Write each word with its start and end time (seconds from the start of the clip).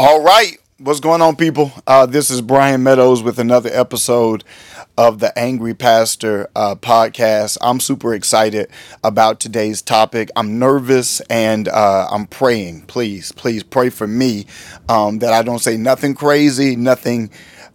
All 0.00 0.22
right. 0.22 0.56
What's 0.78 1.00
going 1.00 1.22
on, 1.22 1.34
people? 1.34 1.72
Uh, 1.84 2.06
this 2.06 2.30
is 2.30 2.40
Brian 2.40 2.84
Meadows 2.84 3.20
with 3.20 3.40
another 3.40 3.68
episode 3.72 4.44
of 4.96 5.18
the 5.18 5.36
Angry 5.36 5.74
Pastor 5.74 6.48
uh, 6.54 6.76
podcast. 6.76 7.58
I'm 7.60 7.80
super 7.80 8.14
excited 8.14 8.70
about 9.02 9.40
today's 9.40 9.82
topic. 9.82 10.30
I'm 10.36 10.60
nervous 10.60 11.18
and 11.22 11.66
uh, 11.66 12.06
I'm 12.12 12.28
praying. 12.28 12.82
Please, 12.82 13.32
please 13.32 13.64
pray 13.64 13.90
for 13.90 14.06
me 14.06 14.46
um, 14.88 15.18
that 15.18 15.32
I 15.32 15.42
don't 15.42 15.58
say 15.58 15.76
nothing 15.76 16.14
crazy, 16.14 16.76
nothing. 16.76 17.30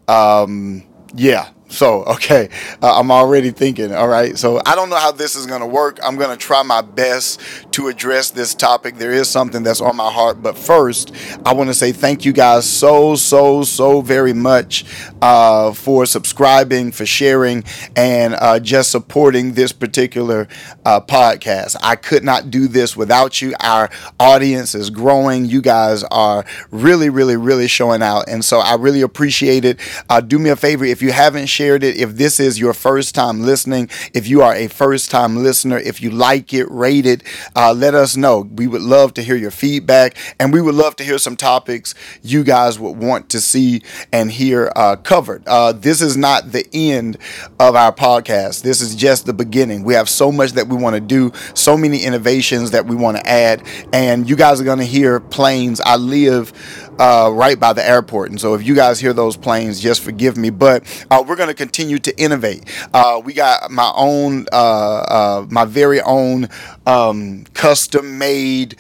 Um, 0.08 0.84
yeah, 1.14 1.50
so, 1.74 2.04
okay, 2.04 2.50
uh, 2.84 3.00
I'm 3.00 3.10
already 3.10 3.50
thinking, 3.50 3.94
all 3.94 4.08
right. 4.08 4.38
So, 4.38 4.62
I 4.66 4.76
don't 4.76 4.90
know 4.90 4.96
how 4.96 5.12
this 5.12 5.36
is 5.36 5.48
going 5.48 5.62
to 5.62 5.68
work. 5.68 6.00
I'm 6.04 6.18
going 6.18 6.30
to 6.30 6.38
try 6.38 6.62
my 6.62 6.82
best 6.82 7.42
to 7.72 7.88
address 7.88 8.30
this 8.30 8.54
topic. 8.54 8.98
There 8.98 9.12
is 9.12 9.28
something 9.28 9.64
that's 9.64 9.82
on 9.82 9.96
my 9.96 10.12
heart. 10.12 10.44
But 10.44 10.56
first, 10.56 11.12
I 11.46 11.54
want 11.54 11.70
to 11.70 11.74
say 11.74 11.92
thank 11.92 12.26
you 12.26 12.32
guys 12.32 12.70
so, 12.70 13.16
so, 13.16 13.64
so 13.64 14.02
very 14.02 14.34
much 14.34 14.86
uh, 15.22 15.74
for 15.74 16.06
subscribing, 16.06 16.92
for 16.92 17.08
sharing, 17.08 17.64
and 17.96 18.36
uh, 18.36 18.60
just 18.60 18.92
supporting 18.92 19.54
this 19.54 19.72
particular 19.72 20.48
uh, 20.86 21.02
podcast. 21.02 21.76
I 21.82 21.96
could 21.96 22.24
not 22.24 22.52
do 22.52 22.68
this 22.68 22.96
without 22.96 23.42
you. 23.42 23.56
Our 23.60 23.90
audience 24.20 24.76
is 24.76 24.92
growing. 24.92 25.46
You 25.46 25.64
guys 25.64 26.04
are 26.04 26.46
really, 26.70 27.10
really, 27.10 27.36
really 27.36 27.68
showing 27.68 28.04
out. 28.04 28.30
And 28.30 28.46
so, 28.46 28.60
I 28.60 28.76
really 28.76 29.02
appreciate 29.02 29.66
it. 29.66 29.80
Uh, 30.08 30.22
do 30.22 30.38
me 30.38 30.52
a 30.52 30.56
favor 30.56 30.86
if 30.86 31.02
you 31.02 31.12
haven't 31.12 31.48
shared, 31.48 31.63
shared 31.64 31.84
it. 31.84 31.96
If 31.96 32.16
this 32.18 32.42
is 32.42 32.60
your 32.60 32.74
first 32.74 33.16
time 33.16 33.42
listening, 33.42 33.90
if 34.14 34.28
you 34.28 34.42
are 34.42 34.54
a 34.54 34.68
first 34.68 35.10
time 35.10 35.38
listener, 35.38 35.78
if 35.78 36.02
you 36.02 36.10
like 36.10 36.54
it, 36.54 36.70
rate 36.70 37.06
it, 37.06 37.24
uh, 37.56 37.74
let 37.74 37.96
us 37.96 38.18
know. 38.18 38.42
We 38.54 38.68
would 38.68 38.82
love 38.82 39.14
to 39.14 39.22
hear 39.24 39.38
your 39.38 39.50
feedback 39.52 40.18
and 40.42 40.52
we 40.52 40.60
would 40.62 40.76
love 40.76 40.98
to 40.98 41.06
hear 41.06 41.18
some 41.18 41.38
topics 41.38 41.96
you 42.22 42.44
guys 42.44 42.78
would 42.80 42.98
want 42.98 43.30
to 43.30 43.40
see 43.40 43.82
and 44.12 44.30
hear 44.30 44.74
uh, 44.76 44.98
covered. 44.98 45.48
Uh, 45.48 45.72
this 45.72 46.02
is 46.02 46.18
not 46.18 46.52
the 46.52 46.68
end 46.74 47.18
of 47.62 47.78
our 47.78 47.94
podcast. 47.94 48.64
This 48.64 48.82
is 48.82 48.94
just 48.94 49.26
the 49.26 49.34
beginning. 49.34 49.84
We 49.86 49.94
have 49.94 50.10
so 50.10 50.34
much 50.34 50.52
that 50.54 50.68
we 50.68 50.76
want 50.76 50.96
to 50.96 51.02
do, 51.02 51.32
so 51.54 51.78
many 51.78 52.04
innovations 52.04 52.72
that 52.72 52.86
we 52.86 52.96
want 52.96 53.16
to 53.18 53.26
add, 53.26 53.66
and 53.94 54.30
you 54.30 54.36
guys 54.36 54.60
are 54.60 54.66
going 54.66 54.80
to 54.80 54.86
hear 54.86 55.22
planes. 55.22 55.80
I 55.80 55.96
live 55.96 56.52
uh, 57.00 57.30
right 57.34 57.60
by 57.60 57.74
the 57.74 57.88
airport. 57.88 58.30
And 58.32 58.40
so 58.40 58.54
if 58.54 58.66
you 58.66 58.76
guys 58.76 59.00
hear 59.00 59.14
those 59.14 59.38
planes, 59.38 59.80
just 59.80 60.02
forgive 60.02 60.38
me. 60.38 60.50
But 60.50 60.84
uh, 61.10 61.24
we're 61.28 61.36
going 61.36 61.50
to 61.50 61.56
continue 61.56 62.00
to 62.00 62.18
innovate. 62.18 62.64
Uh, 62.94 63.22
we 63.24 63.34
got 63.34 63.72
my 63.72 63.92
own, 63.96 64.46
uh, 64.52 64.56
uh, 64.56 65.48
my 65.50 65.66
very 65.66 66.02
own 66.02 66.50
um, 66.86 67.46
custom 67.54 68.18
made 68.18 68.76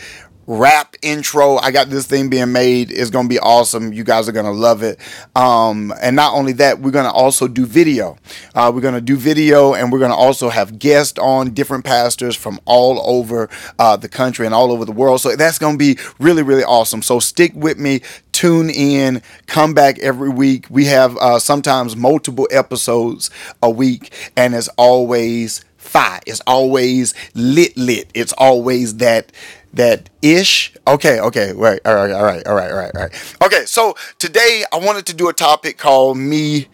rap 0.47 0.95
intro. 1.02 1.58
I 1.58 1.72
got 1.72 1.89
this 1.89 2.05
thing 2.05 2.30
being 2.30 2.52
made. 2.52 2.91
It's 2.91 3.09
gonna 3.09 3.27
be 3.27 3.39
awesome. 3.39 3.94
You 3.94 4.03
guys 4.03 4.27
are 4.27 4.31
gonna 4.31 4.52
love 4.52 4.83
it. 4.83 5.00
Um, 5.35 5.94
and 6.02 6.16
not 6.16 6.33
only 6.33 6.53
that, 6.53 6.80
we're 6.80 6.91
gonna 6.91 7.11
also 7.11 7.47
do 7.47 7.66
video. 7.66 8.17
Uh, 8.53 8.72
we're 8.73 8.81
gonna 8.81 9.02
do 9.02 9.16
video, 9.16 9.73
and 9.73 9.91
we're 9.91 10.00
gonna 10.00 10.16
also 10.16 10.50
have 10.50 10.80
guests 10.80 11.17
on 11.19 11.53
different 11.53 11.85
pastors 11.85 12.35
from 12.35 12.59
all 12.66 13.02
over 13.05 13.50
uh, 13.80 13.95
the 13.95 14.09
country 14.09 14.45
and 14.45 14.53
all 14.53 14.72
over 14.72 14.85
the 14.85 14.91
world. 14.91 15.22
So 15.22 15.35
that's 15.35 15.59
gonna 15.59 15.77
be 15.77 15.97
really, 16.19 16.44
really 16.44 16.63
awesome. 16.63 17.02
So 17.02 17.19
stick 17.19 17.52
with 17.55 17.78
me. 17.78 18.02
Tune 18.31 18.69
in. 18.69 19.22
Come 19.45 19.73
back 19.73 20.00
every 20.00 20.30
week. 20.30 20.66
We 20.69 20.85
have 20.85 21.16
uh, 21.17 21.39
sometimes 21.39 21.95
multiple 21.95 22.47
episodes 22.52 23.30
a 23.61 23.69
week, 23.69 24.13
and 24.35 24.55
as 24.55 24.67
always, 24.69 25.63
fire. 25.78 26.19
It's 26.25 26.41
always 26.47 27.13
lit, 27.35 27.78
lit. 27.78 28.09
It's 28.13 28.33
always 28.33 28.97
that 28.97 29.31
that 29.73 30.09
ish. 30.21 30.73
Okay, 30.88 31.19
okay, 31.19 31.52
right, 31.53 31.79
all 31.85 31.95
right, 31.95 32.11
all 32.11 32.23
right, 32.23 32.45
all 32.45 32.55
right, 32.55 32.71
all 32.71 32.77
right, 32.77 32.91
all 32.95 33.02
right. 33.02 33.35
Okay, 33.43 33.66
so 33.66 33.95
today 34.19 34.63
I 34.71 34.77
wanted 34.77 35.05
to 35.07 35.13
do 35.13 35.29
a 35.29 35.33
topic 35.33 35.77
called 35.77 36.17
me, 36.17 36.67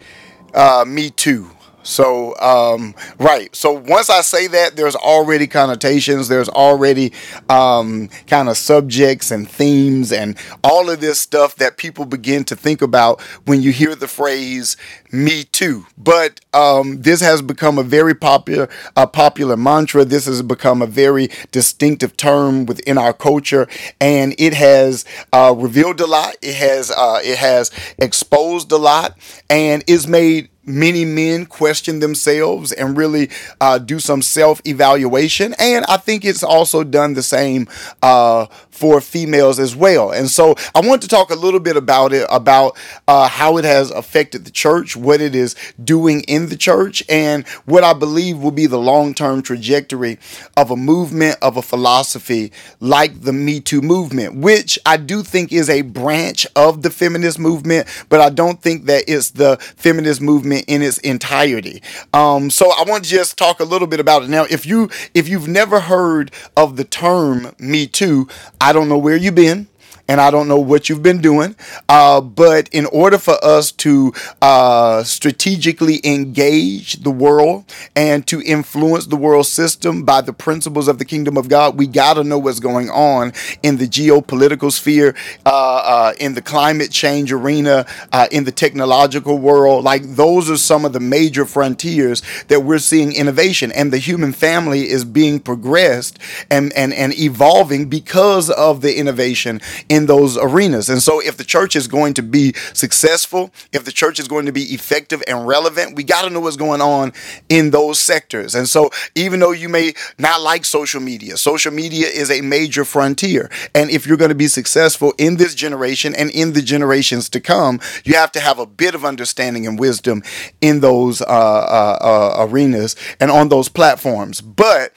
uh, 0.54 0.84
me 0.86 1.10
too. 1.10 1.50
So, 1.82 2.38
um, 2.40 2.94
right. 3.18 3.54
So 3.56 3.72
once 3.72 4.10
I 4.10 4.20
say 4.20 4.46
that, 4.48 4.76
there's 4.76 4.96
already 4.96 5.46
connotations, 5.46 6.28
there's 6.28 6.48
already 6.48 7.12
um, 7.48 8.08
kind 8.26 8.48
of 8.50 8.58
subjects 8.58 9.30
and 9.30 9.48
themes 9.48 10.12
and 10.12 10.36
all 10.62 10.90
of 10.90 11.00
this 11.00 11.18
stuff 11.20 11.56
that 11.56 11.78
people 11.78 12.04
begin 12.04 12.44
to 12.44 12.56
think 12.56 12.82
about 12.82 13.20
when 13.46 13.62
you 13.62 13.72
hear 13.72 13.94
the 13.94 14.08
phrase 14.08 14.76
"me 15.10 15.44
too." 15.44 15.86
But 15.96 16.40
um, 16.52 17.00
this 17.00 17.22
has 17.22 17.40
become 17.40 17.78
a 17.78 17.82
very 17.82 18.14
popular, 18.14 18.68
a 18.96 19.06
popular 19.06 19.56
mantra. 19.56 20.04
This 20.04 20.26
has 20.26 20.42
become 20.42 20.82
a 20.82 20.86
very 20.86 21.30
distinctive 21.50 22.16
term 22.16 22.66
within 22.66 22.98
our 22.98 23.14
culture, 23.14 23.66
and 24.00 24.34
it 24.38 24.52
has 24.52 25.06
uh, 25.32 25.54
revealed 25.56 26.00
a 26.00 26.06
lot. 26.06 26.36
It 26.42 26.56
has, 26.56 26.90
uh, 26.90 27.20
it 27.24 27.38
has 27.38 27.70
exposed 27.98 28.70
a 28.70 28.76
lot, 28.76 29.16
and 29.48 29.82
is 29.86 30.06
made 30.06 30.49
many 30.64 31.04
men 31.04 31.46
question 31.46 32.00
themselves 32.00 32.72
and 32.72 32.96
really 32.96 33.30
uh, 33.60 33.78
do 33.78 33.98
some 33.98 34.22
self 34.22 34.60
evaluation. 34.66 35.54
And 35.58 35.84
I 35.86 35.96
think 35.96 36.24
it's 36.24 36.42
also 36.42 36.84
done 36.84 37.14
the 37.14 37.22
same 37.22 37.68
uh, 38.02 38.46
for 38.70 39.00
females 39.00 39.58
as 39.58 39.74
well. 39.74 40.10
And 40.10 40.28
so 40.28 40.54
I 40.74 40.80
want 40.80 41.02
to 41.02 41.08
talk 41.08 41.30
a 41.30 41.34
little 41.34 41.60
bit 41.60 41.76
about 41.76 42.12
it, 42.12 42.26
about 42.30 42.76
uh, 43.08 43.28
how 43.28 43.56
it 43.56 43.64
has 43.64 43.90
affected 43.90 44.44
the 44.44 44.50
church, 44.50 44.96
what 44.96 45.20
it 45.20 45.34
is 45.34 45.54
doing 45.82 46.22
in 46.22 46.48
the 46.48 46.56
church, 46.56 47.02
and 47.08 47.46
what 47.64 47.84
I 47.84 47.92
believe 47.92 48.38
will 48.38 48.50
be 48.50 48.66
the 48.66 48.78
long 48.78 49.14
term 49.14 49.42
trajectory 49.42 50.18
of 50.56 50.70
a 50.70 50.76
movement, 50.76 51.36
of 51.42 51.56
a 51.56 51.62
philosophy 51.62 52.52
like 52.80 53.22
the 53.22 53.32
Me 53.32 53.60
Too 53.60 53.80
movement, 53.82 54.36
which 54.36 54.78
I 54.86 54.96
do 54.96 55.22
think 55.22 55.52
is 55.52 55.68
a 55.68 55.82
branch 55.82 56.46
of 56.56 56.82
the 56.82 56.90
feminist 56.90 57.38
movement, 57.38 57.86
but 58.08 58.20
I 58.20 58.30
don't 58.30 58.62
think 58.62 58.86
that 58.86 59.04
it's 59.08 59.30
the 59.30 59.56
feminist 59.76 60.20
movement 60.20 60.49
in 60.52 60.82
its 60.82 60.98
entirety. 60.98 61.82
Um, 62.12 62.50
so 62.50 62.70
I 62.70 62.84
want 62.86 63.04
to 63.04 63.10
just 63.10 63.38
talk 63.38 63.60
a 63.60 63.64
little 63.64 63.88
bit 63.88 64.00
about 64.00 64.24
it. 64.24 64.28
Now, 64.28 64.44
if 64.50 64.66
you 64.66 64.90
if 65.14 65.28
you've 65.28 65.48
never 65.48 65.80
heard 65.80 66.30
of 66.56 66.76
the 66.76 66.84
term 66.84 67.54
Me 67.58 67.86
Too, 67.86 68.28
I 68.60 68.72
don't 68.72 68.88
know 68.88 68.98
where 68.98 69.16
you've 69.16 69.34
been 69.34 69.68
and 70.10 70.20
I 70.20 70.32
don't 70.32 70.48
know 70.48 70.58
what 70.58 70.88
you've 70.88 71.04
been 71.04 71.20
doing. 71.20 71.54
Uh, 71.88 72.20
but 72.20 72.68
in 72.70 72.86
order 72.86 73.16
for 73.16 73.42
us 73.44 73.70
to 73.70 74.12
uh, 74.42 75.04
strategically 75.04 76.00
engage 76.02 76.94
the 76.94 77.12
world 77.12 77.72
and 77.94 78.26
to 78.26 78.42
influence 78.42 79.06
the 79.06 79.16
world 79.16 79.46
system 79.46 80.02
by 80.02 80.20
the 80.20 80.32
principles 80.32 80.88
of 80.88 80.98
the 80.98 81.04
kingdom 81.04 81.36
of 81.36 81.48
God, 81.48 81.78
we 81.78 81.86
got 81.86 82.14
to 82.14 82.24
know 82.24 82.40
what's 82.40 82.58
going 82.58 82.90
on 82.90 83.32
in 83.62 83.76
the 83.76 83.86
geopolitical 83.86 84.72
sphere, 84.72 85.14
uh, 85.46 85.82
uh 85.84 86.12
in 86.18 86.34
the 86.34 86.42
climate 86.42 86.90
change 86.90 87.32
arena, 87.32 87.86
uh, 88.12 88.26
in 88.32 88.42
the 88.42 88.52
technological 88.52 89.38
world. 89.38 89.84
Like 89.84 90.02
those 90.02 90.50
are 90.50 90.56
some 90.56 90.84
of 90.84 90.92
the 90.92 90.98
major 90.98 91.46
frontiers 91.46 92.20
that 92.48 92.64
we're 92.64 92.80
seeing 92.80 93.12
innovation, 93.12 93.70
and 93.70 93.92
the 93.92 93.98
human 93.98 94.32
family 94.32 94.88
is 94.88 95.04
being 95.04 95.38
progressed 95.38 96.18
and 96.50 96.72
and 96.72 96.92
and 96.92 97.16
evolving 97.16 97.88
because 97.88 98.50
of 98.50 98.80
the 98.80 98.98
innovation 98.98 99.60
in 99.88 99.99
in 100.00 100.06
those 100.06 100.36
arenas. 100.36 100.88
And 100.88 101.02
so, 101.02 101.20
if 101.20 101.36
the 101.36 101.44
church 101.44 101.76
is 101.76 101.86
going 101.86 102.14
to 102.14 102.22
be 102.22 102.54
successful, 102.72 103.52
if 103.72 103.84
the 103.84 103.92
church 103.92 104.18
is 104.18 104.26
going 104.26 104.46
to 104.46 104.52
be 104.52 104.62
effective 104.74 105.22
and 105.28 105.46
relevant, 105.46 105.94
we 105.96 106.02
got 106.02 106.22
to 106.22 106.30
know 106.30 106.40
what's 106.40 106.56
going 106.56 106.80
on 106.80 107.12
in 107.48 107.70
those 107.70 108.00
sectors. 108.00 108.54
And 108.54 108.68
so, 108.68 108.90
even 109.14 109.40
though 109.40 109.52
you 109.52 109.68
may 109.68 109.92
not 110.18 110.40
like 110.40 110.64
social 110.64 111.00
media, 111.00 111.36
social 111.36 111.72
media 111.72 112.06
is 112.06 112.30
a 112.30 112.40
major 112.40 112.84
frontier. 112.84 113.50
And 113.74 113.90
if 113.90 114.06
you're 114.06 114.16
going 114.16 114.30
to 114.30 114.34
be 114.34 114.48
successful 114.48 115.12
in 115.18 115.36
this 115.36 115.54
generation 115.54 116.14
and 116.14 116.30
in 116.30 116.54
the 116.54 116.62
generations 116.62 117.28
to 117.30 117.40
come, 117.40 117.80
you 118.04 118.14
have 118.14 118.32
to 118.32 118.40
have 118.40 118.58
a 118.58 118.66
bit 118.66 118.94
of 118.94 119.04
understanding 119.04 119.66
and 119.66 119.78
wisdom 119.78 120.22
in 120.60 120.80
those 120.80 121.20
uh, 121.20 121.24
uh, 121.24 121.98
uh, 122.00 122.46
arenas 122.46 122.96
and 123.20 123.30
on 123.30 123.48
those 123.48 123.68
platforms. 123.68 124.40
But 124.40 124.92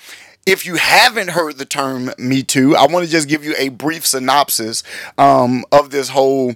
if 0.46 0.66
you 0.66 0.76
haven't 0.76 1.30
heard 1.30 1.58
the 1.58 1.66
term 1.66 2.12
Me 2.18 2.44
Too, 2.44 2.76
I 2.76 2.86
want 2.88 3.06
to 3.06 3.12
just 3.12 3.28
give 3.28 3.44
you 3.46 3.56
a 3.58 3.70
brief 3.70 4.06
synopsis 4.06 4.84
um, 5.18 5.64
of 5.72 5.90
this 5.90 6.10
whole 6.10 6.56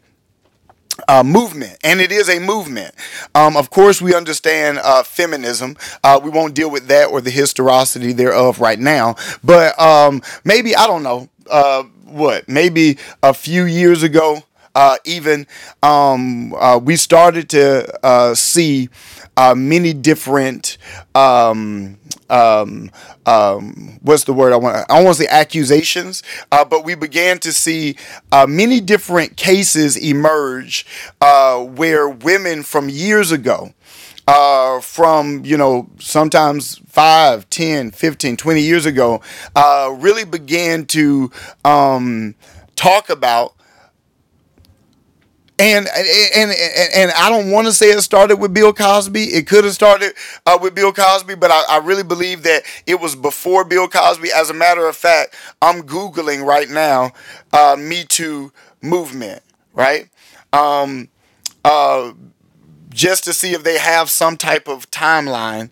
uh, 1.08 1.24
movement, 1.24 1.78
and 1.84 2.02
it 2.02 2.12
is 2.12 2.30
a 2.30 2.40
movement. 2.40 2.94
Um, 3.36 3.56
of 3.56 3.70
course, 3.70 4.02
we 4.02 4.16
understand 4.16 4.80
uh, 4.84 5.04
feminism. 5.04 5.78
Uh, 6.04 6.20
we 6.22 6.30
won't 6.30 6.54
deal 6.54 6.70
with 6.70 6.88
that 6.88 7.06
or 7.06 7.22
the 7.22 7.30
historicity 7.30 8.14
thereof 8.14 8.60
right 8.60 8.80
now, 8.80 9.16
but 9.44 9.80
um, 9.80 10.22
maybe, 10.44 10.76
I 10.76 10.88
don't 10.88 11.04
know, 11.04 11.30
uh, 11.50 11.84
what, 12.06 12.50
maybe 12.50 12.98
a 13.24 13.34
few 13.34 13.66
years 13.66 14.04
ago, 14.04 14.44
uh, 14.76 14.98
even 15.06 15.48
um, 15.82 16.54
uh, 16.54 16.80
we 16.82 16.96
started 16.96 17.50
to 17.50 18.36
see 18.36 18.90
many 19.56 19.94
different 19.94 20.78
um, 21.16 21.98
um, 22.30 22.92
um, 23.26 24.00
what's 24.02 24.24
the 24.26 24.34
word 24.34 24.54
I 24.54 24.58
want? 24.58 24.86
I 24.90 25.04
want 25.04 25.18
to 25.18 25.24
say 25.24 25.30
accusations, 25.30 26.24
uh, 26.52 26.66
but 26.66 26.84
we 26.84 26.96
began 26.96 27.40
to 27.40 27.52
see 27.54 27.96
uh, 28.32 28.46
many 28.48 28.80
different 28.80 29.38
cases 29.38 29.96
emerge 29.98 30.86
uh, 31.22 31.60
where 31.60 32.08
women 32.10 32.64
from 32.64 32.90
years 32.90 33.32
ago. 33.32 33.74
Uh, 34.30 34.82
from 34.82 35.46
you 35.46 35.56
know 35.56 35.88
sometimes 36.00 36.82
5 36.88 37.50
10 37.50 37.92
15 37.92 38.36
20 38.36 38.60
years 38.60 38.86
ago 38.86 39.22
uh, 39.56 39.90
really 40.00 40.26
began 40.26 40.86
to 40.86 41.32
um, 41.64 42.36
talk 42.76 43.10
about 43.10 43.54
and 45.60 45.88
and 45.88 46.08
and, 46.36 46.52
and 46.94 47.12
I 47.12 47.30
don't 47.30 47.52
want 47.52 47.68
to 47.68 47.74
say 47.74 47.88
it 47.88 48.02
started 48.02 48.38
with 48.38 48.54
Bill 48.54 48.74
Cosby. 48.74 49.24
It 49.24 49.48
could 49.48 49.64
have 49.64 49.74
started 49.74 50.14
uh, 50.46 50.58
with 50.62 50.76
Bill 50.76 50.94
Cosby, 50.94 51.36
but 51.36 51.52
I, 51.52 51.64
I, 51.70 51.78
really 51.80 52.04
believe 52.04 52.44
that 52.44 52.64
it 52.86 53.00
was 53.00 53.16
before 53.16 53.66
Bill 53.66 53.88
Cosby. 53.88 54.30
As 54.32 54.50
a 54.50 54.54
matter 54.54 54.88
of 54.88 54.96
fact, 54.96 55.36
I'm 55.62 55.84
googling 55.84 56.46
right 56.46 56.70
now, 56.70 57.12
uh, 57.54 57.76
Me 57.80 58.04
Too 58.04 58.52
movement, 58.82 59.42
right? 59.74 60.10
Um, 60.54 61.10
uh, 61.66 62.14
just 62.90 63.24
to 63.26 63.34
see 63.34 63.54
if 63.54 63.64
they 63.64 63.78
have 63.78 64.10
some 64.10 64.38
type 64.38 64.68
of 64.68 64.90
timeline 64.92 65.70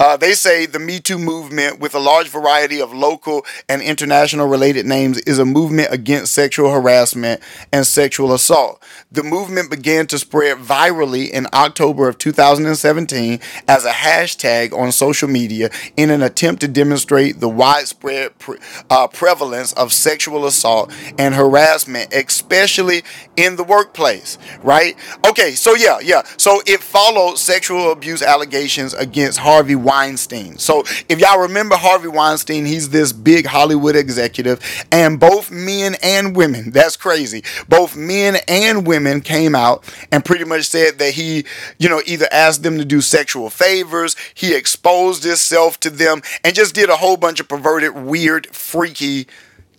uh, 0.00 0.16
they 0.16 0.32
say 0.32 0.66
the 0.66 0.78
Me 0.78 0.98
Too 0.98 1.18
movement, 1.18 1.78
with 1.78 1.94
a 1.94 2.00
large 2.00 2.28
variety 2.28 2.80
of 2.80 2.92
local 2.92 3.44
and 3.68 3.80
international 3.80 4.48
related 4.48 4.84
names, 4.84 5.18
is 5.18 5.38
a 5.38 5.44
movement 5.44 5.88
against 5.92 6.34
sexual 6.34 6.72
harassment 6.72 7.40
and 7.72 7.86
sexual 7.86 8.32
assault. 8.32 8.82
The 9.12 9.22
movement 9.22 9.70
began 9.70 10.06
to 10.08 10.18
spread 10.18 10.58
virally 10.58 11.30
in 11.30 11.46
October 11.52 12.08
of 12.08 12.18
2017 12.18 13.38
as 13.68 13.84
a 13.84 13.92
hashtag 13.92 14.76
on 14.76 14.90
social 14.90 15.28
media 15.28 15.70
in 15.96 16.10
an 16.10 16.22
attempt 16.22 16.62
to 16.62 16.68
demonstrate 16.68 17.38
the 17.38 17.48
widespread 17.48 18.36
pre- 18.38 18.58
uh, 18.90 19.06
prevalence 19.06 19.72
of 19.74 19.92
sexual 19.92 20.46
assault 20.46 20.92
and 21.18 21.34
harassment, 21.34 22.12
especially 22.12 23.02
in 23.36 23.56
the 23.56 23.64
workplace. 23.64 24.36
Right? 24.62 24.96
Okay, 25.26 25.52
so 25.52 25.74
yeah, 25.74 26.00
yeah. 26.00 26.22
So 26.38 26.60
it 26.66 26.80
followed 26.80 27.38
sexual 27.38 27.92
abuse 27.92 28.22
allegations 28.22 28.94
against 28.94 29.38
Harvey 29.38 29.76
Weinstein. 29.82 30.58
So 30.58 30.80
if 31.08 31.18
y'all 31.18 31.40
remember 31.40 31.76
Harvey 31.76 32.08
Weinstein, 32.08 32.64
he's 32.64 32.90
this 32.90 33.12
big 33.12 33.46
Hollywood 33.46 33.96
executive, 33.96 34.60
and 34.90 35.18
both 35.18 35.50
men 35.50 35.96
and 36.02 36.36
women, 36.36 36.70
that's 36.70 36.96
crazy, 36.96 37.42
both 37.68 37.96
men 37.96 38.36
and 38.48 38.86
women 38.86 39.20
came 39.20 39.54
out 39.54 39.84
and 40.10 40.24
pretty 40.24 40.44
much 40.44 40.64
said 40.64 40.98
that 40.98 41.14
he, 41.14 41.44
you 41.78 41.88
know, 41.88 42.02
either 42.06 42.26
asked 42.30 42.62
them 42.62 42.78
to 42.78 42.84
do 42.84 43.00
sexual 43.00 43.50
favors, 43.50 44.16
he 44.34 44.54
exposed 44.54 45.24
himself 45.24 45.78
to 45.80 45.90
them, 45.90 46.22
and 46.44 46.54
just 46.54 46.74
did 46.74 46.90
a 46.90 46.96
whole 46.96 47.16
bunch 47.16 47.40
of 47.40 47.48
perverted, 47.48 47.94
weird, 47.94 48.46
freaky 48.54 49.26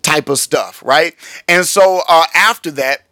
type 0.02 0.30
of 0.30 0.38
stuff, 0.38 0.84
right? 0.86 1.16
And 1.48 1.66
so 1.66 2.02
uh, 2.08 2.26
after 2.36 2.72
that, 2.72 3.04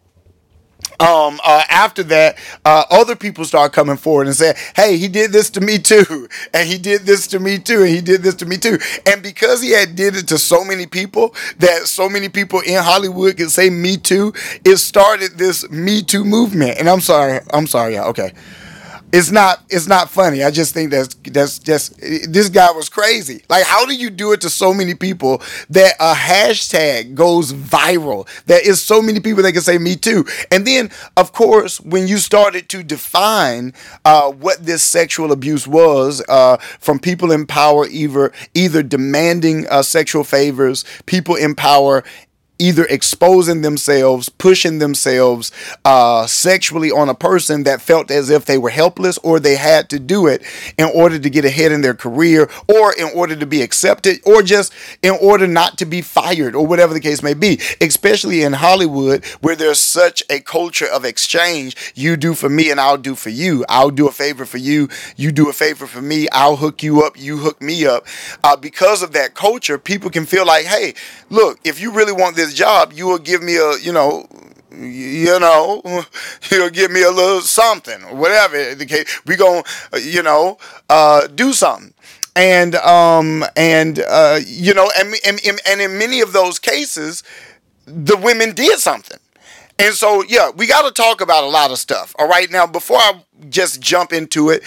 um, 1.02 1.40
uh, 1.44 1.64
after 1.68 2.04
that, 2.04 2.38
uh, 2.64 2.84
other 2.90 3.16
people 3.16 3.44
start 3.44 3.72
coming 3.72 3.96
forward 3.96 4.28
and 4.28 4.36
saying, 4.36 4.54
"Hey, 4.76 4.96
he 4.96 5.08
did 5.08 5.32
this 5.32 5.50
to 5.50 5.60
me 5.60 5.78
too, 5.78 6.28
and 6.54 6.68
he 6.68 6.78
did 6.78 7.02
this 7.02 7.26
to 7.28 7.40
me 7.40 7.58
too, 7.58 7.80
and 7.80 7.88
he 7.88 8.00
did 8.00 8.22
this 8.22 8.36
to 8.36 8.46
me 8.46 8.56
too." 8.56 8.78
And 9.06 9.22
because 9.22 9.60
he 9.60 9.70
had 9.70 9.96
did 9.96 10.16
it 10.16 10.28
to 10.28 10.38
so 10.38 10.64
many 10.64 10.86
people, 10.86 11.34
that 11.58 11.88
so 11.88 12.08
many 12.08 12.28
people 12.28 12.60
in 12.60 12.80
Hollywood 12.82 13.36
can 13.36 13.48
say 13.48 13.68
"Me 13.68 13.96
Too," 13.96 14.32
it 14.64 14.76
started 14.76 15.38
this 15.38 15.68
Me 15.70 16.02
Too 16.02 16.24
movement. 16.24 16.78
And 16.78 16.88
I'm 16.88 17.00
sorry, 17.00 17.40
I'm 17.52 17.66
sorry, 17.66 17.94
yeah, 17.94 18.04
okay 18.06 18.32
it's 19.12 19.30
not 19.30 19.62
it's 19.68 19.86
not 19.86 20.08
funny. 20.08 20.42
I 20.42 20.50
just 20.50 20.72
think 20.72 20.90
that's 20.90 21.14
that's 21.14 21.58
just 21.58 22.00
this 22.00 22.48
guy 22.48 22.70
was 22.72 22.88
crazy. 22.88 23.42
Like 23.50 23.64
how 23.64 23.84
do 23.84 23.94
you 23.94 24.08
do 24.08 24.32
it 24.32 24.40
to 24.40 24.50
so 24.50 24.72
many 24.72 24.94
people 24.94 25.42
that 25.68 25.94
a 26.00 26.14
hashtag 26.14 27.14
goes 27.14 27.52
viral? 27.52 28.26
That 28.46 28.62
is 28.62 28.82
so 28.82 29.02
many 29.02 29.20
people 29.20 29.42
that 29.42 29.52
can 29.52 29.60
say 29.60 29.76
me 29.76 29.96
too. 29.96 30.24
And 30.50 30.66
then 30.66 30.90
of 31.18 31.32
course 31.32 31.78
when 31.80 32.08
you 32.08 32.16
started 32.16 32.70
to 32.70 32.82
define 32.82 33.74
uh, 34.06 34.32
what 34.32 34.64
this 34.64 34.82
sexual 34.82 35.30
abuse 35.30 35.66
was 35.66 36.24
uh, 36.30 36.56
from 36.56 36.98
people 36.98 37.32
in 37.32 37.46
power 37.46 37.86
either 37.88 38.32
either 38.54 38.82
demanding 38.82 39.66
uh, 39.68 39.82
sexual 39.82 40.24
favors, 40.24 40.84
people 41.04 41.34
in 41.34 41.54
power 41.54 42.02
either 42.62 42.84
exposing 42.84 43.62
themselves, 43.62 44.28
pushing 44.28 44.78
themselves 44.78 45.50
uh, 45.84 46.24
sexually 46.28 46.92
on 46.92 47.08
a 47.08 47.14
person 47.14 47.64
that 47.64 47.82
felt 47.82 48.08
as 48.08 48.30
if 48.30 48.44
they 48.44 48.56
were 48.56 48.70
helpless 48.70 49.18
or 49.18 49.40
they 49.40 49.56
had 49.56 49.90
to 49.90 49.98
do 49.98 50.28
it 50.28 50.42
in 50.78 50.88
order 50.94 51.18
to 51.18 51.28
get 51.28 51.44
ahead 51.44 51.72
in 51.72 51.80
their 51.80 51.94
career 51.94 52.48
or 52.72 52.94
in 52.94 53.08
order 53.16 53.34
to 53.34 53.46
be 53.46 53.62
accepted 53.62 54.20
or 54.24 54.42
just 54.44 54.72
in 55.02 55.10
order 55.20 55.48
not 55.48 55.76
to 55.76 55.84
be 55.84 56.00
fired 56.00 56.54
or 56.54 56.64
whatever 56.64 56.94
the 56.94 57.00
case 57.00 57.20
may 57.20 57.34
be. 57.34 57.58
Especially 57.80 58.42
in 58.42 58.52
Hollywood, 58.52 59.24
where 59.40 59.56
there's 59.56 59.80
such 59.80 60.22
a 60.30 60.38
culture 60.38 60.86
of 60.86 61.04
exchange 61.04 61.92
you 61.96 62.16
do 62.16 62.32
for 62.32 62.48
me 62.48 62.70
and 62.70 62.80
I'll 62.80 62.96
do 62.96 63.16
for 63.16 63.30
you. 63.30 63.64
I'll 63.68 63.90
do 63.90 64.06
a 64.06 64.12
favor 64.12 64.44
for 64.44 64.58
you, 64.58 64.88
you 65.16 65.32
do 65.32 65.50
a 65.50 65.52
favor 65.52 65.88
for 65.88 66.00
me, 66.00 66.28
I'll 66.30 66.56
hook 66.56 66.84
you 66.84 67.02
up, 67.02 67.18
you 67.18 67.38
hook 67.38 67.60
me 67.60 67.84
up. 67.86 68.06
Uh, 68.44 68.54
because 68.54 69.02
of 69.02 69.12
that 69.14 69.34
culture, 69.34 69.78
people 69.78 70.10
can 70.10 70.26
feel 70.26 70.46
like, 70.46 70.64
hey, 70.66 70.94
look, 71.28 71.58
if 71.64 71.80
you 71.80 71.90
really 71.90 72.12
want 72.12 72.36
this 72.36 72.51
job, 72.52 72.92
you 72.92 73.06
will 73.06 73.18
give 73.18 73.42
me 73.42 73.56
a, 73.56 73.76
you 73.78 73.92
know, 73.92 74.26
you 74.70 75.38
know, 75.38 75.82
you'll 76.50 76.70
give 76.70 76.90
me 76.90 77.02
a 77.02 77.10
little 77.10 77.40
something, 77.40 78.02
or 78.04 78.16
whatever 78.16 78.74
the 78.74 78.86
case. 78.86 79.20
We 79.26 79.36
gonna, 79.36 79.62
you 80.00 80.22
know, 80.22 80.58
uh, 80.88 81.26
do 81.26 81.52
something, 81.52 81.94
and 82.34 82.74
um, 82.76 83.44
and 83.56 83.98
uh, 84.00 84.40
you 84.44 84.74
know, 84.74 84.90
and, 84.98 85.14
and 85.26 85.40
and 85.66 85.80
in 85.80 85.98
many 85.98 86.20
of 86.20 86.32
those 86.32 86.58
cases, 86.58 87.22
the 87.86 88.16
women 88.16 88.54
did 88.54 88.78
something. 88.78 89.18
And 89.78 89.94
so, 89.94 90.22
yeah, 90.22 90.50
we 90.50 90.66
got 90.66 90.82
to 90.82 90.92
talk 90.92 91.20
about 91.20 91.44
a 91.44 91.48
lot 91.48 91.70
of 91.70 91.78
stuff. 91.78 92.14
All 92.18 92.28
right. 92.28 92.48
Now, 92.50 92.66
before 92.66 92.98
I 92.98 93.24
just 93.48 93.80
jump 93.80 94.12
into 94.12 94.50
it, 94.50 94.62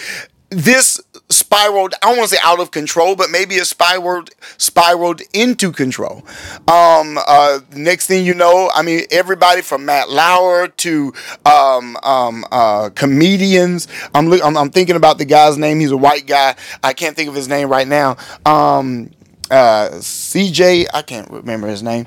this 0.50 1.00
spiraled 1.28 1.92
i 2.02 2.06
don't 2.08 2.18
want 2.18 2.30
to 2.30 2.36
say 2.36 2.40
out 2.44 2.60
of 2.60 2.70
control 2.70 3.16
but 3.16 3.30
maybe 3.30 3.56
it 3.56 3.64
spiraled 3.66 4.30
spiraled 4.58 5.20
into 5.32 5.72
control. 5.72 6.24
Um 6.68 7.18
uh 7.26 7.60
next 7.74 8.06
thing 8.06 8.24
you 8.24 8.32
know 8.34 8.70
i 8.74 8.82
mean 8.82 9.02
everybody 9.10 9.60
from 9.62 9.84
matt 9.84 10.08
lauer 10.08 10.68
to 10.68 11.12
um 11.44 11.96
um 12.04 12.44
uh 12.52 12.90
comedians 12.94 13.88
i'm 14.14 14.32
i'm, 14.34 14.56
I'm 14.56 14.70
thinking 14.70 14.94
about 14.94 15.18
the 15.18 15.24
guy's 15.24 15.58
name 15.58 15.80
he's 15.80 15.90
a 15.90 15.96
white 15.96 16.26
guy 16.26 16.54
i 16.84 16.92
can't 16.92 17.16
think 17.16 17.28
of 17.28 17.34
his 17.34 17.48
name 17.48 17.68
right 17.68 17.88
now. 17.88 18.16
Um 18.44 19.10
uh 19.50 19.88
cj 19.98 20.86
i 20.94 21.02
can't 21.02 21.30
remember 21.30 21.66
his 21.66 21.82
name. 21.82 22.06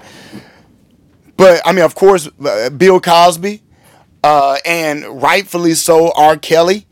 But 1.35 1.61
i 1.65 1.73
mean 1.73 1.83
of 1.83 1.93
course 1.95 2.29
uh, 2.45 2.69
bill 2.69 3.01
cosby 3.01 3.63
uh 4.23 4.57
and 4.65 5.03
rightfully 5.21 5.73
so 5.73 6.11
r. 6.15 6.37
Kelly 6.37 6.85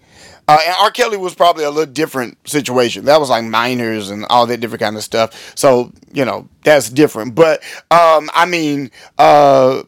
uh, 0.47 0.57
and 0.65 0.75
R. 0.79 0.91
Kelly 0.91 1.17
was 1.17 1.35
probably 1.35 1.63
a 1.65 1.69
little 1.69 1.91
different 1.91 2.37
situation. 2.47 3.05
That 3.05 3.19
was 3.19 3.29
like 3.29 3.43
minors 3.43 4.09
and 4.09 4.25
all 4.29 4.47
that 4.47 4.59
different 4.59 4.81
kind 4.81 4.95
of 4.95 5.03
stuff. 5.03 5.53
So 5.55 5.91
you 6.13 6.25
know 6.25 6.47
that's 6.63 6.89
different. 6.89 7.35
But 7.35 7.61
um, 7.91 8.29
I 8.33 8.45
mean, 8.47 8.91
uh, 9.17 9.83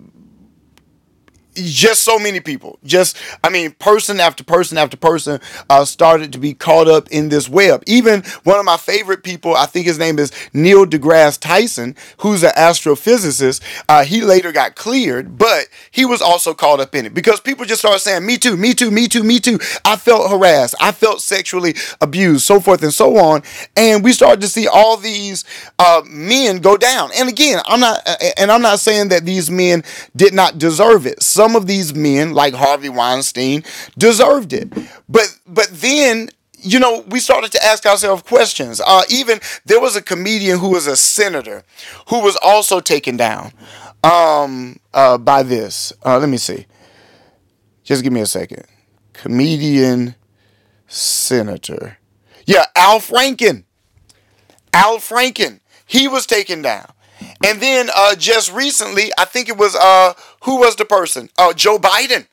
just 1.56 2.04
so 2.04 2.19
many 2.19 2.40
people. 2.40 2.80
Just 2.83 3.18
i 3.44 3.50
mean 3.50 3.71
person 3.71 4.19
after 4.19 4.44
person 4.44 4.78
after 4.78 4.97
person 4.97 5.40
uh, 5.69 5.85
started 5.85 6.31
to 6.33 6.40
be 6.40 6.54
caught 6.54 6.88
up 6.88 7.07
in 7.09 7.30
this 7.30 7.50
web. 7.50 7.83
Even 7.88 8.24
one 8.44 8.59
of 8.59 8.66
my 8.66 8.78
favorite 8.78 9.24
people 9.24 9.56
i 9.56 9.66
think 9.66 9.85
his 9.85 9.97
name 10.00 10.19
is 10.19 10.31
neil 10.54 10.85
degrasse 10.85 11.40
tyson 11.40 11.95
who's 12.18 12.44
an 12.44 12.52
astrophysicist 12.52 13.62
uh, 13.90 14.04
he 14.04 14.21
later 14.21 14.52
got 14.52 14.76
cleared 14.76 15.38
but 15.38 15.68
he 15.92 16.06
was 16.06 16.21
also 16.21 16.54
caught 16.54 16.80
up 16.80 16.94
in 16.95 17.06
it. 17.06 17.14
Because 17.14 17.40
people 17.40 17.66
just 17.66 17.81
started 17.81 18.00
saying 18.00 18.26
me 18.26 18.38
too 18.38 18.56
me 18.57 18.74
too 18.74 18.92
me 18.92 19.07
too 19.07 19.24
me 19.24 19.40
too. 19.40 19.59
I 19.85 19.95
felt 19.95 20.30
harassed. 20.30 20.76
I 20.80 20.92
felt 20.92 21.21
sexually 21.21 21.76
abused 22.02 22.45
so 22.45 22.59
forth 22.59 22.83
and 22.83 22.94
so 22.94 23.18
on. 23.18 23.44
And 23.76 24.04
we 24.04 24.14
started 24.14 24.42
to 24.42 24.47
see 24.47 24.68
all 24.68 24.97
these 24.97 25.44
uh, 25.78 26.02
men 26.06 26.59
go 26.59 26.78
down. 26.78 27.09
And 27.18 27.30
again 27.30 27.62
i'm 27.66 27.80
not 27.80 28.07
and 28.38 28.52
i'm 28.52 28.62
not 28.62 28.80
saying 28.80 29.09
that 29.09 29.26
these 29.26 29.50
men 29.50 29.83
did 30.16 30.33
not 30.33 30.57
deserve 30.57 31.06
it. 31.06 31.21
some 31.24 31.39
some 31.40 31.56
of 31.56 31.68
these 31.68 31.96
men, 31.96 32.34
like 32.34 32.54
Harvey 32.54 32.90
Weinstein, 32.90 33.64
deserved 33.98 34.52
it. 34.52 34.68
But 35.08 35.40
but 35.48 35.69
then 35.72 36.28
you 36.62 36.78
know, 36.78 37.06
we 37.08 37.22
started 37.22 37.54
to 37.54 37.64
ask 37.64 37.86
ourselves 37.86 38.24
questions. 38.24 38.81
Uh, 38.86 39.04
even 39.10 39.40
there 39.64 39.80
was 39.80 39.96
a 39.96 40.02
comedian 40.02 40.60
who 40.60 40.72
was 40.72 40.86
a 40.88 40.98
senator 40.98 41.64
who 42.10 42.19
was 42.22 42.38
also 42.44 42.81
taken 42.81 43.16
down 43.16 43.54
um, 44.04 44.78
uh, 44.94 45.18
by 45.18 45.42
this. 45.42 45.94
Uh, 46.06 46.19
let 46.19 46.28
me 46.28 46.36
see. 46.36 46.66
Just 47.86 48.04
give 48.04 48.12
me 48.12 48.19
a 48.19 48.26
second. 48.26 48.66
Comedian, 49.14 50.16
senator. 50.88 51.98
Yeah, 52.46 52.66
Al 52.76 53.00
Franken. 53.00 53.64
Al 54.74 54.98
Franken. 54.98 55.62
He 55.86 56.10
was 56.10 56.26
taken 56.26 56.62
down. 56.62 56.92
And 57.44 57.62
then 57.62 57.90
uh, 57.96 58.16
just 58.16 58.52
recently, 58.54 59.12
I 59.18 59.26
think 59.26 59.48
it 59.50 59.58
was 59.58 59.76
uh, 59.76 60.14
who 60.44 60.58
was 60.60 60.76
the 60.76 60.86
person? 60.86 61.30
Oh, 61.38 61.54
Joe 61.54 61.78
Biden. 61.78 62.28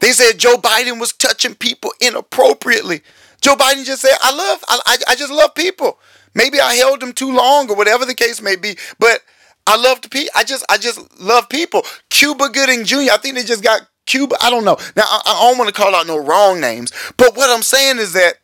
They 0.00 0.12
said 0.12 0.38
Joe 0.38 0.56
Biden 0.56 0.98
was 0.98 1.12
touching 1.12 1.54
people 1.54 1.92
inappropriately. 2.00 3.02
Joe 3.40 3.54
Biden 3.54 3.84
just 3.84 4.02
said, 4.02 4.16
"I 4.20 4.34
love, 4.34 4.64
I, 4.68 4.98
I 5.08 5.14
just 5.14 5.32
love 5.32 5.54
people. 5.54 5.98
Maybe 6.34 6.60
I 6.60 6.74
held 6.74 7.00
them 7.00 7.12
too 7.12 7.32
long, 7.32 7.70
or 7.70 7.76
whatever 7.76 8.04
the 8.04 8.14
case 8.14 8.40
may 8.42 8.56
be, 8.56 8.76
but 8.98 9.22
I 9.66 9.76
love 9.76 10.02
the 10.02 10.08
people. 10.08 10.30
I 10.36 10.44
just, 10.44 10.64
I 10.68 10.76
just 10.76 11.20
love 11.20 11.48
people." 11.48 11.84
Cuba 12.10 12.50
Gooding 12.50 12.84
Jr. 12.84 13.12
I 13.12 13.18
think 13.18 13.36
they 13.36 13.44
just 13.44 13.62
got 13.62 13.88
Cuba. 14.06 14.36
I 14.42 14.50
don't 14.50 14.64
know. 14.64 14.76
Now 14.94 15.04
I, 15.06 15.20
I 15.26 15.48
don't 15.48 15.58
want 15.58 15.74
to 15.74 15.80
call 15.80 15.94
out 15.94 16.06
no 16.06 16.18
wrong 16.18 16.60
names, 16.60 16.92
but 17.16 17.34
what 17.36 17.50
I'm 17.50 17.62
saying 17.62 17.98
is 17.98 18.12
that 18.12 18.34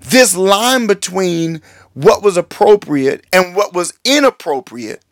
this 0.00 0.36
line 0.36 0.86
between 0.86 1.62
what 1.94 2.22
was 2.22 2.36
appropriate 2.36 3.24
and 3.32 3.56
what 3.56 3.74
was 3.74 3.92
inappropriate 4.04 5.02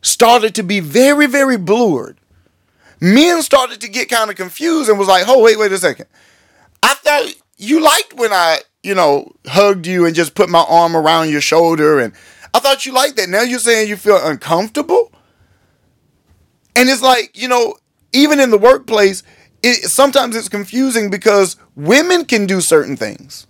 started 0.00 0.54
to 0.54 0.62
be 0.62 0.80
very, 0.80 1.26
very 1.26 1.56
blurred 1.56 2.18
men 3.00 3.42
started 3.42 3.80
to 3.80 3.88
get 3.88 4.08
kind 4.08 4.30
of 4.30 4.36
confused 4.36 4.88
and 4.88 4.98
was 4.98 5.08
like, 5.08 5.24
oh, 5.26 5.42
wait, 5.42 5.58
wait 5.58 5.72
a 5.72 5.78
second. 5.78 6.06
I 6.82 6.94
thought 6.94 7.32
you 7.56 7.80
liked 7.82 8.14
when 8.14 8.32
I, 8.32 8.58
you 8.82 8.94
know, 8.94 9.32
hugged 9.46 9.86
you 9.86 10.06
and 10.06 10.14
just 10.14 10.34
put 10.34 10.48
my 10.48 10.64
arm 10.68 10.96
around 10.96 11.30
your 11.30 11.40
shoulder. 11.40 11.98
And 12.00 12.12
I 12.54 12.60
thought 12.60 12.86
you 12.86 12.92
liked 12.92 13.16
that. 13.16 13.28
Now 13.28 13.42
you're 13.42 13.58
saying 13.58 13.88
you 13.88 13.96
feel 13.96 14.18
uncomfortable? 14.24 15.12
And 16.76 16.88
it's 16.88 17.02
like, 17.02 17.36
you 17.36 17.48
know, 17.48 17.76
even 18.12 18.40
in 18.40 18.50
the 18.50 18.58
workplace, 18.58 19.22
it, 19.62 19.90
sometimes 19.90 20.36
it's 20.36 20.48
confusing 20.48 21.10
because 21.10 21.56
women 21.74 22.24
can 22.24 22.46
do 22.46 22.60
certain 22.60 22.96
things. 22.96 23.47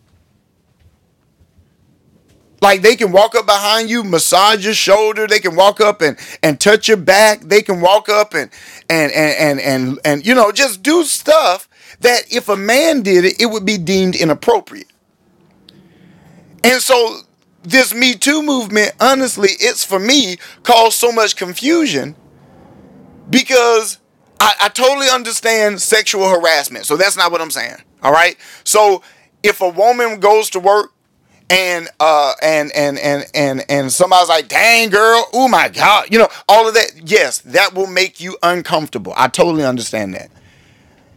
Like 2.60 2.82
they 2.82 2.96
can 2.96 3.12
walk 3.12 3.34
up 3.34 3.46
behind 3.46 3.88
you, 3.88 4.02
massage 4.02 4.64
your 4.64 4.74
shoulder. 4.74 5.26
They 5.26 5.38
can 5.38 5.54
walk 5.54 5.80
up 5.80 6.02
and 6.02 6.18
and 6.42 6.60
touch 6.60 6.88
your 6.88 6.96
back. 6.96 7.40
They 7.40 7.62
can 7.62 7.80
walk 7.80 8.08
up 8.08 8.34
and 8.34 8.50
and 8.88 9.12
and 9.12 9.36
and 9.38 9.60
and, 9.60 9.98
and 10.04 10.26
you 10.26 10.34
know 10.34 10.50
just 10.50 10.82
do 10.82 11.04
stuff 11.04 11.68
that 12.00 12.32
if 12.32 12.48
a 12.48 12.56
man 12.56 13.02
did 13.02 13.24
it, 13.24 13.40
it 13.40 13.46
would 13.46 13.64
be 13.64 13.78
deemed 13.78 14.16
inappropriate. 14.16 14.90
And 16.64 16.82
so 16.82 17.20
this 17.62 17.94
Me 17.94 18.14
Too 18.14 18.42
movement, 18.42 18.92
honestly, 19.00 19.50
it's 19.52 19.84
for 19.84 19.98
me 19.98 20.36
caused 20.62 20.98
so 20.98 21.12
much 21.12 21.36
confusion 21.36 22.16
because 23.30 23.98
I, 24.40 24.54
I 24.62 24.68
totally 24.68 25.08
understand 25.08 25.80
sexual 25.80 26.28
harassment. 26.28 26.86
So 26.86 26.96
that's 26.96 27.16
not 27.16 27.30
what 27.30 27.40
I'm 27.40 27.50
saying. 27.50 27.76
All 28.02 28.12
right. 28.12 28.36
So 28.64 29.02
if 29.42 29.60
a 29.60 29.68
woman 29.68 30.20
goes 30.20 30.50
to 30.50 30.60
work 30.60 30.92
and 31.50 31.88
uh 31.98 32.32
and 32.42 32.70
and 32.74 32.98
and 32.98 33.26
and 33.34 33.64
and 33.68 33.92
somebody's 33.92 34.28
like, 34.28 34.48
"Dang 34.48 34.90
girl, 34.90 35.28
oh 35.32 35.48
my 35.48 35.68
god," 35.68 36.08
you 36.10 36.18
know, 36.18 36.28
all 36.48 36.68
of 36.68 36.74
that. 36.74 36.92
Yes, 37.04 37.38
that 37.40 37.74
will 37.74 37.86
make 37.86 38.20
you 38.20 38.36
uncomfortable. 38.42 39.14
I 39.16 39.28
totally 39.28 39.64
understand 39.64 40.14
that. 40.14 40.30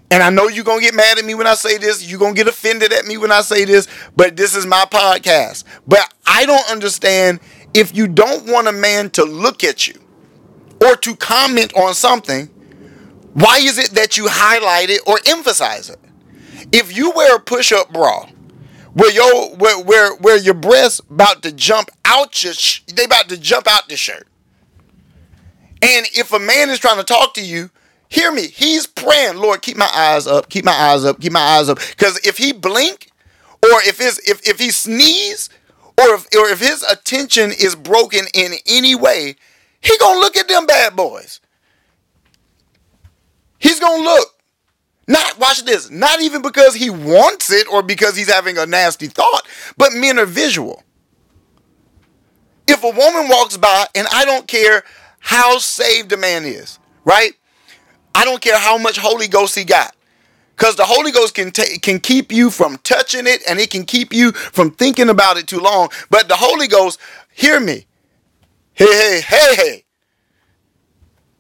And 0.10 0.22
I 0.22 0.30
know 0.30 0.50
you're 0.50 0.66
gonna 0.66 0.82
get 0.82 0.94
mad 0.94 1.18
at 1.18 1.26
me 1.26 1.36
when 1.36 1.48
I 1.48 1.56
say 1.56 1.78
this. 1.78 2.10
You're 2.10 2.20
gonna 2.20 2.34
get 2.34 2.48
offended 2.48 2.92
at 2.92 3.06
me 3.06 3.18
when 3.18 3.32
I 3.32 3.42
say 3.42 3.66
this. 3.66 3.88
But 4.16 4.36
this 4.36 4.56
is 4.56 4.66
my 4.66 4.86
podcast. 4.90 5.64
But 5.88 6.14
I 6.26 6.46
don't 6.46 6.70
understand 6.70 7.40
if 7.74 7.96
you 7.96 8.08
don't 8.08 8.46
want 8.46 8.68
a 8.68 8.74
man 8.74 9.10
to 9.12 9.24
look 9.24 9.64
at 9.64 9.88
you 9.88 9.96
or 10.86 10.96
to 10.98 11.16
comment 11.16 11.74
on 11.78 11.94
something. 11.94 12.48
Why 13.34 13.60
is 13.60 13.78
it 13.78 13.92
that 13.92 14.18
you 14.18 14.28
highlight 14.28 14.90
it 14.90 15.02
or 15.08 15.18
emphasize 15.28 15.90
it? 15.90 16.00
If 16.74 16.96
you 16.96 17.12
wear 17.12 17.38
a 17.38 17.40
push-up 17.40 17.94
bra 17.94 18.28
where 18.94 19.12
your 19.12 19.56
where 19.56 19.80
where, 19.80 20.16
where 20.18 20.38
your 20.38 20.54
breasts 20.54 21.00
about 21.00 21.44
to 21.44 21.52
jump 21.52 21.90
out 22.06 22.44
your 22.44 22.54
sh- 22.54 22.82
they 22.94 23.06
about 23.06 23.30
to 23.30 23.38
jump 23.38 23.68
out 23.68 23.88
the 23.88 23.96
shirt. 23.96 24.28
And 25.82 26.06
if 26.14 26.32
a 26.32 26.40
man 26.40 26.70
is 26.70 26.80
trying 26.80 26.98
to 26.98 27.04
talk 27.04 27.34
to 27.36 27.42
you, 27.42 27.72
hear 28.08 28.32
me. 28.32 28.48
He's 28.48 28.86
praying, 28.86 29.38
Lord, 29.38 29.62
keep 29.62 29.78
my 29.78 29.90
eyes 29.94 30.28
up, 30.28 30.50
keep 30.50 30.64
my 30.64 30.74
eyes 30.74 31.06
up, 31.06 31.20
keep 31.20 31.32
my 31.32 31.40
eyes 31.40 31.70
up. 31.70 31.80
Because 31.80 32.20
if 32.26 32.38
he 32.38 32.52
blink, 32.54 33.10
or 33.64 33.80
if 33.84 33.98
his 33.98 34.20
if 34.20 34.48
if 34.48 34.60
he 34.60 34.70
sneeze, 34.72 35.50
or 35.98 36.16
if 36.16 36.26
or 36.36 36.48
if 36.50 36.60
his 36.60 36.84
attention 36.84 37.52
is 37.52 37.76
broken 37.76 38.26
in 38.34 38.54
any 38.68 38.96
way, 38.96 39.36
he 39.82 39.98
gonna 39.98 40.20
look 40.20 40.38
at 40.38 40.48
them 40.48 40.66
bad 40.66 40.96
boys. 40.96 41.40
He's 43.58 43.80
gonna 43.80 44.04
look. 44.04 44.41
Not, 45.08 45.40
watch 45.40 45.66
this, 45.66 45.90
not 45.90 46.22
even 46.22 46.42
because 46.42 46.76
he 46.76 46.90
wants 46.90 47.52
it 47.52 47.68
or 47.68 47.82
because 47.84 48.16
he's 48.16 48.32
having 48.32 48.58
a 48.58 48.66
nasty 48.66 49.08
thought, 49.08 49.48
but 49.78 49.94
men 49.94 50.20
are 50.20 50.26
visual. 50.26 50.84
If 52.68 52.84
a 52.84 52.90
woman 52.90 53.28
walks 53.28 53.58
by, 53.58 53.88
and 53.96 54.08
I 54.14 54.26
don't 54.26 54.48
care 54.48 54.84
how 55.20 55.58
saved 55.58 56.12
a 56.14 56.18
man 56.18 56.46
is, 56.46 56.80
right? 57.04 57.34
I 58.16 58.26
don't 58.26 58.42
care 58.42 58.58
how 58.58 58.78
much 58.78 58.98
Holy 58.98 59.28
Ghost 59.28 59.56
he 59.56 59.64
got. 59.64 59.96
Because 60.56 60.76
the 60.76 60.86
Holy 60.86 61.12
Ghost 61.12 61.34
can 61.34 61.50
ta- 61.50 61.80
can 61.82 62.00
keep 62.00 62.32
you 62.32 62.52
from 62.52 62.78
touching 62.84 63.26
it 63.26 63.42
and 63.50 63.60
it 63.60 63.72
can 63.72 63.84
keep 63.84 64.14
you 64.14 64.32
from 64.32 64.70
thinking 64.70 65.10
about 65.10 65.38
it 65.38 65.48
too 65.48 65.60
long. 65.60 65.90
But 66.10 66.28
the 66.28 66.36
Holy 66.36 66.68
Ghost, 66.68 67.00
hear 67.34 67.60
me. 67.60 67.88
Hey, 68.74 68.86
hey, 68.86 69.22
hey, 69.22 69.56
hey. 69.56 69.84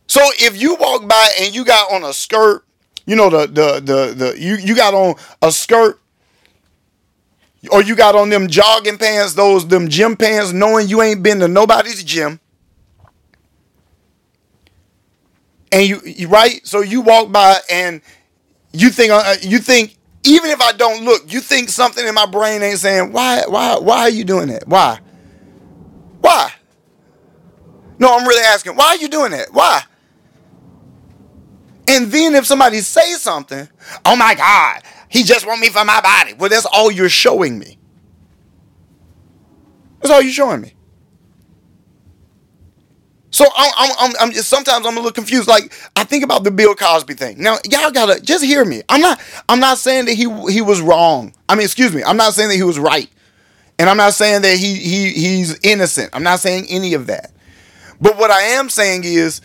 So 0.07 0.21
if 0.39 0.59
you 0.59 0.75
walk 0.75 1.07
by 1.07 1.29
and 1.39 1.53
you 1.53 1.63
got 1.63 1.91
on 1.93 2.03
a 2.03 2.13
skirt 2.13 2.65
you 3.11 3.17
know 3.17 3.29
the 3.29 3.45
the 3.45 3.81
the 3.81 4.13
the 4.15 4.39
you 4.39 4.55
you 4.55 4.73
got 4.73 4.93
on 4.93 5.15
a 5.41 5.51
skirt 5.51 5.99
or 7.69 7.83
you 7.83 7.93
got 7.93 8.15
on 8.15 8.29
them 8.29 8.47
jogging 8.47 8.97
pants, 8.97 9.33
those 9.33 9.67
them 9.67 9.89
gym 9.89 10.15
pants, 10.15 10.53
knowing 10.53 10.87
you 10.87 11.01
ain't 11.01 11.21
been 11.21 11.41
to 11.41 11.49
nobody's 11.49 12.01
gym. 12.05 12.39
And 15.73 15.85
you, 15.85 15.99
you 16.05 16.29
right, 16.29 16.65
so 16.65 16.79
you 16.79 17.01
walk 17.01 17.33
by 17.33 17.57
and 17.69 17.99
you 18.71 18.89
think 18.89 19.11
uh, 19.11 19.35
you 19.41 19.59
think 19.59 19.97
even 20.23 20.49
if 20.49 20.61
I 20.61 20.71
don't 20.71 21.03
look, 21.03 21.33
you 21.33 21.41
think 21.41 21.67
something 21.67 22.07
in 22.07 22.15
my 22.15 22.25
brain 22.25 22.61
ain't 22.63 22.79
saying 22.79 23.11
why 23.11 23.43
why 23.45 23.77
why 23.77 23.99
are 23.99 24.09
you 24.09 24.23
doing 24.23 24.47
that? 24.47 24.65
Why? 24.69 25.01
Why? 26.21 26.53
No, 27.99 28.17
I'm 28.17 28.25
really 28.25 28.45
asking 28.45 28.77
why 28.77 28.85
are 28.85 28.97
you 28.97 29.09
doing 29.09 29.31
that? 29.31 29.51
Why? 29.51 29.83
And 31.91 32.09
then 32.09 32.35
if 32.35 32.45
somebody 32.45 32.79
says 32.79 33.21
something, 33.21 33.67
oh 34.05 34.15
my 34.15 34.33
God, 34.33 34.81
he 35.09 35.23
just 35.23 35.45
want 35.45 35.59
me 35.59 35.67
for 35.67 35.83
my 35.83 35.99
body. 35.99 36.33
Well, 36.33 36.49
that's 36.49 36.65
all 36.65 36.89
you're 36.89 37.09
showing 37.09 37.59
me. 37.59 37.77
That's 39.99 40.09
all 40.09 40.21
you're 40.21 40.31
showing 40.31 40.61
me. 40.61 40.73
So 43.29 43.45
I'm, 43.57 43.71
I'm, 43.77 43.91
I'm, 43.99 44.11
I'm 44.21 44.31
just, 44.31 44.47
sometimes 44.47 44.85
I'm 44.85 44.93
a 44.93 44.99
little 44.99 45.11
confused. 45.11 45.49
Like 45.49 45.73
I 45.97 46.05
think 46.05 46.23
about 46.23 46.45
the 46.45 46.51
Bill 46.51 46.75
Cosby 46.75 47.13
thing. 47.13 47.41
Now 47.41 47.57
y'all 47.69 47.91
gotta 47.91 48.21
just 48.21 48.43
hear 48.43 48.63
me. 48.63 48.83
I'm 48.87 49.01
not 49.01 49.19
I'm 49.49 49.59
not 49.59 49.77
saying 49.77 50.05
that 50.05 50.13
he 50.13 50.29
he 50.51 50.61
was 50.61 50.81
wrong. 50.81 51.33
I 51.49 51.55
mean, 51.55 51.65
excuse 51.65 51.93
me. 51.93 52.03
I'm 52.03 52.17
not 52.17 52.33
saying 52.33 52.49
that 52.49 52.55
he 52.55 52.63
was 52.63 52.79
right, 52.79 53.09
and 53.79 53.89
I'm 53.89 53.97
not 53.97 54.13
saying 54.13 54.43
that 54.43 54.57
he 54.57 54.75
he 54.75 55.11
he's 55.11 55.59
innocent. 55.63 56.09
I'm 56.13 56.23
not 56.23 56.39
saying 56.39 56.67
any 56.69 56.93
of 56.93 57.07
that. 57.07 57.31
But 58.01 58.17
what 58.17 58.31
I 58.31 58.41
am 58.41 58.69
saying 58.69 59.03
is 59.05 59.41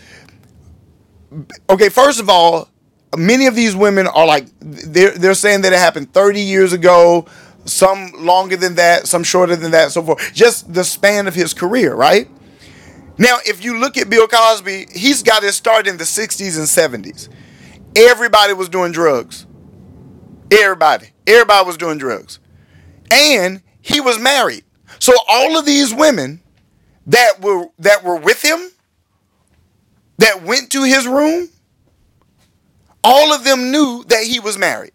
okay, 1.68 1.88
first 1.88 2.20
of 2.20 2.28
all, 2.28 2.68
many 3.16 3.46
of 3.46 3.54
these 3.54 3.74
women 3.74 4.06
are 4.06 4.26
like 4.26 4.46
they're 4.60 5.12
they're 5.12 5.34
saying 5.34 5.62
that 5.62 5.72
it 5.72 5.78
happened 5.78 6.12
30 6.12 6.40
years 6.40 6.72
ago, 6.72 7.26
some 7.64 8.12
longer 8.18 8.56
than 8.56 8.76
that, 8.76 9.06
some 9.06 9.22
shorter 9.22 9.56
than 9.56 9.72
that, 9.72 9.92
so 9.92 10.02
forth. 10.02 10.32
Just 10.34 10.72
the 10.72 10.84
span 10.84 11.26
of 11.26 11.34
his 11.34 11.54
career, 11.54 11.94
right? 11.94 12.28
Now, 13.18 13.38
if 13.46 13.64
you 13.64 13.78
look 13.78 13.96
at 13.96 14.10
Bill 14.10 14.28
Cosby, 14.28 14.86
he's 14.92 15.22
got 15.22 15.42
his 15.42 15.56
start 15.56 15.86
in 15.86 15.96
the 15.96 16.04
60s 16.04 16.58
and 16.58 17.04
70s. 17.04 17.30
Everybody 17.96 18.52
was 18.52 18.68
doing 18.68 18.92
drugs. 18.92 19.46
Everybody. 20.50 21.08
Everybody 21.26 21.66
was 21.66 21.78
doing 21.78 21.96
drugs. 21.96 22.38
And 23.10 23.62
he 23.80 24.00
was 24.00 24.18
married. 24.18 24.64
So 24.98 25.14
all 25.28 25.58
of 25.58 25.64
these 25.64 25.94
women 25.94 26.42
that 27.06 27.40
were 27.40 27.68
that 27.78 28.04
were 28.04 28.16
with 28.16 28.42
him 28.42 28.70
that 30.18 30.42
went 30.42 30.70
to 30.72 30.82
his 30.82 31.06
room, 31.06 31.48
all 33.04 33.32
of 33.32 33.44
them 33.44 33.70
knew 33.70 34.04
that 34.08 34.24
he 34.24 34.40
was 34.40 34.58
married. 34.58 34.92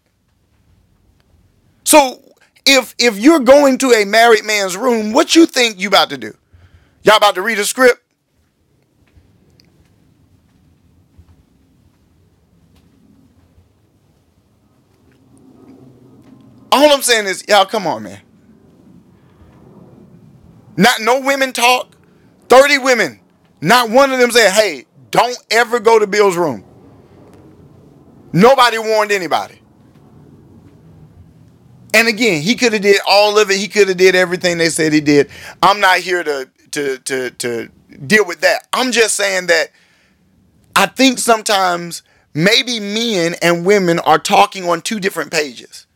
So 1.84 2.22
if 2.66 2.94
if 2.98 3.18
you're 3.18 3.40
going 3.40 3.78
to 3.78 3.90
a 3.92 4.04
married 4.04 4.44
man's 4.44 4.76
room, 4.76 5.12
what 5.12 5.34
you 5.34 5.46
think 5.46 5.78
you 5.80 5.88
about 5.88 6.10
to 6.10 6.18
do? 6.18 6.36
Y'all 7.02 7.16
about 7.16 7.34
to 7.34 7.42
read 7.42 7.58
a 7.58 7.64
script? 7.64 8.00
All 16.70 16.90
I'm 16.90 17.02
saying 17.02 17.26
is, 17.26 17.44
y'all, 17.48 17.66
come 17.66 17.86
on, 17.86 18.04
man. 18.04 18.20
Not 20.76 21.00
no 21.00 21.20
women 21.20 21.52
talk. 21.52 21.94
30 22.48 22.78
women. 22.78 23.20
Not 23.60 23.90
one 23.90 24.10
of 24.10 24.18
them 24.18 24.30
said, 24.30 24.52
hey, 24.52 24.86
don't 25.12 25.38
ever 25.50 25.78
go 25.78 25.98
to 25.98 26.06
Bill's 26.08 26.36
room. 26.36 26.64
Nobody 28.32 28.78
warned 28.78 29.12
anybody. 29.12 29.60
And 31.94 32.08
again, 32.08 32.42
he 32.42 32.56
could 32.56 32.72
have 32.72 32.82
did 32.82 33.00
all 33.06 33.38
of 33.38 33.50
it. 33.50 33.58
He 33.58 33.68
could 33.68 33.88
have 33.88 33.98
did 33.98 34.14
everything 34.14 34.58
they 34.58 34.70
said 34.70 34.92
he 34.92 35.02
did. 35.02 35.30
I'm 35.62 35.78
not 35.78 35.98
here 35.98 36.24
to 36.24 36.48
to 36.72 36.98
to 36.98 37.30
to 37.30 37.68
deal 38.06 38.24
with 38.24 38.40
that. 38.40 38.66
I'm 38.72 38.90
just 38.90 39.14
saying 39.14 39.48
that 39.48 39.70
I 40.74 40.86
think 40.86 41.18
sometimes 41.18 42.02
maybe 42.32 42.80
men 42.80 43.34
and 43.42 43.66
women 43.66 43.98
are 43.98 44.18
talking 44.18 44.66
on 44.66 44.80
two 44.80 44.98
different 44.98 45.30
pages. 45.30 45.86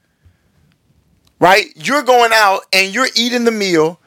Right? 1.40 1.66
You're 1.74 2.02
going 2.02 2.32
out 2.34 2.66
and 2.72 2.94
you're 2.94 3.08
eating 3.14 3.44
the 3.44 3.50
meal 3.50 3.98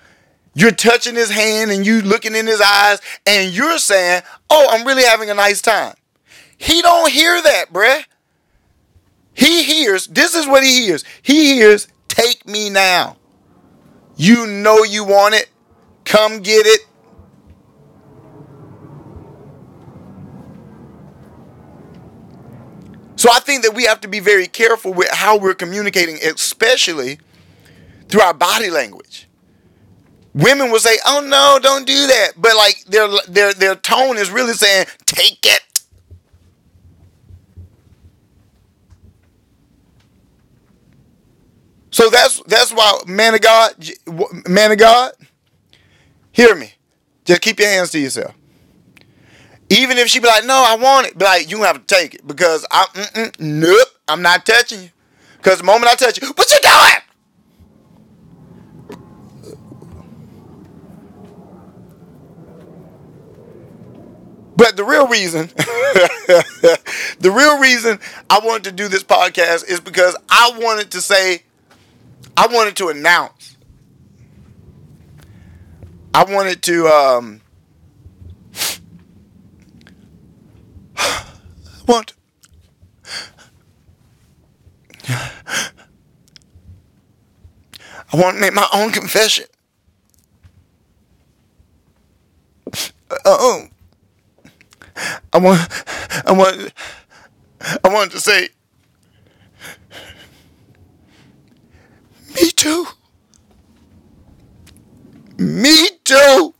you're 0.54 0.72
touching 0.72 1.16
his 1.16 1.30
hand 1.30 1.72
and 1.72 1.86
you 1.86 2.02
looking 2.02 2.36
in 2.36 2.48
his 2.48 2.62
eyes 2.62 3.00
and 3.26 3.54
you're 3.54 3.78
saying, 3.78 4.24
"Oh, 4.50 4.68
I'm 4.72 4.86
really 4.86 5.04
having 5.04 5.30
a 5.30 5.34
nice 5.34 5.62
time." 5.62 5.96
He 6.58 6.82
don't 6.82 7.12
hear 7.12 7.42
that, 7.42 7.72
bruh. 7.72 8.04
He 9.34 9.64
hears, 9.64 10.08
this 10.08 10.36
is 10.36 10.46
what 10.46 10.64
he 10.64 10.86
hears. 10.86 11.06
He 11.22 11.56
hears, 11.56 11.88
"Take 12.08 12.46
me 12.46 12.70
now." 12.70 13.18
You 14.18 14.46
know 14.46 14.84
you 14.84 15.06
want 15.06 15.36
it. 15.36 15.48
Come 16.04 16.40
get 16.42 16.66
it. 16.66 16.82
So 23.16 23.30
I 23.32 23.40
think 23.40 23.64
that 23.64 23.74
we 23.74 23.86
have 23.86 24.02
to 24.02 24.10
be 24.10 24.20
very 24.20 24.48
careful 24.48 24.94
with 24.94 25.10
how 25.10 25.38
we're 25.38 25.54
communicating, 25.54 26.18
especially 26.18 27.20
through 28.10 28.22
our 28.22 28.34
body 28.34 28.70
language. 28.70 29.29
Women 30.34 30.72
will 30.72 30.80
say, 30.80 30.98
"Oh 31.06 31.22
no, 31.22 31.60
don't 31.62 31.88
do 31.88 32.08
that," 32.08 32.34
but 32.38 32.56
like 32.56 32.84
their 32.86 33.08
their 33.28 33.54
their 33.54 33.76
tone 33.76 34.18
is 34.18 34.30
really 34.30 34.54
saying, 34.54 34.86
"Take 35.06 35.46
it." 35.46 35.62
So 41.92 42.10
that's 42.10 42.42
that's 42.44 42.72
why, 42.72 43.02
man 43.08 43.34
of 43.34 43.42
God, 43.42 43.74
man 44.48 44.72
of 44.72 44.78
God, 44.78 45.14
hear 46.32 46.56
me. 46.56 46.74
Just 47.26 47.42
keep 47.42 47.60
your 47.60 47.70
hands 47.70 47.92
to 47.92 48.00
yourself. 48.00 48.34
Even 49.70 49.98
if 49.98 50.08
she 50.08 50.20
be 50.20 50.28
like, 50.28 50.46
"No, 50.46 50.64
I 50.66 50.76
want 50.76 51.08
it," 51.08 51.18
be 51.18 51.26
like, 51.26 51.50
"You 51.50 51.64
have 51.64 51.86
to 51.86 51.96
take 51.96 52.14
it 52.14 52.26
because 52.28 52.66
I, 52.72 52.86
mm, 52.94 53.12
mm, 53.14 53.40
nope, 53.40 53.88
I'm 54.08 54.22
not 54.22 54.46
touching 54.46 54.84
you." 54.84 54.90
Because 55.38 55.60
the 55.60 55.64
moment 55.64 55.92
I 55.92 55.96
touch 55.96 56.22
you, 56.22 56.28
what 56.30 56.52
you 56.52 56.60
doing? 56.62 57.02
But 64.60 64.76
the 64.76 64.84
real 64.84 65.08
reason, 65.08 65.48
the 65.56 67.32
real 67.34 67.60
reason 67.60 67.98
I 68.30 68.42
wanted 68.44 68.66
to 68.66 68.72
do 68.74 68.90
this 68.90 69.06
podcast 69.06 69.70
is 69.70 69.80
because 69.80 70.18
I 70.30 70.52
wanted 70.58 70.92
to 70.92 71.00
say, 71.00 71.44
I 72.36 72.48
wanted 72.48 72.76
to 72.76 72.90
announce, 72.90 73.56
I 76.14 76.26
wanted 76.26 76.62
to, 76.64 76.88
um, 76.88 77.40
want, 81.88 82.12
I 85.08 85.32
want 88.14 88.36
to 88.36 88.42
make 88.42 88.54
my 88.54 88.68
own 88.74 88.92
confession. 88.92 89.46
Oh. 93.24 93.70
I 95.29 95.29
want, 95.40 95.86
I 96.26 96.32
want, 96.32 96.74
I 97.84 97.90
wanted 97.90 98.12
to 98.12 98.20
say, 98.20 98.50
me 102.36 102.52
too. 102.52 102.86
Me 105.38 105.90
too. 106.04 106.54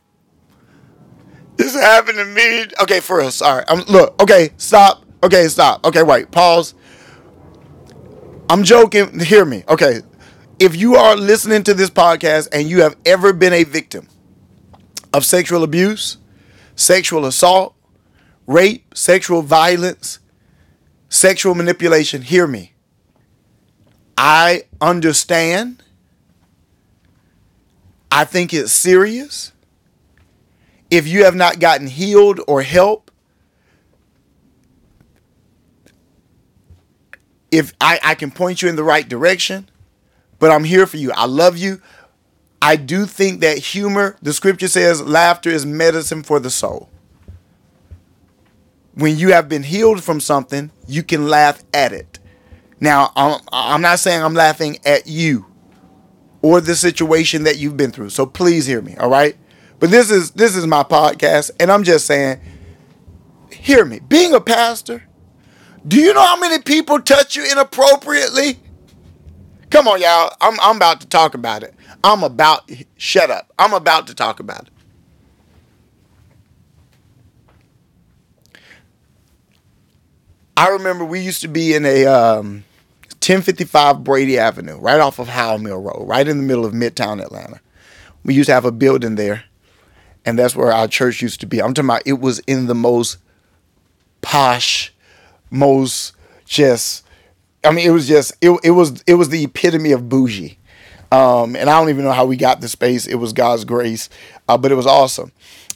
This 1.56 1.74
happened 1.74 2.16
to 2.16 2.24
me. 2.24 2.64
Okay, 2.82 3.00
for 3.00 3.18
real. 3.18 3.30
Sorry. 3.30 3.64
I'm 3.68 3.80
look. 3.82 4.20
Okay, 4.22 4.50
stop. 4.56 5.04
Okay, 5.22 5.46
stop. 5.48 5.84
Okay, 5.84 6.02
wait. 6.02 6.30
Pause. 6.30 6.74
I'm 8.48 8.64
joking. 8.64 9.20
Hear 9.20 9.44
me. 9.44 9.64
Okay. 9.68 10.00
If 10.58 10.74
you 10.76 10.96
are 10.96 11.16
listening 11.16 11.62
to 11.64 11.74
this 11.74 11.90
podcast 11.90 12.48
and 12.52 12.68
you 12.68 12.82
have 12.82 12.96
ever 13.04 13.32
been 13.32 13.52
a 13.52 13.64
victim 13.64 14.08
of 15.12 15.24
sexual 15.24 15.62
abuse, 15.62 16.16
sexual 16.76 17.26
assault, 17.26 17.74
rape, 18.50 18.96
sexual 18.96 19.42
violence, 19.42 20.18
sexual 21.08 21.54
manipulation, 21.54 22.22
hear 22.22 22.46
me. 22.46 22.72
I 24.18 24.64
understand. 24.80 25.82
I 28.10 28.24
think 28.24 28.52
it's 28.52 28.72
serious. 28.72 29.52
If 30.90 31.06
you 31.06 31.24
have 31.24 31.36
not 31.36 31.60
gotten 31.60 31.86
healed 31.86 32.40
or 32.48 32.62
help, 32.62 33.12
if 37.52 37.72
I, 37.80 38.00
I 38.02 38.14
can 38.16 38.32
point 38.32 38.62
you 38.62 38.68
in 38.68 38.74
the 38.74 38.84
right 38.84 39.08
direction, 39.08 39.68
but 40.40 40.50
I'm 40.50 40.64
here 40.64 40.88
for 40.88 40.96
you. 40.96 41.12
I 41.12 41.26
love 41.26 41.56
you. 41.56 41.80
I 42.60 42.74
do 42.74 43.06
think 43.06 43.40
that 43.40 43.58
humor, 43.58 44.16
the 44.20 44.32
scripture 44.32 44.68
says, 44.68 45.00
laughter 45.00 45.50
is 45.50 45.64
medicine 45.64 46.24
for 46.24 46.40
the 46.40 46.50
soul 46.50 46.90
when 48.94 49.16
you 49.16 49.32
have 49.32 49.48
been 49.48 49.62
healed 49.62 50.02
from 50.02 50.20
something, 50.20 50.70
you 50.86 51.02
can 51.02 51.28
laugh 51.28 51.62
at 51.72 51.92
it. 51.92 52.18
Now, 52.80 53.12
I'm, 53.14 53.40
I'm 53.52 53.82
not 53.82 53.98
saying 53.98 54.22
I'm 54.22 54.34
laughing 54.34 54.78
at 54.84 55.06
you 55.06 55.46
or 56.42 56.60
the 56.60 56.74
situation 56.74 57.44
that 57.44 57.58
you've 57.58 57.76
been 57.76 57.90
through. 57.90 58.10
So 58.10 58.26
please 58.26 58.66
hear 58.66 58.80
me, 58.80 58.96
all 58.96 59.10
right? 59.10 59.36
But 59.78 59.90
this 59.90 60.10
is 60.10 60.32
this 60.32 60.56
is 60.56 60.66
my 60.66 60.82
podcast 60.82 61.50
and 61.58 61.72
I'm 61.72 61.84
just 61.84 62.06
saying 62.06 62.40
hear 63.50 63.84
me. 63.84 64.00
Being 64.00 64.34
a 64.34 64.40
pastor, 64.40 65.02
do 65.86 65.98
you 65.98 66.12
know 66.12 66.22
how 66.22 66.38
many 66.38 66.62
people 66.62 67.00
touch 67.00 67.34
you 67.34 67.50
inappropriately? 67.50 68.60
Come 69.70 69.88
on, 69.88 70.00
y'all. 70.00 70.34
I'm 70.40 70.58
I'm 70.60 70.76
about 70.76 71.00
to 71.00 71.06
talk 71.08 71.34
about 71.34 71.62
it. 71.62 71.74
I'm 72.04 72.22
about 72.22 72.70
shut 72.96 73.30
up. 73.30 73.52
I'm 73.58 73.72
about 73.72 74.06
to 74.08 74.14
talk 74.14 74.40
about 74.40 74.66
it. 74.66 74.72
I 80.60 80.68
remember 80.68 81.06
we 81.06 81.20
used 81.20 81.40
to 81.40 81.48
be 81.48 81.72
in 81.72 81.86
a 81.86 82.04
um, 82.04 82.64
1055 83.12 84.04
Brady 84.04 84.38
Avenue, 84.38 84.76
right 84.76 85.00
off 85.00 85.18
of 85.18 85.28
Howell 85.28 85.56
Mill 85.56 85.80
Road, 85.80 86.06
right 86.06 86.28
in 86.28 86.36
the 86.36 86.42
middle 86.42 86.66
of 86.66 86.74
Midtown 86.74 87.18
Atlanta. 87.18 87.62
We 88.24 88.34
used 88.34 88.48
to 88.48 88.52
have 88.52 88.66
a 88.66 88.70
building 88.70 89.14
there, 89.14 89.44
and 90.26 90.38
that's 90.38 90.54
where 90.54 90.70
our 90.70 90.86
church 90.86 91.22
used 91.22 91.40
to 91.40 91.46
be. 91.46 91.62
I'm 91.62 91.72
talking 91.72 91.88
about 91.88 92.02
it 92.04 92.20
was 92.20 92.40
in 92.40 92.66
the 92.66 92.74
most 92.74 93.16
posh, 94.20 94.92
most 95.50 96.12
just. 96.44 97.06
I 97.64 97.70
mean, 97.70 97.86
it 97.86 97.92
was 97.92 98.06
just 98.06 98.34
it. 98.42 98.50
It 98.62 98.72
was 98.72 99.02
it 99.06 99.14
was 99.14 99.30
the 99.30 99.44
epitome 99.44 99.92
of 99.92 100.10
bougie, 100.10 100.58
um, 101.10 101.56
and 101.56 101.70
I 101.70 101.80
don't 101.80 101.88
even 101.88 102.04
know 102.04 102.12
how 102.12 102.26
we 102.26 102.36
got 102.36 102.60
the 102.60 102.68
space. 102.68 103.06
It 103.06 103.14
was 103.14 103.32
God's 103.32 103.64
grace, 103.64 104.10
uh, 104.46 104.58
but 104.58 104.72
it 104.72 104.74
was 104.74 104.86
awesome. 104.86 105.32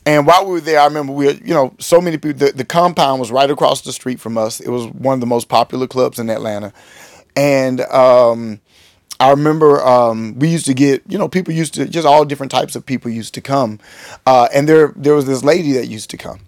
And 0.06 0.26
while 0.26 0.44
we 0.44 0.52
were 0.52 0.60
there, 0.60 0.80
I 0.80 0.84
remember 0.84 1.12
we, 1.12 1.26
were, 1.26 1.32
you 1.32 1.54
know, 1.54 1.74
so 1.78 2.00
many 2.00 2.18
people. 2.18 2.46
The, 2.46 2.52
the 2.52 2.64
compound 2.64 3.20
was 3.20 3.30
right 3.30 3.50
across 3.50 3.80
the 3.80 3.92
street 3.92 4.20
from 4.20 4.36
us. 4.36 4.60
It 4.60 4.68
was 4.68 4.86
one 4.86 5.14
of 5.14 5.20
the 5.20 5.26
most 5.26 5.48
popular 5.48 5.86
clubs 5.86 6.18
in 6.18 6.28
Atlanta, 6.28 6.72
and 7.34 7.80
um, 7.82 8.60
I 9.18 9.30
remember 9.30 9.82
um, 9.82 10.38
we 10.38 10.48
used 10.48 10.66
to 10.66 10.74
get, 10.74 11.02
you 11.08 11.16
know, 11.16 11.28
people 11.28 11.54
used 11.54 11.74
to 11.74 11.86
just 11.86 12.06
all 12.06 12.24
different 12.24 12.52
types 12.52 12.76
of 12.76 12.84
people 12.84 13.10
used 13.10 13.32
to 13.34 13.40
come, 13.40 13.80
uh, 14.26 14.48
and 14.52 14.68
there 14.68 14.92
there 14.96 15.14
was 15.14 15.26
this 15.26 15.42
lady 15.42 15.72
that 15.72 15.86
used 15.86 16.10
to 16.10 16.16
come, 16.18 16.40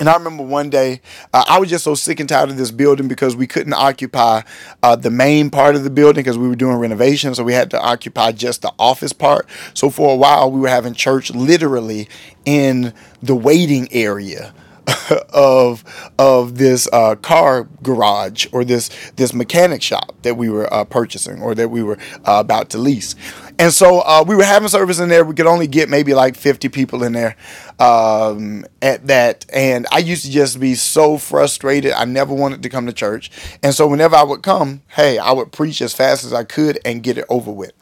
and 0.00 0.08
I 0.08 0.14
remember 0.14 0.42
one 0.42 0.70
day, 0.70 1.00
uh, 1.32 1.44
I 1.48 1.58
was 1.58 1.70
just 1.70 1.84
so 1.84 1.94
sick 1.94 2.20
and 2.20 2.28
tired 2.28 2.50
of 2.50 2.56
this 2.56 2.70
building 2.70 3.08
because 3.08 3.36
we 3.36 3.46
couldn't 3.46 3.72
occupy 3.72 4.42
uh, 4.82 4.96
the 4.96 5.10
main 5.10 5.50
part 5.50 5.74
of 5.74 5.84
the 5.84 5.90
building 5.90 6.22
because 6.22 6.38
we 6.38 6.48
were 6.48 6.56
doing 6.56 6.76
renovations. 6.76 7.36
So 7.36 7.44
we 7.44 7.52
had 7.52 7.70
to 7.72 7.80
occupy 7.80 8.32
just 8.32 8.62
the 8.62 8.72
office 8.78 9.12
part. 9.12 9.48
So 9.74 9.90
for 9.90 10.12
a 10.12 10.16
while, 10.16 10.50
we 10.50 10.60
were 10.60 10.68
having 10.68 10.94
church 10.94 11.30
literally 11.30 12.08
in 12.44 12.92
the 13.22 13.34
waiting 13.34 13.88
area 13.92 14.54
of 15.30 15.84
of 16.18 16.58
this 16.58 16.88
uh, 16.92 17.14
car 17.16 17.68
garage 17.82 18.46
or 18.52 18.64
this 18.64 18.90
this 19.16 19.32
mechanic 19.34 19.82
shop 19.82 20.14
that 20.22 20.36
we 20.36 20.48
were 20.48 20.72
uh, 20.72 20.84
purchasing 20.84 21.40
or 21.42 21.54
that 21.54 21.68
we 21.68 21.82
were 21.82 21.98
uh, 22.24 22.40
about 22.40 22.70
to 22.70 22.78
lease. 22.78 23.14
And 23.60 23.72
so 23.72 24.00
uh, 24.00 24.24
we 24.26 24.36
were 24.36 24.44
having 24.44 24.68
service 24.68 25.00
in 25.00 25.08
there. 25.08 25.24
We 25.24 25.34
could 25.34 25.48
only 25.48 25.66
get 25.66 25.88
maybe 25.88 26.14
like 26.14 26.36
50 26.36 26.68
people 26.68 27.02
in 27.02 27.12
there 27.12 27.34
um, 27.80 28.64
at 28.80 29.08
that. 29.08 29.46
And 29.52 29.86
I 29.90 29.98
used 29.98 30.24
to 30.24 30.30
just 30.30 30.60
be 30.60 30.76
so 30.76 31.18
frustrated. 31.18 31.92
I 31.92 32.04
never 32.04 32.32
wanted 32.32 32.62
to 32.62 32.68
come 32.68 32.86
to 32.86 32.92
church. 32.92 33.32
And 33.62 33.74
so 33.74 33.88
whenever 33.88 34.14
I 34.14 34.22
would 34.22 34.42
come, 34.42 34.82
hey, 34.88 35.18
I 35.18 35.32
would 35.32 35.50
preach 35.50 35.82
as 35.82 35.92
fast 35.92 36.24
as 36.24 36.32
I 36.32 36.44
could 36.44 36.78
and 36.84 37.02
get 37.02 37.18
it 37.18 37.24
over 37.28 37.50
with. 37.50 37.72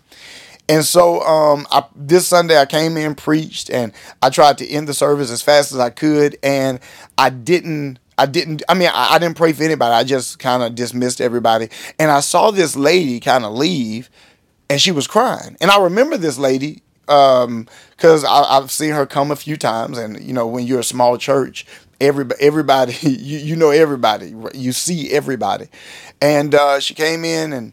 And 0.68 0.84
so 0.84 1.20
um, 1.22 1.66
I, 1.70 1.84
this 1.94 2.26
Sunday 2.26 2.58
I 2.58 2.66
came 2.66 2.96
in, 2.96 3.14
preached, 3.14 3.70
and 3.70 3.92
I 4.20 4.30
tried 4.30 4.58
to 4.58 4.68
end 4.68 4.88
the 4.88 4.94
service 4.94 5.30
as 5.30 5.42
fast 5.42 5.72
as 5.72 5.78
I 5.78 5.90
could, 5.90 6.36
and 6.42 6.80
I 7.16 7.30
didn't. 7.30 7.98
I 8.18 8.24
didn't. 8.26 8.62
I 8.68 8.74
mean, 8.74 8.88
I, 8.92 9.14
I 9.14 9.18
didn't 9.18 9.36
pray 9.36 9.52
for 9.52 9.62
anybody. 9.62 9.94
I 9.94 10.02
just 10.02 10.38
kind 10.38 10.62
of 10.62 10.74
dismissed 10.74 11.20
everybody, 11.20 11.68
and 11.98 12.10
I 12.10 12.20
saw 12.20 12.50
this 12.50 12.74
lady 12.74 13.20
kind 13.20 13.44
of 13.44 13.52
leave, 13.52 14.10
and 14.70 14.80
she 14.80 14.90
was 14.90 15.06
crying. 15.06 15.56
And 15.60 15.70
I 15.70 15.80
remember 15.80 16.16
this 16.16 16.38
lady 16.38 16.82
because 17.06 18.24
um, 18.24 18.46
I've 18.48 18.70
seen 18.70 18.90
her 18.92 19.06
come 19.06 19.30
a 19.30 19.36
few 19.36 19.56
times, 19.56 19.98
and 19.98 20.20
you 20.22 20.32
know, 20.32 20.46
when 20.46 20.66
you're 20.66 20.80
a 20.80 20.84
small 20.84 21.18
church, 21.18 21.66
everybody, 22.00 22.42
everybody, 22.42 22.94
you 23.02 23.38
you 23.38 23.56
know 23.56 23.70
everybody, 23.70 24.34
you 24.54 24.72
see 24.72 25.12
everybody, 25.12 25.68
and 26.20 26.54
uh, 26.54 26.80
she 26.80 26.94
came 26.94 27.24
in 27.24 27.52
and 27.52 27.72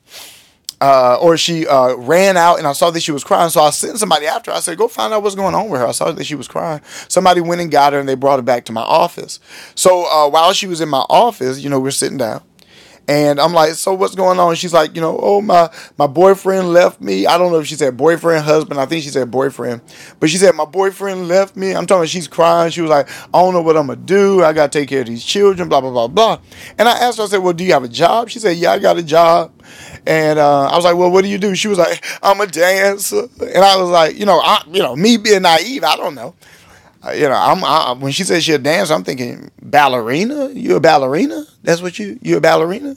uh, 0.83 1.15
or 1.21 1.37
she 1.37 1.65
uh, 1.65 1.95
ran 1.95 2.35
out 2.35 2.57
and 2.57 2.67
I 2.67 2.73
saw 2.73 2.91
that 2.91 2.99
she 2.99 3.13
was 3.13 3.23
crying. 3.23 3.49
So 3.49 3.61
I 3.61 3.69
sent 3.69 3.99
somebody 3.99 4.25
after. 4.25 4.51
I 4.51 4.59
said, 4.59 4.77
go 4.77 4.89
find 4.89 5.13
out 5.13 5.23
what's 5.23 5.33
going 5.33 5.55
on 5.55 5.69
with 5.69 5.79
her. 5.79 5.87
I 5.87 5.91
saw 5.91 6.11
that 6.11 6.25
she 6.25 6.35
was 6.35 6.49
crying. 6.49 6.81
Somebody 7.07 7.39
went 7.39 7.61
and 7.61 7.71
got 7.71 7.93
her 7.93 7.99
and 7.99 8.09
they 8.09 8.15
brought 8.15 8.35
her 8.35 8.43
back 8.43 8.65
to 8.65 8.73
my 8.73 8.81
office. 8.81 9.39
So 9.75 10.03
uh, 10.11 10.29
while 10.29 10.51
she 10.51 10.67
was 10.67 10.81
in 10.81 10.89
my 10.89 11.05
office, 11.09 11.61
you 11.61 11.69
know, 11.69 11.79
we're 11.79 11.91
sitting 11.91 12.17
down. 12.17 12.43
And 13.07 13.39
I'm 13.39 13.53
like, 13.53 13.71
so 13.73 13.93
what's 13.93 14.15
going 14.15 14.39
on? 14.39 14.55
She's 14.55 14.73
like, 14.73 14.95
you 14.95 15.01
know, 15.01 15.19
oh 15.21 15.41
my 15.41 15.69
my 15.97 16.07
boyfriend 16.07 16.71
left 16.71 17.01
me. 17.01 17.25
I 17.27 17.37
don't 17.37 17.51
know 17.51 17.59
if 17.59 17.67
she 17.67 17.75
said 17.75 17.97
boyfriend, 17.97 18.45
husband. 18.45 18.79
I 18.79 18.85
think 18.85 19.03
she 19.03 19.09
said 19.09 19.29
boyfriend, 19.29 19.81
but 20.19 20.29
she 20.29 20.37
said 20.37 20.55
my 20.55 20.65
boyfriend 20.65 21.27
left 21.27 21.57
me. 21.57 21.75
I'm 21.75 21.85
talking. 21.85 22.07
She's 22.07 22.27
crying. 22.29 22.71
She 22.71 22.81
was 22.81 22.89
like, 22.89 23.09
I 23.09 23.41
don't 23.41 23.53
know 23.53 23.61
what 23.61 23.75
I'm 23.75 23.87
gonna 23.87 23.99
do. 23.99 24.41
I 24.43 24.53
gotta 24.53 24.69
take 24.69 24.87
care 24.87 25.01
of 25.01 25.07
these 25.07 25.23
children. 25.25 25.67
Blah 25.67 25.81
blah 25.81 25.91
blah 25.91 26.07
blah. 26.07 26.39
And 26.77 26.87
I 26.87 26.97
asked 26.97 27.17
her. 27.17 27.23
I 27.23 27.27
said, 27.27 27.39
well, 27.39 27.53
do 27.53 27.63
you 27.65 27.73
have 27.73 27.83
a 27.83 27.89
job? 27.89 28.29
She 28.29 28.39
said, 28.39 28.55
yeah, 28.57 28.71
I 28.71 28.79
got 28.79 28.97
a 28.97 29.03
job. 29.03 29.51
And 30.05 30.39
uh, 30.39 30.67
I 30.67 30.75
was 30.75 30.85
like, 30.85 30.95
well, 30.95 31.11
what 31.11 31.23
do 31.23 31.29
you 31.29 31.37
do? 31.37 31.55
She 31.55 31.67
was 31.67 31.77
like, 31.77 32.03
I'm 32.21 32.39
a 32.41 32.47
dancer. 32.47 33.27
And 33.41 33.63
I 33.63 33.77
was 33.77 33.89
like, 33.89 34.17
you 34.17 34.25
know, 34.25 34.39
I, 34.39 34.63
you 34.71 34.81
know, 34.81 34.95
me 34.95 35.17
being 35.17 35.41
naive, 35.41 35.83
I 35.83 35.95
don't 35.95 36.15
know. 36.15 36.35
Uh, 37.05 37.11
you 37.11 37.27
know, 37.27 37.35
I'm 37.35 37.63
I, 37.63 37.93
when 37.93 38.11
she 38.11 38.23
says 38.23 38.43
she 38.43 38.53
a 38.53 38.57
dancer, 38.57 38.93
I'm 38.93 39.03
thinking 39.03 39.51
ballerina. 39.61 40.49
You 40.49 40.77
a 40.77 40.79
ballerina? 40.79 41.45
That's 41.61 41.81
what 41.81 41.99
you 41.99 42.17
you 42.21 42.37
a 42.37 42.41
ballerina? 42.41 42.95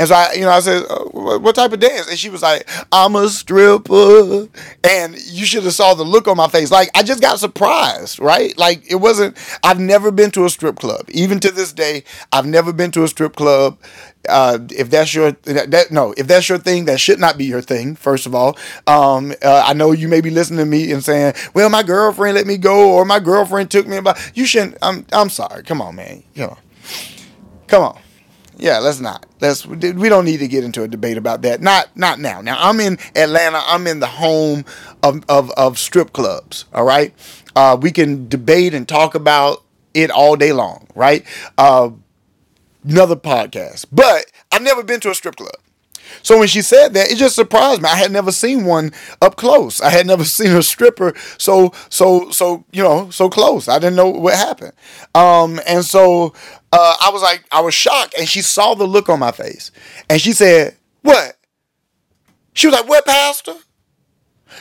And 0.00 0.08
so 0.08 0.14
I, 0.14 0.32
you 0.32 0.40
know, 0.40 0.50
I 0.50 0.60
said, 0.60 0.82
uh, 0.88 1.04
"What 1.10 1.54
type 1.54 1.74
of 1.74 1.80
dance?" 1.80 2.08
And 2.08 2.18
she 2.18 2.30
was 2.30 2.40
like, 2.40 2.66
"I'm 2.90 3.14
a 3.16 3.28
stripper." 3.28 4.48
And 4.82 5.14
you 5.26 5.44
should 5.44 5.62
have 5.64 5.74
saw 5.74 5.92
the 5.92 6.04
look 6.04 6.26
on 6.26 6.38
my 6.38 6.48
face. 6.48 6.70
Like 6.70 6.88
I 6.94 7.02
just 7.02 7.20
got 7.20 7.38
surprised, 7.38 8.18
right? 8.18 8.56
Like 8.56 8.90
it 8.90 8.94
wasn't. 8.94 9.36
I've 9.62 9.78
never 9.78 10.10
been 10.10 10.30
to 10.30 10.46
a 10.46 10.50
strip 10.50 10.76
club. 10.76 11.04
Even 11.10 11.38
to 11.40 11.50
this 11.52 11.74
day, 11.74 12.04
I've 12.32 12.46
never 12.46 12.72
been 12.72 12.90
to 12.92 13.04
a 13.04 13.08
strip 13.08 13.36
club. 13.36 13.76
Uh, 14.26 14.58
if 14.70 14.88
that's 14.88 15.12
your 15.12 15.32
that, 15.32 15.88
no, 15.90 16.14
if 16.16 16.26
that's 16.26 16.48
your 16.48 16.58
thing, 16.58 16.86
that 16.86 16.98
should 16.98 17.20
not 17.20 17.36
be 17.36 17.44
your 17.44 17.60
thing. 17.60 17.94
First 17.94 18.24
of 18.24 18.34
all, 18.34 18.56
um, 18.86 19.34
uh, 19.42 19.64
I 19.66 19.74
know 19.74 19.92
you 19.92 20.08
may 20.08 20.22
be 20.22 20.30
listening 20.30 20.60
to 20.60 20.64
me 20.64 20.92
and 20.92 21.04
saying, 21.04 21.34
"Well, 21.52 21.68
my 21.68 21.82
girlfriend 21.82 22.36
let 22.36 22.46
me 22.46 22.56
go," 22.56 22.90
or 22.92 23.04
"My 23.04 23.20
girlfriend 23.20 23.70
took 23.70 23.86
me." 23.86 23.98
About 23.98 24.18
you 24.34 24.46
shouldn't. 24.46 24.78
I'm 24.80 25.04
I'm 25.12 25.28
sorry. 25.28 25.62
Come 25.62 25.82
on, 25.82 25.96
man. 25.96 26.22
Come 26.34 26.50
on. 26.50 26.58
Come 27.66 27.82
on 27.82 28.00
yeah, 28.60 28.78
let's 28.78 29.00
not. 29.00 29.26
Let's 29.40 29.66
we 29.66 30.08
don't 30.08 30.24
need 30.24 30.38
to 30.38 30.48
get 30.48 30.64
into 30.64 30.82
a 30.82 30.88
debate 30.88 31.16
about 31.16 31.42
that. 31.42 31.60
Not 31.60 31.96
not 31.96 32.20
now. 32.20 32.40
Now 32.40 32.56
I'm 32.58 32.78
in 32.80 32.98
Atlanta. 33.16 33.62
I'm 33.66 33.86
in 33.86 34.00
the 34.00 34.06
home 34.06 34.64
of 35.02 35.24
of, 35.28 35.50
of 35.52 35.78
strip 35.78 36.12
clubs. 36.12 36.66
All 36.74 36.84
right. 36.84 37.14
Uh, 37.56 37.76
we 37.80 37.90
can 37.90 38.28
debate 38.28 38.74
and 38.74 38.86
talk 38.86 39.14
about 39.14 39.64
it 39.94 40.10
all 40.10 40.36
day 40.36 40.52
long. 40.52 40.86
Right. 40.94 41.24
Uh, 41.58 41.90
another 42.84 43.16
podcast. 43.16 43.86
But 43.90 44.26
I've 44.52 44.62
never 44.62 44.82
been 44.82 45.00
to 45.00 45.10
a 45.10 45.14
strip 45.14 45.36
club. 45.36 45.56
So 46.22 46.38
when 46.38 46.48
she 46.48 46.62
said 46.62 46.94
that, 46.94 47.10
it 47.10 47.16
just 47.16 47.34
surprised 47.34 47.82
me. 47.82 47.88
I 47.88 47.96
had 47.96 48.12
never 48.12 48.32
seen 48.32 48.64
one 48.64 48.92
up 49.20 49.36
close. 49.36 49.80
I 49.80 49.90
had 49.90 50.06
never 50.06 50.24
seen 50.36 50.52
a 50.52 50.62
stripper 50.62 51.14
so 51.38 51.72
so 51.88 52.30
so 52.30 52.64
you 52.72 52.82
know 52.82 53.10
so 53.10 53.28
close. 53.28 53.68
I 53.68 53.78
didn't 53.78 53.96
know 53.96 54.08
what 54.08 54.34
happened. 54.34 54.72
Um, 55.14 55.60
and 55.66 55.84
so 55.84 56.34
uh, 56.72 56.96
I 57.00 57.10
was 57.10 57.22
like, 57.22 57.44
I 57.50 57.60
was 57.60 57.74
shocked, 57.74 58.14
and 58.18 58.28
she 58.28 58.42
saw 58.42 58.74
the 58.74 58.84
look 58.86 59.08
on 59.08 59.18
my 59.18 59.32
face, 59.32 59.70
and 60.08 60.20
she 60.20 60.32
said, 60.32 60.76
"What?" 61.02 61.36
She 62.54 62.66
was 62.66 62.74
like, 62.74 62.88
"What, 62.88 63.06
Pastor? 63.06 63.54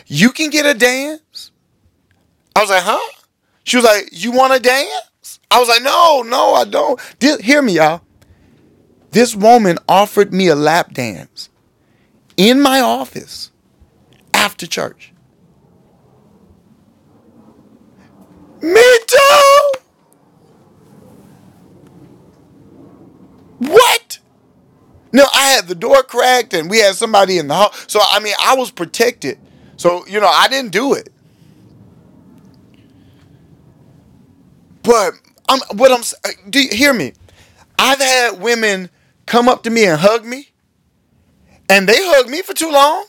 You 0.08 0.32
can 0.32 0.50
get 0.50 0.66
a 0.66 0.74
dance?" 0.74 1.52
I 2.56 2.62
was 2.62 2.70
like, 2.70 2.84
"Huh?" 2.84 3.14
She 3.64 3.78
was 3.78 3.86
like, 3.86 4.10
"You 4.12 4.32
want 4.32 4.54
to 4.54 4.60
dance?" 4.60 5.40
I 5.52 5.60
was 5.60 5.70
like, 5.70 5.84
"No, 5.84 6.24
no, 6.24 6.54
I 6.56 6.66
don't." 6.66 7.00
Hear 7.42 7.62
me, 7.62 7.74
y'all. 7.74 8.02
This 9.12 9.36
woman 9.36 9.78
offered 9.88 10.34
me 10.34 10.48
a 10.48 10.56
lap 10.56 10.94
dance 10.94 11.50
in 12.38 12.62
my 12.62 12.80
office 12.80 13.52
after 14.34 14.68
church. 14.68 15.14
Me 18.62 19.00
too. 19.08 19.72
What? 23.60 24.20
No, 25.12 25.26
I 25.34 25.48
had 25.48 25.68
the 25.68 25.76
door 25.76 26.04
cracked 26.04 26.54
and 26.54 26.70
we 26.70 26.80
had 26.80 26.96
somebody 26.96 27.38
in 27.38 27.48
the 27.48 27.56
hall. 27.56 27.74
So, 27.88 28.00
I 28.02 28.20
mean, 28.20 28.34
I 28.40 28.56
was 28.56 28.70
protected. 28.70 29.40
So, 29.78 30.06
you 30.08 30.20
know, 30.20 30.30
I 30.32 30.48
didn't 30.48 30.72
do 30.72 30.94
it. 30.94 31.10
But 34.84 35.14
I'm 35.48 35.60
what 35.78 35.92
I'm 35.92 36.02
uh, 36.24 36.30
do 36.50 36.62
you 36.62 36.76
hear 36.76 36.94
me? 36.94 37.14
I've 37.78 38.00
had 38.00 38.40
women 38.40 38.90
come 39.30 39.48
up 39.48 39.62
to 39.62 39.70
me 39.70 39.86
and 39.86 40.02
hug 40.02 40.26
me, 40.26 40.50
and 41.70 41.88
they 41.88 41.96
hug 41.98 42.28
me 42.28 42.42
for 42.42 42.56
too 42.56 42.72
long. 42.72 43.06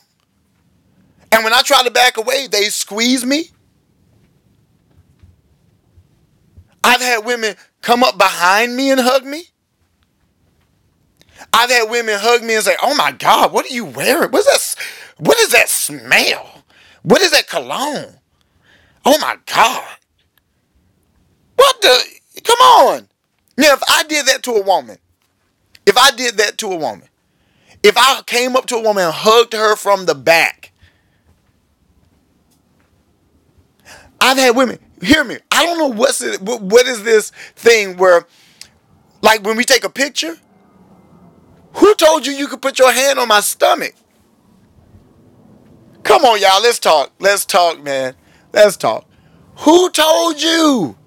And 1.31 1.43
when 1.43 1.51
I 1.51 1.63
try 1.63 1.83
to 1.83 1.89
back 1.89 2.17
away, 2.17 2.47
they 2.47 2.65
squeeze 2.65 3.25
me. 3.25 3.45
I've 6.83 7.01
had 7.01 7.25
women 7.25 7.55
come 7.81 8.03
up 8.03 8.19
behind 8.19 8.75
me 8.75 8.91
and 8.91 9.01
hug 9.01 9.25
me. 9.25 9.45
I've 11.51 11.71
had 11.71 11.89
women 11.89 12.19
hug 12.19 12.43
me 12.43 12.53
and 12.53 12.63
say, 12.63 12.75
"Oh 12.83 12.93
my 12.93 13.11
God, 13.11 13.51
what 13.51 13.65
are 13.65 13.73
you 13.73 13.85
wearing? 13.85 14.29
What's 14.29 14.45
that? 14.45 14.85
What 15.17 15.39
is 15.39 15.51
that 15.51 15.69
smell? 15.69 16.63
What 17.01 17.21
is 17.21 17.31
that 17.31 17.47
cologne? 17.49 18.19
Oh 19.05 19.17
my 19.19 19.37
God! 19.47 19.97
What 21.55 21.81
the? 21.81 21.97
Come 22.43 22.59
on! 22.59 23.07
Now, 23.57 23.73
if 23.73 23.81
I 23.89 24.03
did 24.03 24.27
that 24.27 24.43
to 24.43 24.51
a 24.51 24.61
woman, 24.61 24.97
if 25.85 25.97
I 25.97 26.11
did 26.11 26.37
that 26.37 26.57
to 26.59 26.67
a 26.67 26.75
woman, 26.75 27.07
if 27.83 27.97
I 27.97 28.21
came 28.25 28.55
up 28.55 28.65
to 28.67 28.75
a 28.75 28.81
woman 28.81 29.05
and 29.05 29.13
hugged 29.13 29.53
her 29.53 29.75
from 29.75 30.05
the 30.05 30.15
back, 30.15 30.71
I've 34.19 34.37
had 34.37 34.55
women, 34.55 34.79
hear 35.01 35.23
me, 35.23 35.37
I 35.51 35.65
don't 35.65 35.77
know 35.77 35.87
what's 35.87 36.21
it, 36.21 36.41
what 36.41 36.85
is 36.85 37.03
this 37.03 37.31
thing 37.55 37.97
where, 37.97 38.27
like 39.21 39.43
when 39.43 39.57
we 39.57 39.63
take 39.63 39.83
a 39.83 39.89
picture, 39.89 40.37
who 41.73 41.95
told 41.95 42.27
you 42.27 42.33
you 42.33 42.47
could 42.47 42.61
put 42.61 42.77
your 42.77 42.91
hand 42.91 43.17
on 43.17 43.27
my 43.27 43.39
stomach? 43.39 43.93
Come 46.03 46.25
on, 46.25 46.39
y'all, 46.41 46.61
let's 46.61 46.79
talk. 46.79 47.11
Let's 47.19 47.45
talk, 47.45 47.81
man. 47.81 48.15
Let's 48.53 48.75
talk. 48.75 49.05
Who 49.59 49.89
told 49.91 50.41
you 50.41 50.97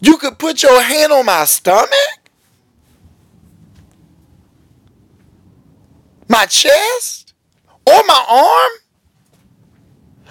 you 0.00 0.18
could 0.18 0.38
put 0.38 0.62
your 0.62 0.80
hand 0.80 1.12
on 1.12 1.26
my 1.26 1.44
stomach? 1.44 2.25
My 6.28 6.46
chest 6.46 7.34
or 7.86 8.02
my 8.06 8.24
arm. 8.28 8.80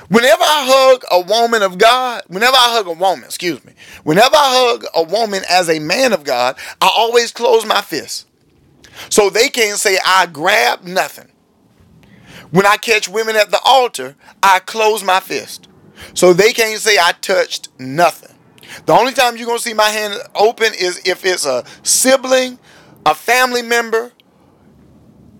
Whenever 0.09 0.43
I 0.43 0.65
hug 0.67 1.03
a 1.11 1.21
woman 1.21 1.63
of 1.63 1.77
God, 1.77 2.23
whenever 2.27 2.55
I 2.55 2.73
hug 2.75 2.87
a 2.87 2.93
woman, 2.93 3.25
excuse 3.25 3.63
me, 3.65 3.73
whenever 4.03 4.35
I 4.35 4.77
hug 4.79 4.85
a 4.93 5.03
woman 5.03 5.41
as 5.49 5.67
a 5.67 5.79
man 5.79 6.13
of 6.13 6.23
God, 6.23 6.57
I 6.79 6.91
always 6.95 7.31
close 7.31 7.65
my 7.65 7.81
fist. 7.81 8.27
So 9.09 9.29
they 9.29 9.49
can't 9.49 9.79
say 9.79 9.97
I 10.05 10.27
grab 10.27 10.83
nothing. 10.83 11.31
When 12.51 12.65
I 12.65 12.77
catch 12.77 13.09
women 13.09 13.35
at 13.35 13.51
the 13.51 13.59
altar, 13.65 14.15
I 14.43 14.59
close 14.59 15.03
my 15.03 15.19
fist. 15.19 15.67
So 16.13 16.33
they 16.33 16.53
can't 16.53 16.79
say 16.79 16.97
I 16.97 17.13
touched 17.13 17.69
nothing. 17.79 18.35
The 18.85 18.93
only 18.93 19.13
time 19.13 19.37
you're 19.37 19.47
going 19.47 19.57
to 19.57 19.63
see 19.63 19.73
my 19.73 19.89
hand 19.89 20.15
open 20.35 20.73
is 20.73 21.01
if 21.05 21.25
it's 21.25 21.45
a 21.45 21.63
sibling, 21.83 22.59
a 23.05 23.15
family 23.15 23.61
member, 23.61 24.11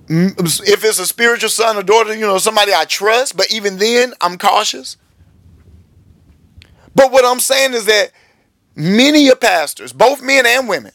Mm, 0.08 0.40
if 0.68 0.84
it's 0.84 1.00
a 1.00 1.06
spiritual 1.06 1.50
son 1.50 1.78
or 1.78 1.84
daughter, 1.84 2.14
you 2.14 2.22
know, 2.22 2.38
somebody 2.38 2.74
I 2.74 2.86
trust, 2.86 3.36
but 3.36 3.52
even 3.52 3.78
then, 3.78 4.14
I'm 4.22 4.38
cautious. 4.38 4.98
But 6.94 7.12
what 7.12 7.26
I'm 7.26 7.40
saying 7.40 7.74
is 7.74 7.86
that 7.86 8.12
many 8.76 9.28
of 9.30 9.40
pastors, 9.42 9.92
both 9.92 10.22
men 10.22 10.46
and 10.46 10.70
women, 10.70 10.92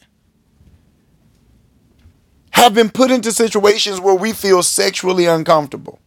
have 2.51 2.73
been 2.73 2.89
put 2.89 3.11
into 3.11 3.31
situations 3.31 3.99
where 3.99 4.15
we 4.15 4.33
feel 4.33 4.63
sexually 4.63 5.25
uncomfortable. 5.25 5.99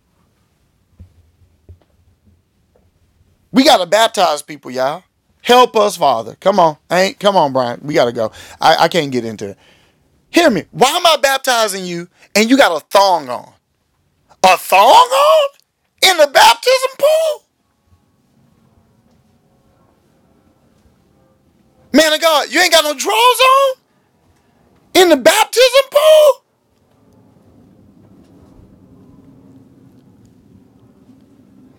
We 3.53 3.65
got 3.65 3.79
to 3.79 3.87
baptize 3.87 4.43
people, 4.43 4.71
y'all. 4.71 5.05
Help 5.43 5.77
us, 5.77 5.97
Father. 5.97 6.37
Come 6.41 6.59
on. 6.59 6.79
ain't 6.91 7.21
come 7.21 7.37
on, 7.37 7.53
Brian. 7.53 7.81
We 7.83 7.95
got 7.95 8.07
to 8.07 8.13
go. 8.13 8.33
I, 8.61 8.77
I 8.81 8.89
can't 8.89 9.13
get 9.13 9.25
into 9.25 9.51
it. 9.51 9.59
Hear 10.35 10.51
me. 10.51 10.65
Why 10.73 10.89
am 10.89 11.07
I 11.07 11.17
baptizing 11.23 11.85
you 11.85 12.09
and 12.35 12.51
you 12.51 12.57
got 12.57 12.77
a 12.77 12.85
thong 12.87 13.29
on? 13.29 13.53
A 14.43 14.57
thong 14.59 14.81
on? 14.81 15.49
In 16.03 16.17
the 16.19 16.27
baptism 16.27 16.91
pool? 16.99 17.45
Man 21.93 22.13
of 22.13 22.21
God, 22.21 22.53
you 22.53 22.61
ain't 22.61 22.73
got 22.73 22.83
no 22.83 22.95
drawers 22.95 23.15
on? 23.15 23.77
In 24.95 25.09
the 25.09 25.17
baptism 25.17 25.83
pool? 25.93 26.45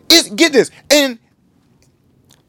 It's, 0.09 0.29
get 0.29 0.53
this. 0.53 0.71
And 0.89 1.19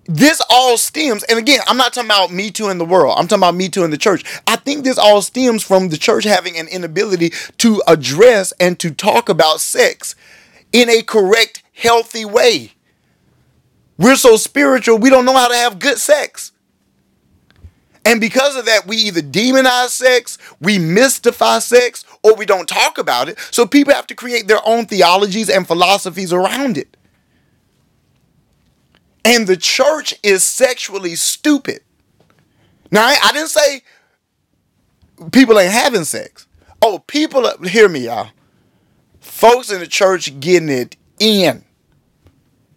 this 0.08 0.40
all 0.50 0.78
stems, 0.78 1.22
and 1.24 1.38
again, 1.38 1.60
I'm 1.66 1.76
not 1.76 1.92
talking 1.92 2.08
about 2.08 2.32
me 2.32 2.50
too 2.50 2.68
in 2.68 2.78
the 2.78 2.84
world. 2.84 3.16
I'm 3.18 3.26
talking 3.26 3.42
about 3.42 3.54
me 3.54 3.68
too 3.68 3.84
in 3.84 3.90
the 3.90 3.98
church. 3.98 4.24
I 4.46 4.56
think 4.56 4.84
this 4.84 4.98
all 4.98 5.22
stems 5.22 5.62
from 5.62 5.88
the 5.88 5.96
church 5.96 6.24
having 6.24 6.56
an 6.56 6.68
inability 6.68 7.30
to 7.58 7.82
address 7.86 8.52
and 8.60 8.78
to 8.80 8.90
talk 8.90 9.28
about 9.28 9.60
sex 9.60 10.14
in 10.72 10.88
a 10.88 11.02
correct, 11.02 11.62
healthy 11.72 12.24
way. 12.24 12.72
We're 13.98 14.16
so 14.16 14.36
spiritual, 14.36 14.98
we 14.98 15.10
don't 15.10 15.24
know 15.24 15.36
how 15.36 15.48
to 15.48 15.56
have 15.56 15.78
good 15.78 15.98
sex. 15.98 16.52
And 18.04 18.20
because 18.20 18.54
of 18.54 18.66
that, 18.66 18.86
we 18.86 18.98
either 18.98 19.20
demonize 19.20 19.88
sex, 19.88 20.38
we 20.60 20.78
mystify 20.78 21.58
sex, 21.58 22.04
or 22.22 22.36
we 22.36 22.46
don't 22.46 22.68
talk 22.68 22.98
about 22.98 23.28
it. 23.28 23.36
So 23.50 23.66
people 23.66 23.94
have 23.94 24.06
to 24.06 24.14
create 24.14 24.46
their 24.46 24.60
own 24.64 24.86
theologies 24.86 25.50
and 25.50 25.66
philosophies 25.66 26.32
around 26.32 26.78
it. 26.78 26.95
And 29.26 29.48
the 29.48 29.56
church 29.56 30.14
is 30.22 30.44
sexually 30.44 31.16
stupid. 31.16 31.80
Now, 32.92 33.04
I, 33.04 33.16
I 33.24 33.32
didn't 33.32 33.48
say 33.48 33.82
people 35.32 35.58
ain't 35.58 35.72
having 35.72 36.04
sex. 36.04 36.46
Oh, 36.80 37.00
people, 37.00 37.50
hear 37.64 37.88
me, 37.88 38.04
y'all. 38.04 38.28
Folks 39.18 39.72
in 39.72 39.80
the 39.80 39.88
church 39.88 40.38
getting 40.38 40.68
it 40.68 40.96
in. 41.18 41.64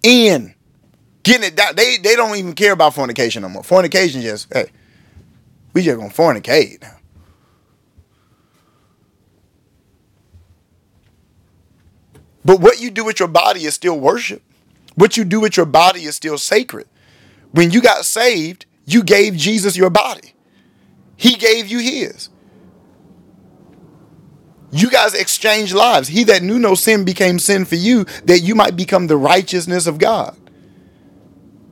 In. 0.02 0.56
Getting 1.22 1.50
it 1.50 1.56
down. 1.56 1.76
They, 1.76 1.98
they 1.98 2.16
don't 2.16 2.36
even 2.36 2.54
care 2.54 2.74
about 2.74 2.96
fornication 2.96 3.44
no 3.44 3.50
more. 3.50 3.62
Fornication 3.62 4.22
just, 4.22 4.52
hey, 4.52 4.72
we 5.74 5.84
just 5.84 6.00
gonna 6.00 6.10
fornicate 6.12 6.82
now. 6.82 6.98
But 12.44 12.60
what 12.60 12.82
you 12.82 12.90
do 12.90 13.06
with 13.06 13.20
your 13.20 13.28
body 13.28 13.66
is 13.66 13.76
still 13.76 14.00
worship. 14.00 14.42
What 15.00 15.16
you 15.16 15.24
do 15.24 15.40
with 15.40 15.56
your 15.56 15.66
body 15.66 16.04
is 16.04 16.18
still 16.18 16.38
sacred. 16.38 16.86
When 17.52 17.72
you 17.72 17.82
got 17.82 18.04
saved, 18.04 18.66
you 18.86 19.02
gave 19.02 19.34
Jesus 19.34 19.78
your 19.78 19.90
body. 19.90 20.34
He 21.16 21.36
gave 21.36 21.68
you 21.68 21.80
his. 21.80 22.28
You 24.74 24.90
guys 24.90 25.14
exchanged 25.14 25.74
lives. 25.74 26.10
He 26.10 26.26
that 26.26 26.44
knew 26.44 26.60
no 26.60 26.76
sin 26.76 27.06
became 27.06 27.40
sin 27.40 27.64
for 27.64 27.76
you, 27.76 28.04
that 28.26 28.40
you 28.40 28.56
might 28.56 28.76
become 28.76 29.08
the 29.08 29.16
righteousness 29.16 29.88
of 29.88 30.00
God. 30.00 30.38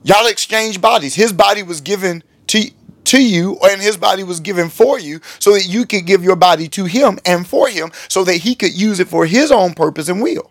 Y'all 0.04 0.28
exchanged 0.28 0.82
bodies. 0.82 1.14
His 1.14 1.34
body 1.34 1.64
was 1.64 1.82
given 1.82 2.24
to, 2.48 2.72
to 3.04 3.22
you, 3.22 3.60
and 3.62 3.82
his 3.82 3.98
body 3.98 4.24
was 4.24 4.40
given 4.40 4.70
for 4.70 5.00
you, 5.00 5.20
so 5.40 5.52
that 5.52 5.66
you 5.66 5.86
could 5.86 6.06
give 6.06 6.24
your 6.24 6.38
body 6.38 6.70
to 6.70 6.86
him 6.86 7.20
and 7.26 7.46
for 7.46 7.68
him, 7.68 7.92
so 8.08 8.24
that 8.24 8.36
he 8.38 8.56
could 8.56 8.74
use 8.74 9.02
it 9.02 9.10
for 9.10 9.26
his 9.26 9.52
own 9.52 9.74
purpose 9.74 10.08
and 10.08 10.22
will. 10.22 10.50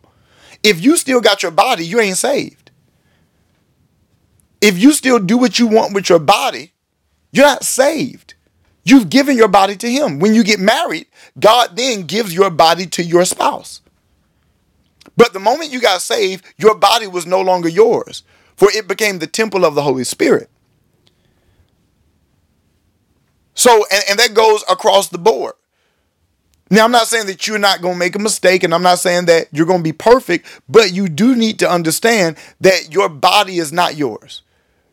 If 0.63 0.85
you 0.85 0.99
still 0.99 1.23
got 1.23 1.43
your 1.43 1.53
body, 1.53 1.87
you 1.87 2.01
ain't 2.01 2.19
saved. 2.19 2.66
If 4.67 4.77
you 4.77 4.93
still 4.95 5.21
do 5.21 5.39
what 5.39 5.61
you 5.61 5.69
want 5.69 5.95
with 5.95 6.09
your 6.09 6.19
body, 6.19 6.73
you're 7.31 7.47
not 7.47 7.63
saved. 7.63 8.35
You've 8.83 9.09
given 9.09 9.37
your 9.37 9.47
body 9.47 9.77
to 9.77 9.89
him. 9.89 10.19
When 10.19 10.35
you 10.35 10.43
get 10.43 10.59
married, 10.59 11.07
God 11.39 11.77
then 11.77 12.03
gives 12.03 12.35
your 12.35 12.51
body 12.51 12.87
to 12.87 13.05
your 13.05 13.25
spouse. 13.25 13.81
But 15.17 15.33
the 15.33 15.39
moment 15.39 15.71
you 15.71 15.81
got 15.81 16.03
saved, 16.03 16.45
your 16.59 16.75
body 16.75 17.07
was 17.07 17.27
no 17.27 17.41
longer 17.41 17.69
yours, 17.69 18.25
for 18.57 18.69
it 18.73 18.89
became 18.89 19.21
the 19.21 19.29
temple 19.29 19.65
of 19.65 19.77
the 19.77 19.83
Holy 19.83 20.03
Spirit. 20.03 20.51
So, 23.55 23.85
and, 23.93 24.03
and 24.11 24.19
that 24.19 24.35
goes 24.35 24.65
across 24.69 25.11
the 25.11 25.19
board. 25.19 25.55
Now, 26.73 26.85
I'm 26.85 26.91
not 26.91 27.07
saying 27.07 27.27
that 27.27 27.47
you're 27.47 27.61
not 27.61 27.83
going 27.83 27.95
to 27.95 28.01
make 28.01 28.17
a 28.17 28.19
mistake, 28.19 28.65
and 28.65 28.75
I'm 28.75 28.83
not 28.83 28.99
saying 28.99 29.27
that 29.27 29.47
you're 29.53 29.65
going 29.65 29.85
to 29.85 29.85
be 29.85 29.93
perfect, 29.93 30.45
but 30.69 30.93
you 30.93 31.09
do 31.09 31.37
need 31.37 31.61
to 31.61 31.71
understand 31.71 32.37
that 32.63 32.93
your 32.93 33.09
body 33.09 33.59
is 33.59 33.73
not 33.73 33.95
yours. 33.95 34.43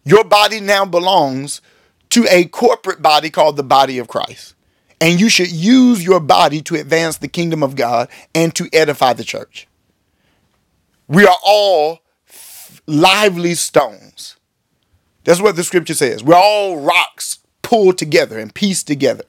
Your 0.04 0.24
body 0.24 0.60
now 0.60 0.86
belongs 0.86 1.62
to 2.10 2.26
a 2.30 2.46
corporate 2.46 3.02
body 3.02 3.30
called 3.30 3.58
the 3.58 3.64
body 3.64 3.98
of 3.98 4.08
Christ. 4.08 4.56
And 5.02 5.20
you 5.20 5.30
should 5.30 5.52
use 5.52 6.04
your 6.04 6.20
body 6.20 6.62
to 6.62 6.76
advance 6.76 7.18
the 7.18 7.28
kingdom 7.28 7.64
of 7.64 7.76
God 7.76 8.10
and 8.34 8.56
to 8.56 8.70
edify 8.72 9.14
the 9.14 9.24
church. 9.24 9.68
We 11.08 11.26
are 11.26 11.38
all 11.46 12.00
lively 12.88 13.56
stones. 13.56 14.38
That's 15.24 15.42
what 15.42 15.56
the 15.56 15.64
scripture 15.64 15.94
says. 15.94 16.24
We're 16.24 16.36
all 16.36 16.80
rocks 16.80 17.40
pulled 17.62 17.98
together 17.98 18.40
and 18.40 18.54
pieced 18.54 18.88
together. 18.88 19.24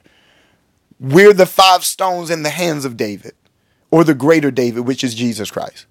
We're 1.01 1.33
the 1.33 1.47
five 1.47 1.85
stones 1.85 2.31
in 2.31 2.43
the 2.43 2.51
hands 2.51 2.85
of 2.85 2.97
David, 2.97 3.35
or 3.91 4.05
the 4.05 4.15
greater 4.15 4.51
David, 4.51 4.87
which 4.87 5.03
is 5.03 5.15
Jesus 5.15 5.51
Christ. 5.51 5.87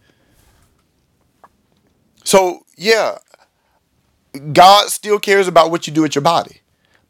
So, 2.23 2.65
yeah, 2.77 3.17
God 4.51 4.89
still 4.89 5.19
cares 5.19 5.47
about 5.47 5.71
what 5.71 5.87
you 5.87 5.93
do 5.93 6.01
with 6.01 6.15
your 6.15 6.21
body. 6.21 6.61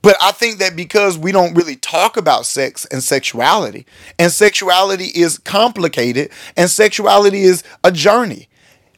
But 0.01 0.17
I 0.21 0.33
think 0.33 0.59
that 0.59 0.75
because 0.75 1.17
we 1.17 1.31
don't 1.31 1.55
really 1.55 1.77
talk 1.77 2.17
about 2.17 2.45
sex 2.45 2.85
and 2.85 3.01
sexuality, 3.01 3.85
and 4.19 4.31
sexuality 4.31 5.05
is 5.05 5.37
complicated, 5.37 6.29
and 6.57 6.69
sexuality 6.69 7.43
is 7.43 7.63
a 7.85 7.91
journey, 7.91 8.49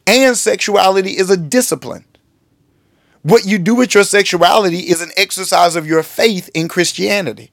and 0.07 0.35
sexuality 0.35 1.11
is 1.11 1.29
a 1.29 1.37
discipline. 1.37 2.05
What 3.21 3.45
you 3.45 3.59
do 3.59 3.75
with 3.75 3.93
your 3.93 4.03
sexuality 4.03 4.79
is 4.79 5.01
an 5.01 5.11
exercise 5.15 5.75
of 5.75 5.85
your 5.85 6.01
faith 6.01 6.49
in 6.55 6.67
Christianity. 6.67 7.51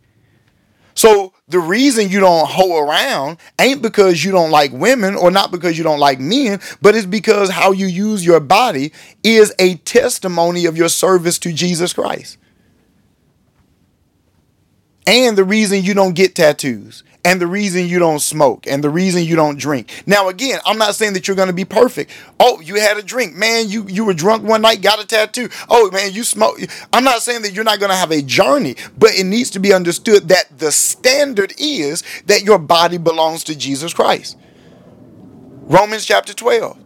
So 0.95 1.33
the 1.49 1.59
reason 1.59 2.09
you 2.09 2.21
don't 2.21 2.49
hoe 2.49 2.79
around 2.79 3.39
ain't 3.61 3.83
because 3.83 4.25
you 4.25 4.31
don't 4.31 4.51
like 4.51 4.73
women 4.73 5.15
or 5.15 5.31
not 5.31 5.51
because 5.51 5.77
you 5.79 5.85
don't 5.85 5.99
like 5.99 6.21
men, 6.21 6.61
but 6.81 6.95
it's 6.95 7.07
because 7.07 7.51
how 7.51 7.73
you 7.73 7.87
use 7.87 8.25
your 8.25 8.41
body 8.41 8.93
is 9.23 9.55
a 9.59 9.77
testimony 9.77 10.67
of 10.67 10.77
your 10.77 10.89
service 10.89 11.39
to 11.41 11.53
Jesus 11.53 11.93
Christ. 11.93 12.39
And 15.07 15.37
the 15.37 15.45
reason 15.45 15.83
you 15.83 15.95
don't 15.95 16.15
get 16.15 16.35
tattoos, 16.35 17.03
and 17.25 17.41
the 17.41 17.47
reason 17.47 17.87
you 17.87 17.99
don't 17.99 18.21
smoke, 18.21 18.67
and 18.67 18.83
the 18.83 18.91
reason 18.91 19.23
you 19.25 19.37
don't 19.37 19.59
drink. 19.59 20.03
Now, 20.07 20.29
again, 20.29 20.59
I'm 20.67 20.79
not 20.79 20.95
saying 20.95 21.13
that 21.13 21.29
you're 21.29 21.37
going 21.37 21.49
to 21.49 21.55
be 21.55 21.65
perfect. 21.65 22.11
Oh, 22.41 22.61
you 22.61 22.77
had 22.77 22.97
a 22.97 23.03
drink, 23.03 23.35
man. 23.35 23.69
You 23.69 23.87
you 23.87 24.05
were 24.05 24.15
drunk 24.15 24.43
one 24.43 24.63
night, 24.63 24.83
got 24.83 25.03
a 25.03 25.07
tattoo. 25.07 25.49
Oh, 25.69 25.91
man, 25.93 26.13
you 26.13 26.25
smoke. 26.25 26.59
I'm 26.93 27.05
not 27.05 27.23
saying 27.23 27.43
that 27.43 27.53
you're 27.53 27.65
not 27.65 27.79
going 27.79 27.91
to 27.91 27.97
have 27.97 28.11
a 28.11 28.23
journey, 28.23 28.77
but 28.99 29.15
it 29.15 29.25
needs 29.25 29.51
to 29.51 29.61
be 29.61 29.73
understood 29.73 30.29
that 30.29 30.59
the 30.59 30.73
standard 30.73 31.55
is 31.59 32.03
that 32.27 32.43
your 32.43 32.59
body 32.59 32.99
belongs 32.99 33.45
to 33.45 33.57
Jesus 33.57 33.95
Christ. 33.95 34.37
Romans 35.63 36.05
chapter 36.05 36.35
12. 36.35 36.79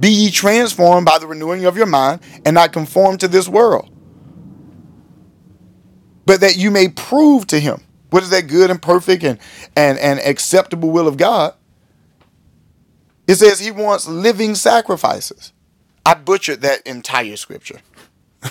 Be 0.00 0.10
ye 0.10 0.30
transformed 0.30 1.06
by 1.06 1.18
the 1.18 1.26
renewing 1.26 1.64
of 1.64 1.76
your 1.76 1.86
mind, 1.86 2.20
and 2.44 2.54
not 2.54 2.72
conform 2.72 3.18
to 3.18 3.28
this 3.28 3.48
world 3.48 3.90
but 6.28 6.42
that 6.42 6.58
you 6.58 6.70
may 6.70 6.88
prove 6.88 7.46
to 7.46 7.58
him 7.58 7.82
what 8.10 8.22
is 8.22 8.30
that 8.30 8.46
good 8.46 8.70
and 8.70 8.80
perfect 8.80 9.22
and, 9.24 9.38
and, 9.76 9.98
and 9.98 10.18
acceptable 10.20 10.90
will 10.90 11.08
of 11.08 11.16
God. 11.16 11.54
It 13.26 13.36
says 13.36 13.60
he 13.60 13.70
wants 13.70 14.08
living 14.08 14.54
sacrifices. 14.54 15.52
I 16.06 16.14
butchered 16.14 16.62
that 16.62 16.86
entire 16.86 17.36
scripture. 17.36 17.80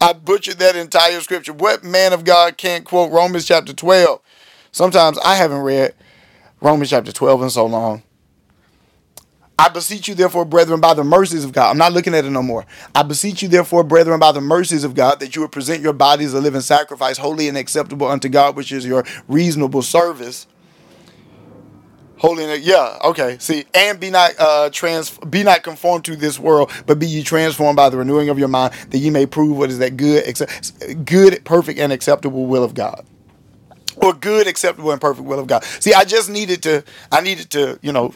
I 0.00 0.12
butchered 0.12 0.58
that 0.58 0.76
entire 0.76 1.20
scripture. 1.20 1.52
What 1.52 1.82
man 1.82 2.12
of 2.12 2.24
God 2.24 2.56
can't 2.56 2.84
quote 2.84 3.10
Romans 3.10 3.46
chapter 3.46 3.72
12? 3.72 4.20
Sometimes 4.70 5.18
I 5.24 5.34
haven't 5.34 5.62
read 5.62 5.94
Romans 6.60 6.90
chapter 6.90 7.10
12 7.10 7.42
in 7.42 7.50
so 7.50 7.66
long. 7.66 8.02
I 9.58 9.70
beseech 9.70 10.08
you, 10.08 10.14
therefore, 10.14 10.44
brethren, 10.44 10.80
by 10.80 10.92
the 10.92 11.04
mercies 11.04 11.44
of 11.44 11.52
God. 11.52 11.70
I'm 11.70 11.78
not 11.78 11.92
looking 11.92 12.14
at 12.14 12.24
it 12.24 12.30
no 12.30 12.42
more. 12.42 12.66
I 12.94 13.02
beseech 13.02 13.42
you, 13.42 13.48
therefore, 13.48 13.84
brethren, 13.84 14.20
by 14.20 14.32
the 14.32 14.40
mercies 14.40 14.84
of 14.84 14.94
God, 14.94 15.18
that 15.20 15.34
you 15.34 15.42
would 15.42 15.52
present 15.52 15.82
your 15.82 15.94
bodies 15.94 16.34
a 16.34 16.40
living 16.40 16.60
sacrifice, 16.60 17.16
holy 17.16 17.48
and 17.48 17.56
acceptable 17.56 18.06
unto 18.06 18.28
God, 18.28 18.54
which 18.54 18.70
is 18.70 18.84
your 18.84 19.04
reasonable 19.28 19.82
service. 19.82 20.46
Holy 22.18 22.44
and 22.44 22.64
yeah, 22.64 22.98
okay. 23.04 23.36
See, 23.38 23.66
and 23.74 24.00
be 24.00 24.08
not 24.08 24.32
uh 24.38 24.70
trans 24.70 25.18
be 25.18 25.42
not 25.42 25.62
conformed 25.62 26.06
to 26.06 26.16
this 26.16 26.38
world, 26.38 26.70
but 26.86 26.98
be 26.98 27.06
ye 27.06 27.22
transformed 27.22 27.76
by 27.76 27.90
the 27.90 27.98
renewing 27.98 28.30
of 28.30 28.38
your 28.38 28.48
mind, 28.48 28.72
that 28.88 28.96
ye 28.96 29.10
may 29.10 29.26
prove 29.26 29.58
what 29.58 29.68
is 29.68 29.80
that 29.80 29.98
good, 29.98 30.26
accept, 30.26 31.04
good, 31.04 31.44
perfect, 31.44 31.78
and 31.78 31.92
acceptable 31.92 32.46
will 32.46 32.64
of 32.64 32.72
God 32.72 33.04
or 33.96 34.12
good, 34.12 34.46
acceptable, 34.46 34.92
and 34.92 35.00
perfect 35.00 35.26
will 35.26 35.38
of 35.38 35.46
God. 35.46 35.64
See, 35.64 35.92
I 35.92 36.04
just 36.04 36.30
needed 36.30 36.62
to, 36.64 36.84
I 37.10 37.20
needed 37.20 37.50
to, 37.50 37.78
you 37.82 37.92
know, 37.92 38.14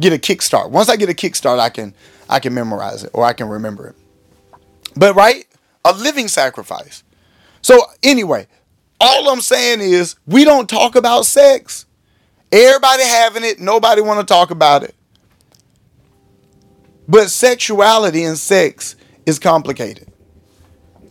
get 0.00 0.12
a 0.12 0.18
kickstart. 0.18 0.70
Once 0.70 0.88
I 0.88 0.96
get 0.96 1.08
a 1.08 1.14
kickstart, 1.14 1.58
I 1.58 1.68
can 1.68 1.94
I 2.28 2.40
can 2.40 2.54
memorize 2.54 3.04
it 3.04 3.10
or 3.12 3.24
I 3.24 3.32
can 3.32 3.48
remember 3.48 3.88
it. 3.88 3.96
But 4.96 5.14
right, 5.14 5.46
a 5.84 5.92
living 5.92 6.28
sacrifice. 6.28 7.02
So 7.62 7.80
anyway, 8.02 8.46
all 9.00 9.28
I'm 9.30 9.40
saying 9.40 9.80
is 9.80 10.16
we 10.26 10.44
don't 10.44 10.68
talk 10.68 10.96
about 10.96 11.26
sex. 11.26 11.86
Everybody 12.52 13.02
having 13.02 13.44
it, 13.44 13.58
nobody 13.58 14.00
want 14.00 14.20
to 14.20 14.32
talk 14.32 14.50
about 14.50 14.82
it. 14.82 14.94
But 17.08 17.30
sexuality 17.30 18.24
and 18.24 18.38
sex 18.38 18.96
is 19.26 19.38
complicated. 19.38 20.08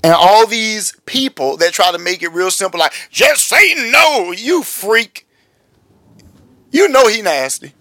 And 0.04 0.14
all 0.14 0.48
these 0.48 0.94
people 1.06 1.58
that 1.58 1.74
try 1.74 1.92
to 1.92 1.98
make 1.98 2.24
it 2.24 2.30
real 2.30 2.52
simple, 2.52 2.80
like, 2.80 2.94
just 3.10 3.48
say 3.48 3.74
no, 3.92 4.32
you 4.32 4.64
freak. 4.64 5.28
You 6.72 6.90
know 6.90 7.08
he 7.08 7.22
nasty. 7.22 7.74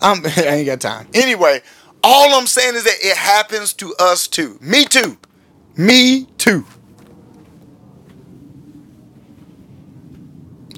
I'm, 0.00 0.24
I 0.36 0.56
ain't 0.56 0.66
got 0.66 0.80
time. 0.80 1.08
Anyway, 1.14 1.62
all 2.02 2.34
I'm 2.34 2.46
saying 2.46 2.74
is 2.74 2.84
that 2.84 2.96
it 3.00 3.16
happens 3.16 3.72
to 3.74 3.94
us 3.98 4.28
too. 4.28 4.58
Me 4.60 4.84
too. 4.84 5.18
Me 5.76 6.26
too. 6.38 6.64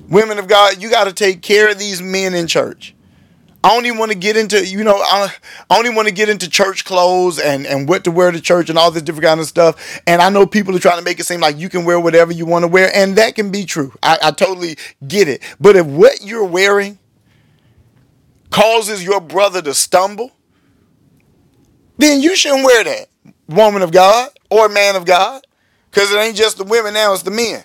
Women 0.08 0.38
of 0.38 0.48
God, 0.48 0.82
you 0.82 0.90
got 0.90 1.04
to 1.04 1.12
take 1.12 1.40
care 1.40 1.70
of 1.70 1.78
these 1.78 2.02
men 2.02 2.34
in 2.34 2.46
church. 2.46 2.94
I 3.62 3.78
even 3.78 3.98
want 3.98 4.10
to 4.10 4.16
get 4.16 4.38
into, 4.38 4.66
you 4.66 4.82
know, 4.82 4.96
I, 4.96 5.30
I 5.68 5.78
only 5.78 5.90
want 5.90 6.08
to 6.08 6.14
get 6.14 6.30
into 6.30 6.48
church 6.48 6.86
clothes 6.86 7.38
and, 7.38 7.66
and 7.66 7.86
what 7.86 8.04
to 8.04 8.10
wear 8.10 8.30
to 8.30 8.40
church 8.40 8.70
and 8.70 8.78
all 8.78 8.90
this 8.90 9.02
different 9.02 9.26
kind 9.26 9.38
of 9.38 9.46
stuff. 9.46 10.00
And 10.06 10.22
I 10.22 10.30
know 10.30 10.46
people 10.46 10.74
are 10.74 10.78
trying 10.78 10.98
to 10.98 11.04
make 11.04 11.20
it 11.20 11.26
seem 11.26 11.40
like 11.40 11.58
you 11.58 11.68
can 11.68 11.84
wear 11.84 12.00
whatever 12.00 12.32
you 12.32 12.46
want 12.46 12.62
to 12.62 12.68
wear, 12.68 12.90
and 12.94 13.16
that 13.16 13.34
can 13.34 13.50
be 13.50 13.66
true. 13.66 13.92
I, 14.02 14.18
I 14.22 14.30
totally 14.30 14.76
get 15.06 15.28
it. 15.28 15.42
But 15.60 15.76
if 15.76 15.86
what 15.86 16.22
you're 16.22 16.44
wearing 16.44 16.98
causes 18.50 19.02
your 19.02 19.20
brother 19.20 19.62
to 19.62 19.74
stumble, 19.74 20.32
then 21.98 22.20
you 22.20 22.34
shouldn't 22.36 22.64
wear 22.64 22.84
that, 22.84 23.08
woman 23.48 23.82
of 23.82 23.92
God 23.92 24.30
or 24.50 24.68
man 24.68 24.96
of 24.96 25.04
God, 25.04 25.46
because 25.90 26.12
it 26.12 26.16
ain't 26.16 26.36
just 26.36 26.58
the 26.58 26.64
women 26.64 26.94
now, 26.94 27.12
it's 27.12 27.22
the 27.22 27.30
men. 27.30 27.64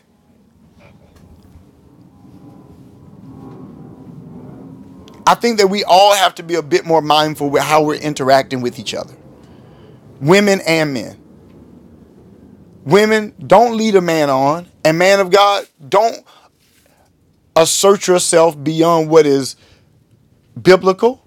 I 5.28 5.34
think 5.34 5.58
that 5.58 5.68
we 5.68 5.84
all 5.84 6.14
have 6.14 6.36
to 6.36 6.44
be 6.44 6.56
a 6.56 6.62
bit 6.62 6.86
more 6.86 7.02
mindful 7.02 7.50
with 7.50 7.64
how 7.64 7.84
we're 7.84 7.96
interacting 7.96 8.62
with 8.62 8.78
each 8.78 8.94
other, 8.94 9.16
women 10.22 10.62
and 10.68 10.94
men. 10.94 11.22
Women, 12.84 13.34
don't 13.48 13.76
lead 13.78 13.96
a 13.96 14.02
man 14.02 14.30
on, 14.30 14.68
and 14.84 15.00
man 15.00 15.20
of 15.20 15.32
God, 15.32 15.68
don't 15.90 16.24
assert 17.56 18.06
yourself 18.06 18.62
beyond 18.64 19.10
what 19.10 19.26
is 19.26 19.56
biblical, 20.62 21.26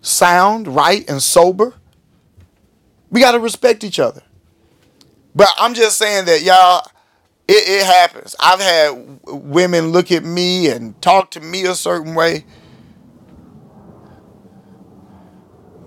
sound, 0.00 0.68
right, 0.68 1.08
and 1.08 1.22
sober. 1.22 1.74
We 3.10 3.20
got 3.20 3.32
to 3.32 3.40
respect 3.40 3.84
each 3.84 3.98
other. 3.98 4.22
But 5.34 5.48
I'm 5.58 5.74
just 5.74 5.96
saying 5.98 6.26
that, 6.26 6.42
y'all, 6.42 6.86
it, 7.46 7.68
it 7.68 7.86
happens. 7.86 8.34
I've 8.40 8.60
had 8.60 9.20
women 9.26 9.88
look 9.88 10.12
at 10.12 10.24
me 10.24 10.68
and 10.68 11.00
talk 11.00 11.30
to 11.32 11.40
me 11.40 11.64
a 11.64 11.74
certain 11.74 12.14
way 12.14 12.44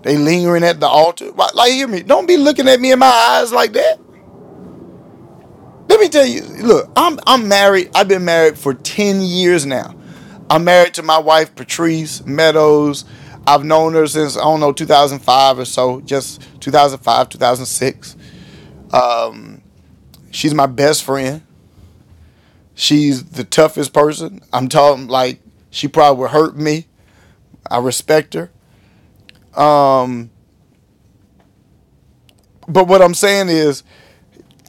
They 0.02 0.16
lingering 0.16 0.64
at 0.64 0.80
the 0.80 0.88
altar. 0.88 1.30
Like, 1.30 1.72
hear 1.72 1.86
me. 1.86 2.02
Don't 2.02 2.26
be 2.26 2.36
looking 2.36 2.68
at 2.68 2.80
me 2.80 2.92
in 2.92 2.98
my 2.98 3.06
eyes 3.06 3.52
like 3.52 3.72
that. 3.74 3.98
Let 5.88 6.00
me 6.00 6.08
tell 6.08 6.26
you, 6.26 6.42
look, 6.42 6.90
I'm 6.96 7.18
I'm 7.26 7.48
married. 7.48 7.90
I've 7.94 8.08
been 8.08 8.24
married 8.24 8.58
for 8.58 8.74
10 8.74 9.20
years 9.20 9.66
now. 9.66 9.94
I'm 10.50 10.64
married 10.64 10.94
to 10.94 11.02
my 11.02 11.18
wife, 11.18 11.54
Patrice 11.54 12.24
Meadows. 12.24 13.04
I've 13.46 13.64
known 13.64 13.94
her 13.94 14.06
since, 14.06 14.36
I 14.36 14.42
don't 14.42 14.60
know, 14.60 14.72
2005 14.72 15.58
or 15.58 15.64
so, 15.64 16.00
just 16.02 16.40
2005, 16.60 17.28
2006. 17.30 18.16
Um, 18.92 19.62
she's 20.30 20.54
my 20.54 20.66
best 20.66 21.02
friend. 21.04 21.42
She's 22.74 23.24
the 23.24 23.44
toughest 23.44 23.92
person. 23.92 24.40
I'm 24.52 24.68
talking 24.68 25.08
like 25.08 25.40
she 25.70 25.88
probably 25.88 26.20
would 26.20 26.30
hurt 26.30 26.56
me. 26.56 26.86
I 27.70 27.78
respect 27.78 28.34
her. 28.34 28.50
Um, 29.60 30.30
but 32.68 32.86
what 32.86 33.02
I'm 33.02 33.14
saying 33.14 33.48
is, 33.48 33.82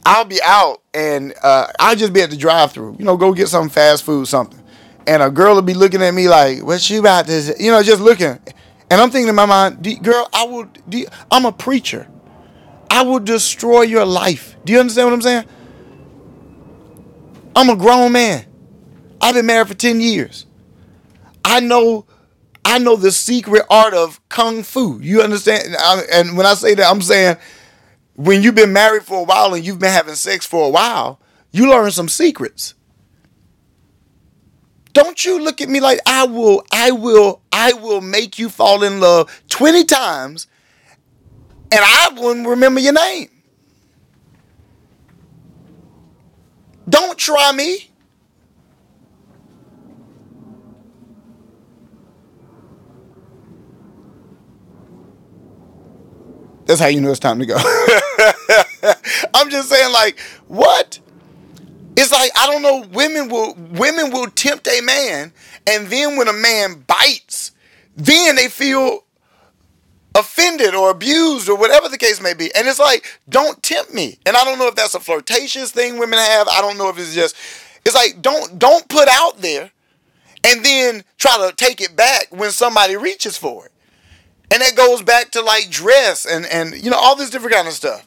I'll 0.06 0.26
be 0.26 0.40
out 0.44 0.82
and 0.92 1.32
uh, 1.42 1.68
I'll 1.78 1.96
just 1.96 2.12
be 2.12 2.20
at 2.20 2.30
the 2.30 2.36
drive-through. 2.36 2.96
You 2.98 3.04
know, 3.04 3.16
go 3.16 3.32
get 3.32 3.48
some 3.48 3.70
fast 3.70 4.04
food, 4.04 4.28
something, 4.28 4.62
and 5.06 5.22
a 5.22 5.30
girl 5.30 5.54
will 5.54 5.62
be 5.62 5.74
looking 5.74 6.02
at 6.02 6.12
me 6.12 6.28
like, 6.28 6.62
"What 6.62 6.88
you 6.90 7.00
about 7.00 7.26
to?" 7.26 7.54
You 7.58 7.70
know, 7.70 7.82
just 7.82 8.00
looking, 8.00 8.38
and 8.90 9.00
I'm 9.00 9.10
thinking 9.10 9.28
in 9.28 9.34
my 9.34 9.46
mind, 9.46 10.02
"Girl, 10.02 10.28
I 10.32 10.44
will. 10.44 10.66
I'm 11.30 11.44
a 11.44 11.52
preacher. 11.52 12.06
I 12.90 13.02
will 13.02 13.20
destroy 13.20 13.82
your 13.82 14.04
life. 14.04 14.56
Do 14.64 14.72
you 14.72 14.80
understand 14.80 15.08
what 15.08 15.14
I'm 15.14 15.22
saying? 15.22 15.44
I'm 17.56 17.70
a 17.70 17.76
grown 17.76 18.12
man. 18.12 18.44
I've 19.20 19.34
been 19.34 19.46
married 19.46 19.68
for 19.68 19.74
ten 19.74 20.00
years. 20.00 20.46
I 21.44 21.60
know 21.60 22.06
I 22.64 22.78
know 22.78 22.96
the 22.96 23.12
secret 23.12 23.64
art 23.68 23.94
of 23.94 24.26
kung 24.28 24.62
fu. 24.62 24.98
You 25.00 25.22
understand? 25.22 25.76
And 26.12 26.36
when 26.36 26.46
I 26.46 26.54
say 26.54 26.74
that, 26.74 26.90
I'm 26.90 27.02
saying 27.02 27.36
when 28.14 28.42
you've 28.42 28.54
been 28.54 28.72
married 28.72 29.02
for 29.04 29.20
a 29.20 29.24
while 29.24 29.54
and 29.54 29.64
you've 29.64 29.78
been 29.78 29.92
having 29.92 30.14
sex 30.14 30.46
for 30.46 30.66
a 30.66 30.70
while, 30.70 31.20
you 31.52 31.68
learn 31.68 31.90
some 31.90 32.08
secrets. 32.08 32.74
Don't 34.94 35.24
you 35.24 35.42
look 35.42 35.60
at 35.60 35.68
me 35.68 35.80
like 35.80 35.98
I 36.06 36.24
will, 36.24 36.64
I 36.72 36.92
will, 36.92 37.42
I 37.52 37.72
will 37.74 38.00
make 38.00 38.38
you 38.38 38.48
fall 38.48 38.84
in 38.84 39.00
love 39.00 39.42
20 39.48 39.84
times 39.84 40.46
and 41.70 41.80
I 41.82 42.08
wouldn't 42.16 42.46
remember 42.46 42.80
your 42.80 42.92
name. 42.92 43.28
Don't 46.88 47.18
try 47.18 47.50
me. 47.52 47.90
That's 56.66 56.80
how 56.80 56.86
you 56.86 57.00
know 57.00 57.10
it's 57.10 57.18
time 57.18 57.40
to 57.40 57.46
go. 57.46 57.56
I'm 59.34 59.50
just 59.50 59.68
saying, 59.68 59.92
like, 59.92 60.18
what? 60.46 61.00
It's 61.96 62.12
like 62.12 62.30
I 62.36 62.46
don't 62.46 62.62
know. 62.62 62.86
Women 62.92 63.28
will 63.28 63.54
women 63.54 64.10
will 64.10 64.28
tempt 64.28 64.66
a 64.68 64.80
man, 64.80 65.32
and 65.66 65.88
then 65.88 66.16
when 66.16 66.28
a 66.28 66.32
man 66.32 66.84
bites, 66.86 67.52
then 67.96 68.36
they 68.36 68.48
feel 68.48 69.04
offended 70.14 70.74
or 70.74 70.90
abused 70.90 71.48
or 71.48 71.56
whatever 71.56 71.88
the 71.88 71.98
case 71.98 72.20
may 72.20 72.34
be. 72.34 72.54
And 72.54 72.68
it's 72.68 72.78
like, 72.78 73.20
don't 73.28 73.60
tempt 73.62 73.92
me. 73.92 74.18
And 74.24 74.36
I 74.36 74.44
don't 74.44 74.58
know 74.58 74.68
if 74.68 74.76
that's 74.76 74.94
a 74.94 75.00
flirtatious 75.00 75.72
thing 75.72 75.98
women 75.98 76.18
have. 76.18 76.46
I 76.48 76.60
don't 76.60 76.78
know 76.78 76.88
if 76.88 76.98
it's 76.98 77.14
just. 77.14 77.36
It's 77.84 77.94
like 77.94 78.22
don't 78.22 78.58
don't 78.58 78.88
put 78.88 79.08
out 79.08 79.38
there, 79.38 79.70
and 80.42 80.64
then 80.64 81.04
try 81.18 81.36
to 81.48 81.54
take 81.54 81.80
it 81.80 81.94
back 81.94 82.28
when 82.30 82.50
somebody 82.50 82.96
reaches 82.96 83.36
for 83.36 83.66
it. 83.66 83.72
And 84.50 84.62
that 84.62 84.76
goes 84.76 85.02
back 85.02 85.30
to 85.32 85.42
like 85.42 85.70
dress 85.70 86.26
and 86.26 86.46
and 86.46 86.74
you 86.74 86.90
know 86.90 86.98
all 86.98 87.14
this 87.14 87.30
different 87.30 87.54
kind 87.54 87.68
of 87.68 87.74
stuff. 87.74 88.06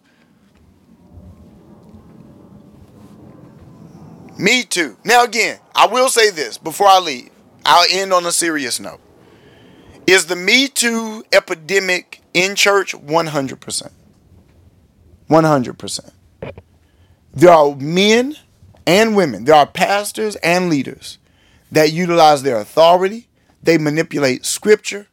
Me 4.38 4.64
too. 4.64 4.98
Now 5.04 5.24
again, 5.24 5.60
I 5.76 5.88
will 5.88 6.10
say 6.10 6.30
this 6.30 6.58
before 6.58 6.88
I 6.88 7.00
leave. 7.00 7.30
I'll 7.66 7.86
end 7.92 8.14
on 8.14 8.26
a 8.26 8.32
serious 8.32 8.80
note. 8.80 9.02
Is 10.06 10.28
the 10.28 10.36
Me 10.36 10.68
Too 10.68 11.26
epidemic 11.34 12.22
in 12.34 12.56
church 12.56 12.94
100%? 12.94 13.92
100%. 15.30 16.12
There 17.34 17.52
are 17.52 17.76
men 17.76 18.36
and 18.86 19.16
women, 19.16 19.44
there 19.44 19.56
are 19.56 19.68
pastors 19.68 20.38
and 20.38 20.70
leaders 20.70 21.18
that 21.72 21.92
utilize 21.92 22.44
their 22.44 22.58
authority, 22.58 23.28
they 23.62 23.78
manipulate 23.78 24.46
scripture, 24.46 25.08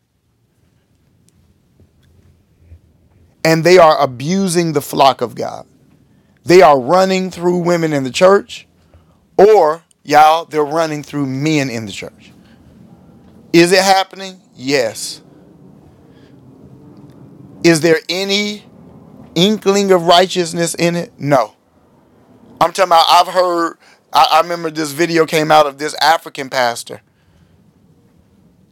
and 3.44 3.64
they 3.64 3.78
are 3.78 4.00
abusing 4.00 4.72
the 4.72 4.80
flock 4.80 5.20
of 5.20 5.34
God. 5.34 5.66
They 6.44 6.62
are 6.62 6.78
running 6.78 7.30
through 7.30 7.58
women 7.58 7.92
in 7.92 8.04
the 8.04 8.10
church, 8.10 8.68
or 9.36 9.82
y'all, 10.02 10.44
they're 10.44 10.64
running 10.64 11.02
through 11.02 11.26
men 11.26 11.70
in 11.70 11.86
the 11.86 11.92
church. 11.92 12.32
Is 13.52 13.72
it 13.72 13.82
happening? 13.82 14.40
Yes. 14.54 15.22
Is 17.62 17.80
there 17.80 17.98
any 18.08 18.64
inkling 19.34 19.90
of 19.90 20.02
righteousness 20.02 20.74
in 20.74 20.96
it? 20.96 21.12
No. 21.18 21.54
I'm 22.60 22.72
talking 22.72 22.90
about, 22.90 23.06
I've 23.08 23.32
heard, 23.32 23.78
I, 24.12 24.26
I 24.32 24.40
remember 24.40 24.70
this 24.70 24.92
video 24.92 25.26
came 25.26 25.50
out 25.50 25.66
of 25.66 25.78
this 25.78 25.94
African 25.94 26.50
pastor 26.50 27.00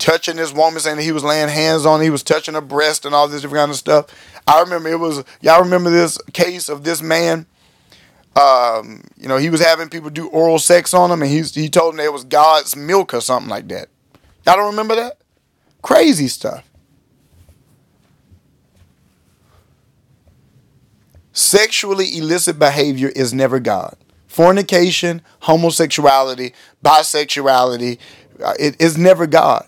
touching 0.02 0.36
this 0.36 0.52
woman, 0.52 0.80
saying 0.80 0.98
he 0.98 1.12
was 1.12 1.22
laying 1.22 1.48
hands 1.48 1.86
on, 1.86 2.00
he 2.00 2.10
was 2.10 2.22
touching 2.22 2.54
her 2.54 2.60
breast 2.60 3.04
and 3.06 3.14
all 3.14 3.28
this 3.28 3.42
different 3.42 3.62
kind 3.62 3.70
of 3.70 3.76
stuff. 3.76 4.06
I 4.46 4.60
remember 4.60 4.88
it 4.88 4.98
was 4.98 5.24
y'all 5.40 5.62
remember 5.62 5.90
this 5.90 6.18
case 6.32 6.68
of 6.68 6.84
this 6.84 7.00
man. 7.00 7.46
Um, 8.34 9.02
you 9.18 9.28
know, 9.28 9.36
he 9.36 9.50
was 9.50 9.62
having 9.62 9.88
people 9.88 10.08
do 10.08 10.28
oral 10.28 10.58
sex 10.58 10.94
on 10.94 11.10
him, 11.10 11.22
and 11.22 11.30
he 11.30 11.42
he 11.42 11.68
told 11.68 11.94
them 11.94 12.00
it 12.00 12.12
was 12.12 12.24
God's 12.24 12.74
milk 12.74 13.12
or 13.12 13.20
something 13.20 13.50
like 13.50 13.68
that. 13.68 13.88
Y'all 14.46 14.56
don't 14.56 14.70
remember 14.70 14.96
that? 14.96 15.18
Crazy 15.82 16.28
stuff. 16.28 16.68
Sexually 21.32 22.16
illicit 22.18 22.58
behavior 22.58 23.10
is 23.10 23.32
never 23.32 23.58
God. 23.58 23.96
Fornication, 24.26 25.22
homosexuality, 25.40 26.52
bisexuality, 26.84 27.98
uh, 28.42 28.54
it 28.58 28.80
is 28.80 28.96
never 28.96 29.26
God. 29.26 29.66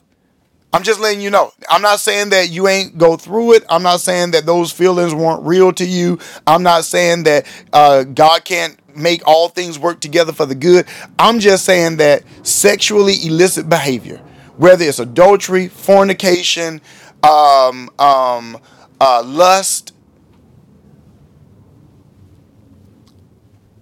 I'm 0.74 0.82
just 0.82 0.98
letting 0.98 1.20
you 1.20 1.30
know. 1.30 1.52
I'm 1.70 1.82
not 1.82 2.00
saying 2.00 2.30
that 2.30 2.50
you 2.50 2.66
ain't 2.66 2.98
go 2.98 3.16
through 3.16 3.52
it. 3.52 3.64
I'm 3.68 3.84
not 3.84 4.00
saying 4.00 4.32
that 4.32 4.44
those 4.44 4.72
feelings 4.72 5.14
weren't 5.14 5.44
real 5.44 5.72
to 5.72 5.84
you. 5.84 6.18
I'm 6.48 6.64
not 6.64 6.84
saying 6.84 7.22
that 7.22 7.46
uh, 7.72 8.02
God 8.02 8.44
can't 8.44 8.76
make 8.96 9.22
all 9.24 9.48
things 9.48 9.78
work 9.78 10.00
together 10.00 10.32
for 10.32 10.46
the 10.46 10.56
good. 10.56 10.86
I'm 11.16 11.38
just 11.38 11.64
saying 11.64 11.98
that 11.98 12.24
sexually 12.42 13.24
illicit 13.24 13.68
behavior, 13.68 14.16
whether 14.56 14.84
it's 14.84 14.98
adultery, 14.98 15.68
fornication, 15.68 16.80
um, 17.22 17.88
um, 18.00 18.58
uh, 19.00 19.22
lust, 19.24 19.94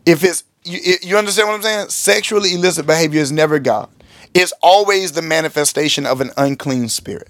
if 0.04 0.22
it's 0.24 0.44
you, 0.64 0.96
you 1.00 1.16
understand 1.16 1.48
what 1.48 1.54
I'm 1.54 1.62
saying? 1.62 1.88
Sexually 1.88 2.52
illicit 2.52 2.86
behavior 2.86 3.22
is 3.22 3.32
never 3.32 3.58
God 3.58 3.88
is 4.34 4.54
always 4.62 5.12
the 5.12 5.22
manifestation 5.22 6.06
of 6.06 6.20
an 6.20 6.30
unclean 6.36 6.88
spirit. 6.88 7.28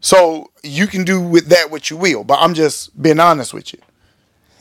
So 0.00 0.50
you 0.62 0.86
can 0.86 1.04
do 1.04 1.20
with 1.20 1.48
that 1.48 1.70
what 1.70 1.90
you 1.90 1.96
will, 1.96 2.22
but 2.22 2.38
I'm 2.40 2.54
just 2.54 3.00
being 3.00 3.18
honest 3.18 3.52
with 3.52 3.72
you. 3.72 3.80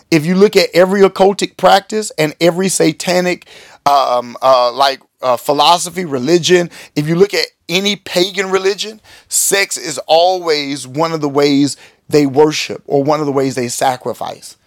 If 0.09 0.25
you 0.25 0.35
look 0.35 0.55
at 0.55 0.69
every 0.73 1.01
occultic 1.01 1.57
practice 1.57 2.11
and 2.17 2.35
every 2.39 2.69
satanic, 2.69 3.47
um, 3.85 4.37
uh, 4.41 4.71
like 4.71 5.01
uh, 5.21 5.37
philosophy, 5.37 6.05
religion, 6.05 6.69
if 6.95 7.07
you 7.07 7.15
look 7.15 7.33
at 7.33 7.47
any 7.69 7.95
pagan 7.95 8.49
religion, 8.49 9.01
sex 9.27 9.77
is 9.77 9.99
always 10.07 10.87
one 10.87 11.11
of 11.11 11.21
the 11.21 11.29
ways 11.29 11.77
they 12.07 12.25
worship 12.25 12.83
or 12.87 13.03
one 13.03 13.19
of 13.19 13.25
the 13.25 13.31
ways 13.31 13.55
they 13.55 13.67
sacrifice. 13.67 14.57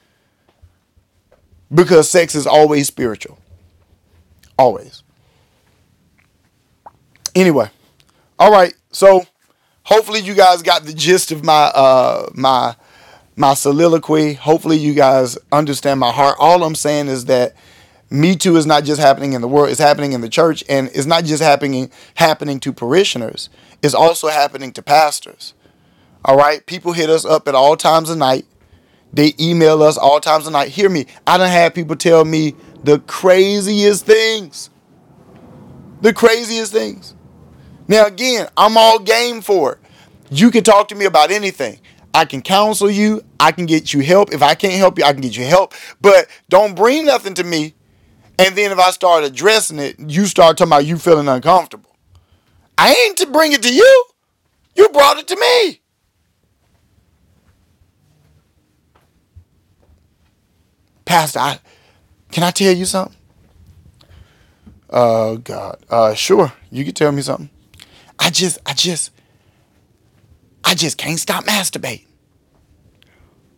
Because 1.73 2.11
sex 2.11 2.35
is 2.35 2.47
always 2.47 2.87
spiritual. 2.87 3.39
Always. 4.59 5.03
Anyway, 7.35 7.71
all 8.39 8.51
right. 8.51 8.75
So 8.91 9.25
hopefully 9.85 10.21
you 10.21 10.35
guys 10.35 10.63
got 10.63 10.85
the 10.85 10.93
gist 10.93 11.31
of 11.31 11.45
my 11.45 11.71
uh 11.75 12.29
my 12.35 12.75
my 13.37 13.55
soliloquy. 13.55 14.35
Hopefully 14.35 14.77
you 14.77 14.95
guys 14.95 15.39
understand 15.53 16.01
my 16.01 16.11
heart. 16.11 16.37
All 16.41 16.65
I'm 16.65 16.75
saying 16.75 17.07
is 17.07 17.27
that 17.27 17.55
me 18.11 18.35
Too 18.35 18.57
is 18.57 18.67
not 18.67 18.85
just 18.85 19.01
happening 19.01 19.35
in 19.35 19.41
the 19.41 19.49
world, 19.49 19.71
it's 19.71 19.81
happening 19.81 20.13
in 20.13 20.21
the 20.21 20.29
church, 20.29 20.65
and 20.69 20.89
it's 20.95 21.07
not 21.07 21.25
just 21.25 21.43
happening 21.43 21.91
happening 22.15 22.59
to 22.61 22.73
parishioners, 22.73 23.51
it's 23.83 23.95
also 23.95 24.29
happening 24.29 24.73
to 24.73 24.83
pastors. 24.83 25.55
All 26.25 26.37
right, 26.37 26.65
people 26.67 26.93
hit 26.93 27.11
us 27.11 27.25
up 27.25 27.47
at 27.47 27.55
all 27.55 27.77
times 27.77 28.11
of 28.11 28.19
night. 28.19 28.45
They 29.13 29.35
email 29.41 29.83
us 29.83 29.97
all 29.97 30.21
times 30.21 30.47
of 30.47 30.53
night. 30.53 30.69
Hear 30.69 30.89
me, 30.89 31.07
I 31.27 31.39
don't 31.39 31.49
have 31.49 31.75
people 31.75 31.97
tell 31.97 32.25
me 32.25 32.55
the 32.85 33.01
craziest 33.01 34.07
things. 34.07 34.71
The 36.01 36.13
craziest 36.13 36.73
things. 36.73 37.15
Now, 37.89 38.07
again, 38.07 38.49
I'm 38.57 38.77
all 38.77 38.99
game 38.99 39.41
for 39.41 39.73
it. 39.73 39.79
You 40.31 40.51
can 40.51 40.63
talk 40.63 40.89
to 40.89 40.95
me 40.95 41.07
about 41.07 41.31
anything. 41.31 41.81
I 42.13 42.25
can 42.25 42.43
counsel 42.43 42.91
you. 42.91 43.23
I 43.41 43.53
can 43.53 43.67
get 43.67 43.95
you 43.95 44.01
help. 44.01 44.33
If 44.33 44.43
I 44.43 44.55
can't 44.55 44.75
help 44.75 44.99
you, 44.99 45.05
I 45.05 45.13
can 45.13 45.23
get 45.23 45.37
you 45.37 45.45
help. 45.45 45.73
But 46.01 46.27
don't 46.49 46.75
bring 46.75 47.07
nothing 47.07 47.35
to 47.35 47.45
me 47.45 47.75
and 48.39 48.55
then 48.55 48.71
if 48.71 48.79
I 48.79 48.91
start 48.93 49.25
addressing 49.25 49.81
it, 49.81 49.99
you 49.99 50.27
start 50.27 50.57
talking 50.57 50.71
about 50.71 50.87
you 50.87 50.97
feeling 50.97 51.29
uncomfortable. 51.29 51.97
I 52.77 52.95
ain't 53.07 53.17
to 53.19 53.27
bring 53.27 53.53
it 53.53 53.63
to 53.63 53.75
you. 53.75 54.05
You 54.77 54.89
brought 54.91 55.19
it 55.19 55.27
to 55.29 55.37
me. 55.37 55.81
Pastor, 61.09 61.39
I, 61.39 61.59
can 62.31 62.43
I 62.43 62.51
tell 62.51 62.75
you 62.75 62.85
something? 62.85 63.17
Oh 64.91 65.33
uh, 65.33 65.37
God. 65.37 65.79
Uh 65.89 66.15
sure, 66.15 66.53
you 66.71 66.85
can 66.85 66.95
tell 66.95 67.13
me 67.13 67.23
something. 67.23 67.51
I 68.19 68.31
just 68.31 68.59
I 68.67 68.75
just 68.75 69.11
I 70.65 70.75
just 70.75 70.99
can't 70.99 71.19
stop 71.19 71.45
masturbating. 71.45 72.07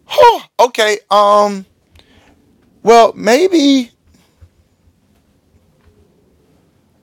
Huh, 0.05 0.46
okay. 0.61 0.98
Um 1.11 1.66
well, 2.82 3.12
maybe 3.14 3.90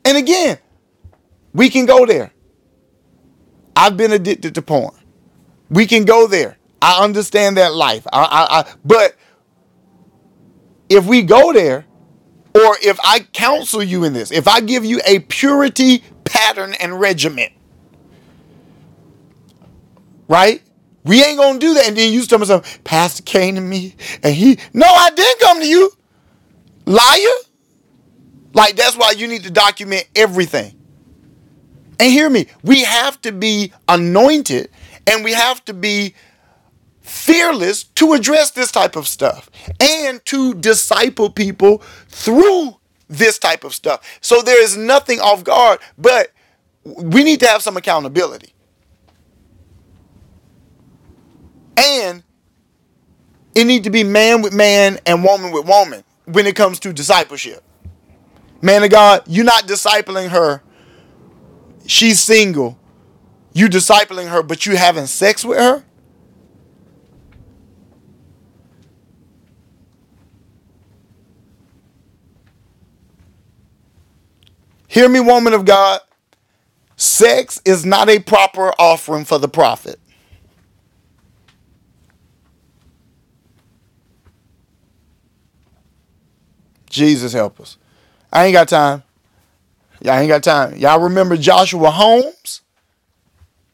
And 0.08 0.18
again, 0.18 0.58
we 1.54 1.70
can 1.70 1.86
go 1.86 2.06
there. 2.06 2.32
I've 3.76 3.98
been 3.98 4.14
addicted 4.14 4.56
to 4.56 4.62
porn. 4.62 4.96
We 5.70 5.86
can 5.86 6.06
go 6.06 6.28
there. 6.28 6.58
I 6.82 7.04
understand 7.04 7.58
that 7.58 7.74
life. 7.74 8.08
I, 8.14 8.24
I, 8.24 8.60
I, 8.60 8.74
but 8.86 9.18
if 10.90 11.06
we 11.06 11.22
go 11.22 11.54
there, 11.54 11.86
or 12.56 12.78
if 12.82 13.00
I 13.04 13.20
counsel 13.20 13.84
you 13.84 14.04
in 14.04 14.14
this, 14.14 14.32
if 14.32 14.48
I 14.48 14.62
give 14.62 14.84
you 14.84 15.00
a 15.06 15.20
purity 15.20 16.04
pattern 16.24 16.74
and 16.80 17.00
regimen, 17.00 17.50
right? 20.28 20.62
We 21.04 21.24
ain't 21.24 21.38
gonna 21.38 21.60
do 21.60 21.74
that. 21.76 21.88
And 21.88 21.96
then 21.96 22.12
you 22.12 22.24
tell 22.24 22.40
me 22.40 22.46
something, 22.46 22.82
Pastor 22.84 23.24
came 23.24 23.56
to 23.56 23.62
me 23.62 23.96
and 24.24 24.36
he, 24.36 24.58
no, 24.74 24.86
I 24.86 25.10
didn't 25.12 25.40
come 25.40 25.60
to 25.60 25.68
you. 25.68 25.92
Liar. 26.86 27.18
Like 28.54 28.76
that's 28.76 28.98
why 28.98 29.12
you 29.12 29.28
need 29.28 29.44
to 29.44 29.52
document 29.52 30.08
everything. 30.16 30.74
And 32.00 32.12
hear 32.12 32.30
me, 32.30 32.48
we 32.64 32.84
have 32.84 33.22
to 33.22 33.32
be 33.32 33.72
anointed 33.88 34.70
and 35.06 35.24
we 35.24 35.34
have 35.34 35.64
to 35.66 35.74
be 35.74 36.14
fearless 37.08 37.84
to 37.84 38.14
address 38.14 38.52
this 38.52 38.72
type 38.72 38.96
of 38.96 39.08
stuff 39.08 39.50
and 39.80 40.24
to 40.26 40.54
disciple 40.54 41.30
people 41.30 41.82
through 42.10 42.78
this 43.08 43.40
type 43.40 43.64
of 43.64 43.74
stuff. 43.74 44.20
So 44.22 44.42
there 44.42 44.62
is 44.62 44.76
nothing 44.76 45.20
off 45.20 45.44
guard, 45.44 45.80
but 45.98 46.32
we 46.84 47.24
need 47.24 47.40
to 47.40 47.48
have 47.48 47.62
some 47.62 47.78
accountability. 47.78 48.54
And 51.78 52.24
it 53.56 53.66
need 53.66 53.86
to 53.86 53.90
be 53.90 54.04
man 54.04 54.42
with 54.42 54.54
man 54.54 55.00
and 55.06 55.24
woman 55.24 55.52
with 55.52 55.66
woman 55.66 56.04
when 56.26 56.46
it 56.46 56.56
comes 56.56 56.80
to 56.82 56.92
discipleship. 56.92 57.64
Man 58.62 58.84
of 58.84 58.90
God, 58.90 59.24
you're 59.28 59.46
not 59.46 59.64
discipling 59.64 60.30
her. 60.30 60.62
She's 61.86 62.20
single. 62.20 62.78
You 63.54 63.70
discipling 63.70 64.30
her, 64.30 64.44
but 64.44 64.66
you 64.66 64.76
having 64.76 65.06
sex 65.06 65.46
with 65.46 65.60
her? 65.60 65.86
Hear 74.98 75.10
me, 75.10 75.20
woman 75.20 75.54
of 75.54 75.64
God. 75.64 76.00
Sex 76.96 77.62
is 77.66 77.86
not 77.86 78.10
a 78.10 78.18
proper 78.18 78.74
offering 78.80 79.26
for 79.26 79.38
the 79.38 79.48
prophet. 79.48 80.00
Jesus 86.90 87.32
help 87.32 87.60
us. 87.60 87.78
I 88.34 88.46
ain't 88.46 88.54
got 88.54 88.70
time. 88.70 89.04
Y'all 90.02 90.16
ain't 90.16 90.30
got 90.30 90.42
time. 90.42 90.76
Y'all 90.78 91.02
remember 91.02 91.38
Joshua 91.38 91.92
Holmes? 91.92 92.62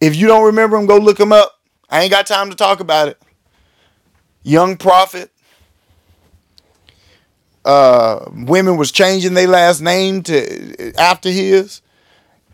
If 0.02 0.18
you 0.18 0.28
don't 0.28 0.48
remember 0.48 0.76
him, 0.76 0.88
go 0.88 0.98
look 0.98 1.22
him 1.22 1.32
up. 1.32 1.58
I 1.90 2.02
ain't 2.02 2.12
got 2.12 2.28
time 2.28 2.50
to 2.50 2.56
talk 2.58 2.82
about 2.82 3.08
it. 3.08 3.24
Young 4.44 4.76
prophet. 4.76 5.32
Uh, 7.66 8.30
women 8.34 8.78
was 8.78 8.92
changing 8.92 9.34
their 9.34 9.48
last 9.48 9.82
name 9.82 10.22
to 10.24 10.94
after 11.00 11.30
his. 11.30 11.82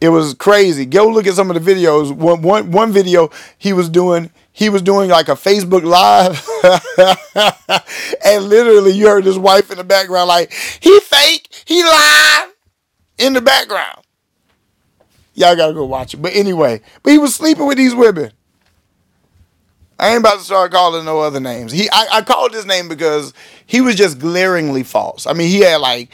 It 0.02 0.10
was 0.10 0.34
crazy. 0.34 0.86
Go 0.86 1.08
look 1.08 1.28
at 1.28 1.34
some 1.34 1.52
of 1.52 1.62
the 1.62 1.72
videos. 1.72 2.12
One, 2.12 2.42
one, 2.42 2.72
one 2.72 2.92
video 2.92 3.30
he 3.58 3.74
was 3.74 3.90
doing, 3.90 4.32
he 4.52 4.70
was 4.70 4.82
doing 4.82 5.10
like 5.10 5.28
a 5.28 5.34
Facebook 5.34 5.84
Live. 5.84 6.48
and 8.26 8.46
literally 8.46 8.92
you 8.92 9.08
heard 9.08 9.26
his 9.26 9.38
wife 9.38 9.72
in 9.72 9.78
the 9.78 9.84
background 9.84 10.30
like, 10.30 10.54
he 10.80 11.00
fake, 11.02 11.50
he 11.66 11.84
lied 11.84 12.50
in 13.18 13.34
the 13.34 13.42
background. 13.42 14.04
Y'all 15.34 15.56
gotta 15.56 15.74
go 15.74 15.86
watch 15.86 16.14
it. 16.14 16.22
But 16.22 16.34
anyway, 16.34 16.82
but 17.04 17.12
he 17.12 17.18
was 17.18 17.36
sleeping 17.36 17.66
with 17.66 17.78
these 17.78 17.96
women. 17.96 18.32
I 20.00 20.12
ain't 20.12 20.20
about 20.20 20.40
to 20.40 20.44
start 20.46 20.72
calling 20.72 21.04
no 21.04 21.20
other 21.20 21.42
names. 21.42 21.72
He 21.72 21.90
I, 21.92 22.08
I 22.14 22.22
called 22.22 22.54
his 22.54 22.66
name 22.66 22.88
because 22.88 23.34
he 23.66 23.82
was 23.82 23.96
just 23.96 24.18
glaringly 24.18 24.84
false. 24.84 25.28
I 25.28 25.34
mean, 25.34 25.50
he 25.50 25.60
had 25.60 25.78
like 25.82 26.10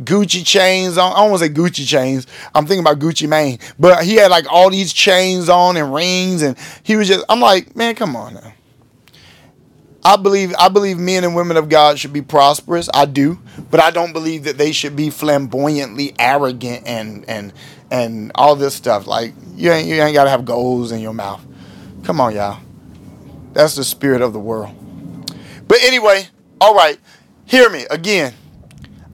Gucci 0.00 0.44
chains 0.44 0.98
on. 0.98 1.12
I 1.12 1.16
don't 1.20 1.30
want 1.30 1.42
to 1.42 1.48
say 1.48 1.54
Gucci 1.54 1.86
chains. 1.86 2.26
I'm 2.54 2.66
thinking 2.66 2.84
about 2.84 2.98
Gucci 2.98 3.28
Mane. 3.28 3.58
But 3.78 4.04
he 4.04 4.16
had 4.16 4.30
like 4.30 4.50
all 4.50 4.70
these 4.70 4.92
chains 4.92 5.48
on 5.48 5.76
and 5.76 5.94
rings, 5.94 6.42
and 6.42 6.56
he 6.82 6.96
was 6.96 7.06
just. 7.06 7.24
I'm 7.28 7.40
like, 7.40 7.76
man, 7.76 7.94
come 7.94 8.16
on 8.16 8.34
now. 8.34 8.52
I 10.04 10.16
believe 10.16 10.54
I 10.58 10.68
believe 10.68 10.98
men 10.98 11.22
and 11.22 11.36
women 11.36 11.56
of 11.56 11.68
God 11.68 11.98
should 11.98 12.12
be 12.12 12.22
prosperous. 12.22 12.88
I 12.92 13.04
do, 13.04 13.38
but 13.70 13.80
I 13.80 13.90
don't 13.90 14.12
believe 14.12 14.44
that 14.44 14.58
they 14.58 14.72
should 14.72 14.96
be 14.96 15.10
flamboyantly 15.10 16.14
arrogant 16.18 16.86
and 16.86 17.24
and 17.28 17.52
and 17.90 18.32
all 18.34 18.56
this 18.56 18.74
stuff. 18.74 19.06
Like 19.06 19.34
you 19.54 19.70
ain't 19.70 19.86
you 19.86 19.94
ain't 19.94 20.14
gotta 20.14 20.30
have 20.30 20.44
goals 20.44 20.90
in 20.90 21.00
your 21.00 21.14
mouth. 21.14 21.44
Come 22.04 22.20
on, 22.20 22.34
y'all. 22.34 22.60
That's 23.52 23.74
the 23.76 23.84
spirit 23.84 24.22
of 24.22 24.32
the 24.32 24.38
world. 24.38 24.74
But 25.66 25.78
anyway, 25.82 26.28
all 26.60 26.74
right. 26.74 26.98
Hear 27.44 27.70
me 27.70 27.86
again. 27.90 28.34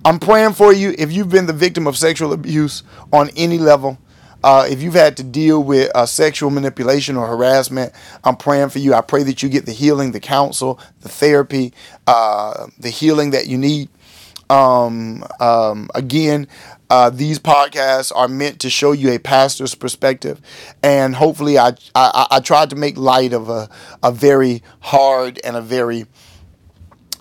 I'm 0.05 0.18
praying 0.18 0.53
for 0.53 0.72
you 0.72 0.95
if 0.99 1.12
you've 1.12 1.30
been 1.30 1.47
the 1.47 1.53
victim 1.53 1.87
of 1.87 1.97
sexual 1.97 2.32
abuse 2.32 2.82
on 3.12 3.30
any 3.37 3.59
level. 3.59 3.99
Uh, 4.43 4.66
if 4.68 4.82
you've 4.82 4.95
had 4.95 5.16
to 5.16 5.24
deal 5.24 5.64
with 5.64 5.91
uh, 5.95 6.05
sexual 6.05 6.51
manipulation 6.51 7.16
or 7.16 7.26
harassment, 7.26 7.93
I'm 8.24 8.37
praying 8.37 8.68
for 8.68 8.78
you. 8.78 8.93
I 8.93 9.01
pray 9.01 9.22
that 9.22 9.43
you 9.43 9.49
get 9.49 9.64
the 9.64 9.72
healing, 9.72 10.12
the 10.12 10.20
counsel, 10.20 10.78
the 11.01 11.09
therapy, 11.09 11.72
uh, 12.07 12.66
the 12.78 12.91
healing 12.91 13.30
that 13.30 13.47
you 13.47 13.57
need. 13.57 13.89
Um, 14.51 15.24
um, 15.41 15.89
again, 15.95 16.47
uh, 16.91 17.11
these 17.11 17.39
podcasts 17.39 18.12
are 18.14 18.28
meant 18.28 18.61
to 18.61 18.70
show 18.70 18.93
you 18.93 19.11
a 19.11 19.18
pastor's 19.18 19.74
perspective, 19.74 20.41
and 20.82 21.14
hopefully, 21.14 21.59
I 21.59 21.74
I, 21.95 22.26
I 22.30 22.41
tried 22.41 22.70
to 22.70 22.76
make 22.76 22.97
light 22.97 23.32
of 23.32 23.49
a 23.49 23.68
a 24.03 24.12
very 24.12 24.62
hard 24.80 25.41
and 25.45 25.57
a 25.57 25.61
very 25.61 26.07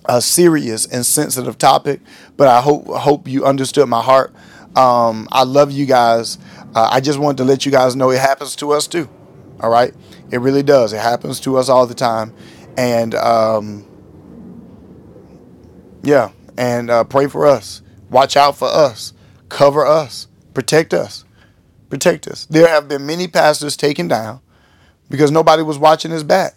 a 0.05 0.21
serious 0.21 0.85
and 0.85 1.05
sensitive 1.05 1.57
topic, 1.57 2.01
but 2.35 2.47
I 2.47 2.61
hope 2.61 2.87
hope 2.87 3.27
you 3.27 3.45
understood 3.45 3.87
my 3.87 4.01
heart. 4.01 4.33
Um, 4.75 5.27
I 5.31 5.43
love 5.43 5.71
you 5.71 5.85
guys. 5.85 6.37
Uh, 6.75 6.89
I 6.91 6.99
just 6.99 7.19
wanted 7.19 7.37
to 7.37 7.43
let 7.45 7.65
you 7.65 7.71
guys 7.71 7.95
know 7.95 8.09
it 8.09 8.19
happens 8.19 8.55
to 8.57 8.71
us 8.71 8.87
too. 8.87 9.07
All 9.61 9.69
right, 9.69 9.93
it 10.31 10.39
really 10.39 10.63
does. 10.63 10.91
It 10.91 10.99
happens 10.99 11.39
to 11.41 11.57
us 11.57 11.69
all 11.69 11.87
the 11.87 11.95
time, 11.95 12.33
and 12.77 13.15
um, 13.15 13.85
yeah, 16.03 16.31
and 16.57 16.89
uh, 16.89 17.05
pray 17.05 17.27
for 17.27 17.47
us. 17.47 17.81
Watch 18.09 18.35
out 18.35 18.57
for 18.57 18.67
us. 18.67 19.13
Cover 19.53 19.85
us. 19.85 20.25
Protect 20.55 20.95
us. 20.95 21.25
Protect 21.87 22.27
us. 22.27 22.47
There 22.47 22.67
have 22.67 22.87
been 22.87 23.05
many 23.05 23.27
pastors 23.27 23.77
taken 23.77 24.07
down 24.07 24.39
because 25.11 25.29
nobody 25.29 25.61
was 25.61 25.77
watching 25.77 26.09
his 26.09 26.23
back. 26.23 26.55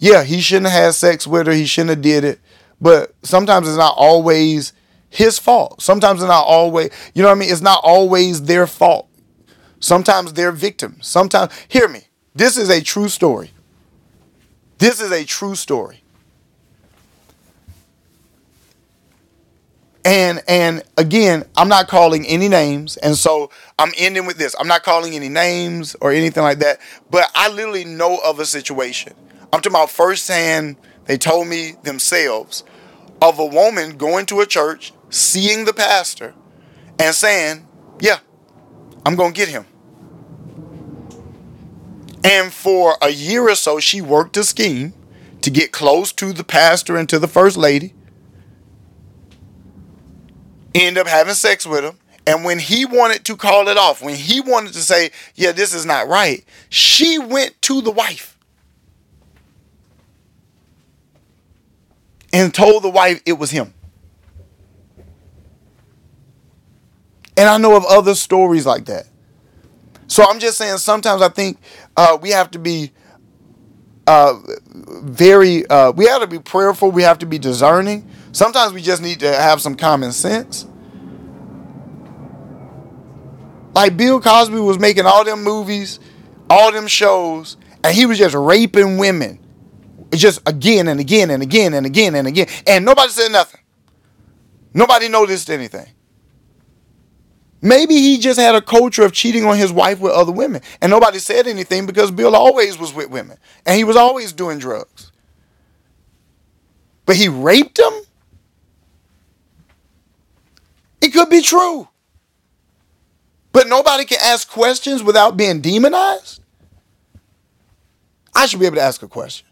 Yeah, 0.00 0.24
he 0.24 0.40
shouldn't 0.40 0.72
have 0.72 0.82
had 0.82 0.94
sex 0.94 1.24
with 1.24 1.46
her. 1.46 1.52
He 1.52 1.64
shouldn't 1.64 1.90
have 1.90 2.02
did 2.02 2.24
it. 2.24 2.40
But 2.80 3.14
sometimes 3.22 3.68
it's 3.68 3.76
not 3.76 3.94
always 3.96 4.72
his 5.10 5.38
fault. 5.38 5.80
Sometimes 5.80 6.22
it's 6.22 6.28
not 6.28 6.44
always, 6.44 6.90
you 7.14 7.22
know 7.22 7.28
what 7.28 7.36
I 7.36 7.38
mean? 7.38 7.52
It's 7.52 7.60
not 7.60 7.84
always 7.84 8.42
their 8.42 8.66
fault. 8.66 9.08
Sometimes 9.78 10.32
they're 10.32 10.50
victims. 10.50 11.06
Sometimes, 11.06 11.52
hear 11.68 11.86
me. 11.86 12.00
This 12.34 12.56
is 12.56 12.68
a 12.68 12.80
true 12.82 13.08
story. 13.08 13.52
This 14.78 15.00
is 15.00 15.12
a 15.12 15.24
true 15.24 15.54
story. 15.54 16.01
And 20.04 20.42
and 20.48 20.82
again, 20.96 21.44
I'm 21.56 21.68
not 21.68 21.86
calling 21.86 22.26
any 22.26 22.48
names, 22.48 22.96
and 22.96 23.16
so 23.16 23.50
I'm 23.78 23.92
ending 23.96 24.26
with 24.26 24.36
this. 24.36 24.56
I'm 24.58 24.66
not 24.66 24.82
calling 24.82 25.14
any 25.14 25.28
names 25.28 25.94
or 26.00 26.10
anything 26.10 26.42
like 26.42 26.58
that, 26.58 26.80
but 27.10 27.30
I 27.34 27.48
literally 27.48 27.84
know 27.84 28.18
of 28.24 28.40
a 28.40 28.46
situation. 28.46 29.14
I'm 29.52 29.60
talking 29.60 29.72
about 29.72 29.90
firsthand. 29.90 30.76
They 31.04 31.18
told 31.18 31.46
me 31.46 31.76
themselves 31.84 32.64
of 33.20 33.38
a 33.38 33.46
woman 33.46 33.96
going 33.96 34.26
to 34.26 34.40
a 34.40 34.46
church, 34.46 34.92
seeing 35.10 35.66
the 35.66 35.72
pastor, 35.72 36.34
and 36.98 37.14
saying, 37.14 37.66
"Yeah, 38.00 38.18
I'm 39.06 39.14
gonna 39.14 39.32
get 39.32 39.48
him." 39.48 39.66
And 42.24 42.52
for 42.52 42.96
a 43.00 43.10
year 43.10 43.48
or 43.48 43.54
so, 43.54 43.78
she 43.78 44.00
worked 44.00 44.36
a 44.36 44.42
scheme 44.42 44.94
to 45.42 45.50
get 45.50 45.70
close 45.70 46.12
to 46.14 46.32
the 46.32 46.44
pastor 46.44 46.96
and 46.96 47.08
to 47.08 47.20
the 47.20 47.28
first 47.28 47.56
lady 47.56 47.94
end 50.74 50.98
up 50.98 51.06
having 51.06 51.34
sex 51.34 51.66
with 51.66 51.84
him. 51.84 51.98
And 52.26 52.44
when 52.44 52.58
he 52.58 52.84
wanted 52.84 53.24
to 53.24 53.36
call 53.36 53.68
it 53.68 53.76
off, 53.76 54.00
when 54.02 54.14
he 54.14 54.40
wanted 54.40 54.74
to 54.74 54.80
say, 54.80 55.10
yeah, 55.34 55.52
this 55.52 55.74
is 55.74 55.84
not 55.84 56.06
right, 56.08 56.44
she 56.68 57.18
went 57.18 57.60
to 57.62 57.80
the 57.80 57.90
wife 57.90 58.38
and 62.32 62.54
told 62.54 62.84
the 62.84 62.90
wife 62.90 63.20
it 63.26 63.34
was 63.34 63.50
him. 63.50 63.74
And 67.36 67.48
I 67.48 67.58
know 67.58 67.76
of 67.76 67.84
other 67.86 68.14
stories 68.14 68.66
like 68.66 68.84
that. 68.84 69.06
So 70.06 70.24
I'm 70.28 70.38
just 70.38 70.58
saying, 70.58 70.78
sometimes 70.78 71.22
I 71.22 71.28
think 71.28 71.58
uh, 71.96 72.18
we 72.20 72.30
have 72.30 72.50
to 72.52 72.58
be 72.58 72.92
uh, 74.06 74.38
very, 75.02 75.66
uh, 75.66 75.92
we 75.92 76.06
have 76.06 76.20
to 76.22 76.26
be 76.26 76.38
prayerful, 76.38 76.90
we 76.90 77.02
have 77.02 77.18
to 77.18 77.26
be 77.26 77.38
discerning 77.38 78.08
Sometimes 78.32 78.72
we 78.72 78.80
just 78.80 79.02
need 79.02 79.20
to 79.20 79.30
have 79.32 79.60
some 79.60 79.74
common 79.74 80.12
sense. 80.12 80.66
Like 83.74 83.96
Bill 83.96 84.20
Cosby 84.20 84.56
was 84.56 84.78
making 84.78 85.06
all 85.06 85.24
them 85.24 85.44
movies, 85.44 86.00
all 86.48 86.72
them 86.72 86.86
shows, 86.86 87.56
and 87.84 87.94
he 87.94 88.06
was 88.06 88.18
just 88.18 88.34
raping 88.34 88.96
women. 88.98 89.38
Just 90.12 90.46
again 90.46 90.88
and 90.88 91.00
again 91.00 91.30
and 91.30 91.42
again 91.42 91.72
and 91.72 91.86
again 91.86 92.14
and 92.14 92.28
again. 92.28 92.46
And 92.66 92.84
nobody 92.84 93.08
said 93.10 93.32
nothing. 93.32 93.60
Nobody 94.74 95.08
noticed 95.08 95.48
anything. 95.48 95.86
Maybe 97.64 97.94
he 97.94 98.18
just 98.18 98.40
had 98.40 98.56
a 98.56 98.60
culture 98.60 99.04
of 99.04 99.12
cheating 99.12 99.44
on 99.44 99.56
his 99.56 99.72
wife 99.72 100.00
with 100.00 100.12
other 100.12 100.32
women. 100.32 100.62
And 100.80 100.90
nobody 100.90 101.20
said 101.20 101.46
anything 101.46 101.86
because 101.86 102.10
Bill 102.10 102.34
always 102.34 102.76
was 102.76 102.92
with 102.92 103.08
women. 103.08 103.38
And 103.64 103.78
he 103.78 103.84
was 103.84 103.94
always 103.96 104.32
doing 104.32 104.58
drugs. 104.58 105.12
But 107.06 107.16
he 107.16 107.28
raped 107.28 107.78
them? 107.78 108.02
It 111.00 111.10
could 111.10 111.30
be 111.30 111.40
true. 111.40 111.88
But 113.52 113.68
nobody 113.68 114.04
can 114.06 114.18
ask 114.20 114.50
questions 114.50 115.02
without 115.02 115.36
being 115.36 115.60
demonized? 115.60 116.40
I 118.34 118.46
should 118.46 118.60
be 118.60 118.66
able 118.66 118.76
to 118.76 118.82
ask 118.82 119.02
a 119.02 119.08
question 119.08 119.46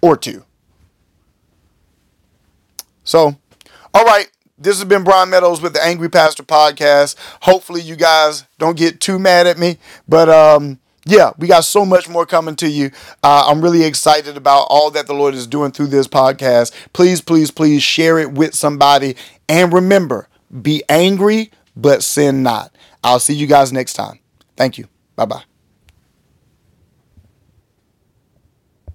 or 0.00 0.16
two. 0.16 0.44
So, 3.04 3.36
all 3.94 4.04
right, 4.04 4.28
this 4.58 4.76
has 4.76 4.84
been 4.84 5.04
Brian 5.04 5.30
Meadows 5.30 5.60
with 5.60 5.72
the 5.74 5.84
Angry 5.84 6.08
Pastor 6.08 6.42
podcast. 6.42 7.16
Hopefully, 7.42 7.80
you 7.80 7.96
guys 7.96 8.44
don't 8.58 8.76
get 8.76 9.00
too 9.00 9.18
mad 9.18 9.46
at 9.46 9.58
me, 9.58 9.78
but 10.08 10.28
um, 10.28 10.78
yeah, 11.04 11.32
we 11.38 11.46
got 11.46 11.64
so 11.64 11.84
much 11.84 12.08
more 12.08 12.26
coming 12.26 12.56
to 12.56 12.68
you. 12.68 12.90
Uh, 13.22 13.46
I'm 13.48 13.60
really 13.60 13.84
excited 13.84 14.36
about 14.36 14.66
all 14.70 14.90
that 14.90 15.06
the 15.06 15.14
Lord 15.14 15.34
is 15.34 15.46
doing 15.46 15.70
through 15.72 15.88
this 15.88 16.08
podcast. 16.08 16.72
Please, 16.92 17.20
please, 17.20 17.50
please 17.50 17.82
share 17.82 18.18
it 18.18 18.32
with 18.32 18.54
somebody, 18.54 19.16
and 19.48 19.72
remember 19.72 20.28
be 20.62 20.82
angry, 20.88 21.50
but 21.76 22.02
sin 22.02 22.42
not. 22.42 22.74
I'll 23.04 23.20
see 23.20 23.34
you 23.34 23.46
guys 23.46 23.72
next 23.72 23.92
time. 23.94 24.18
Thank 24.56 24.78
you. 24.78 24.86
Bye 25.16 25.26
bye. 25.26 25.55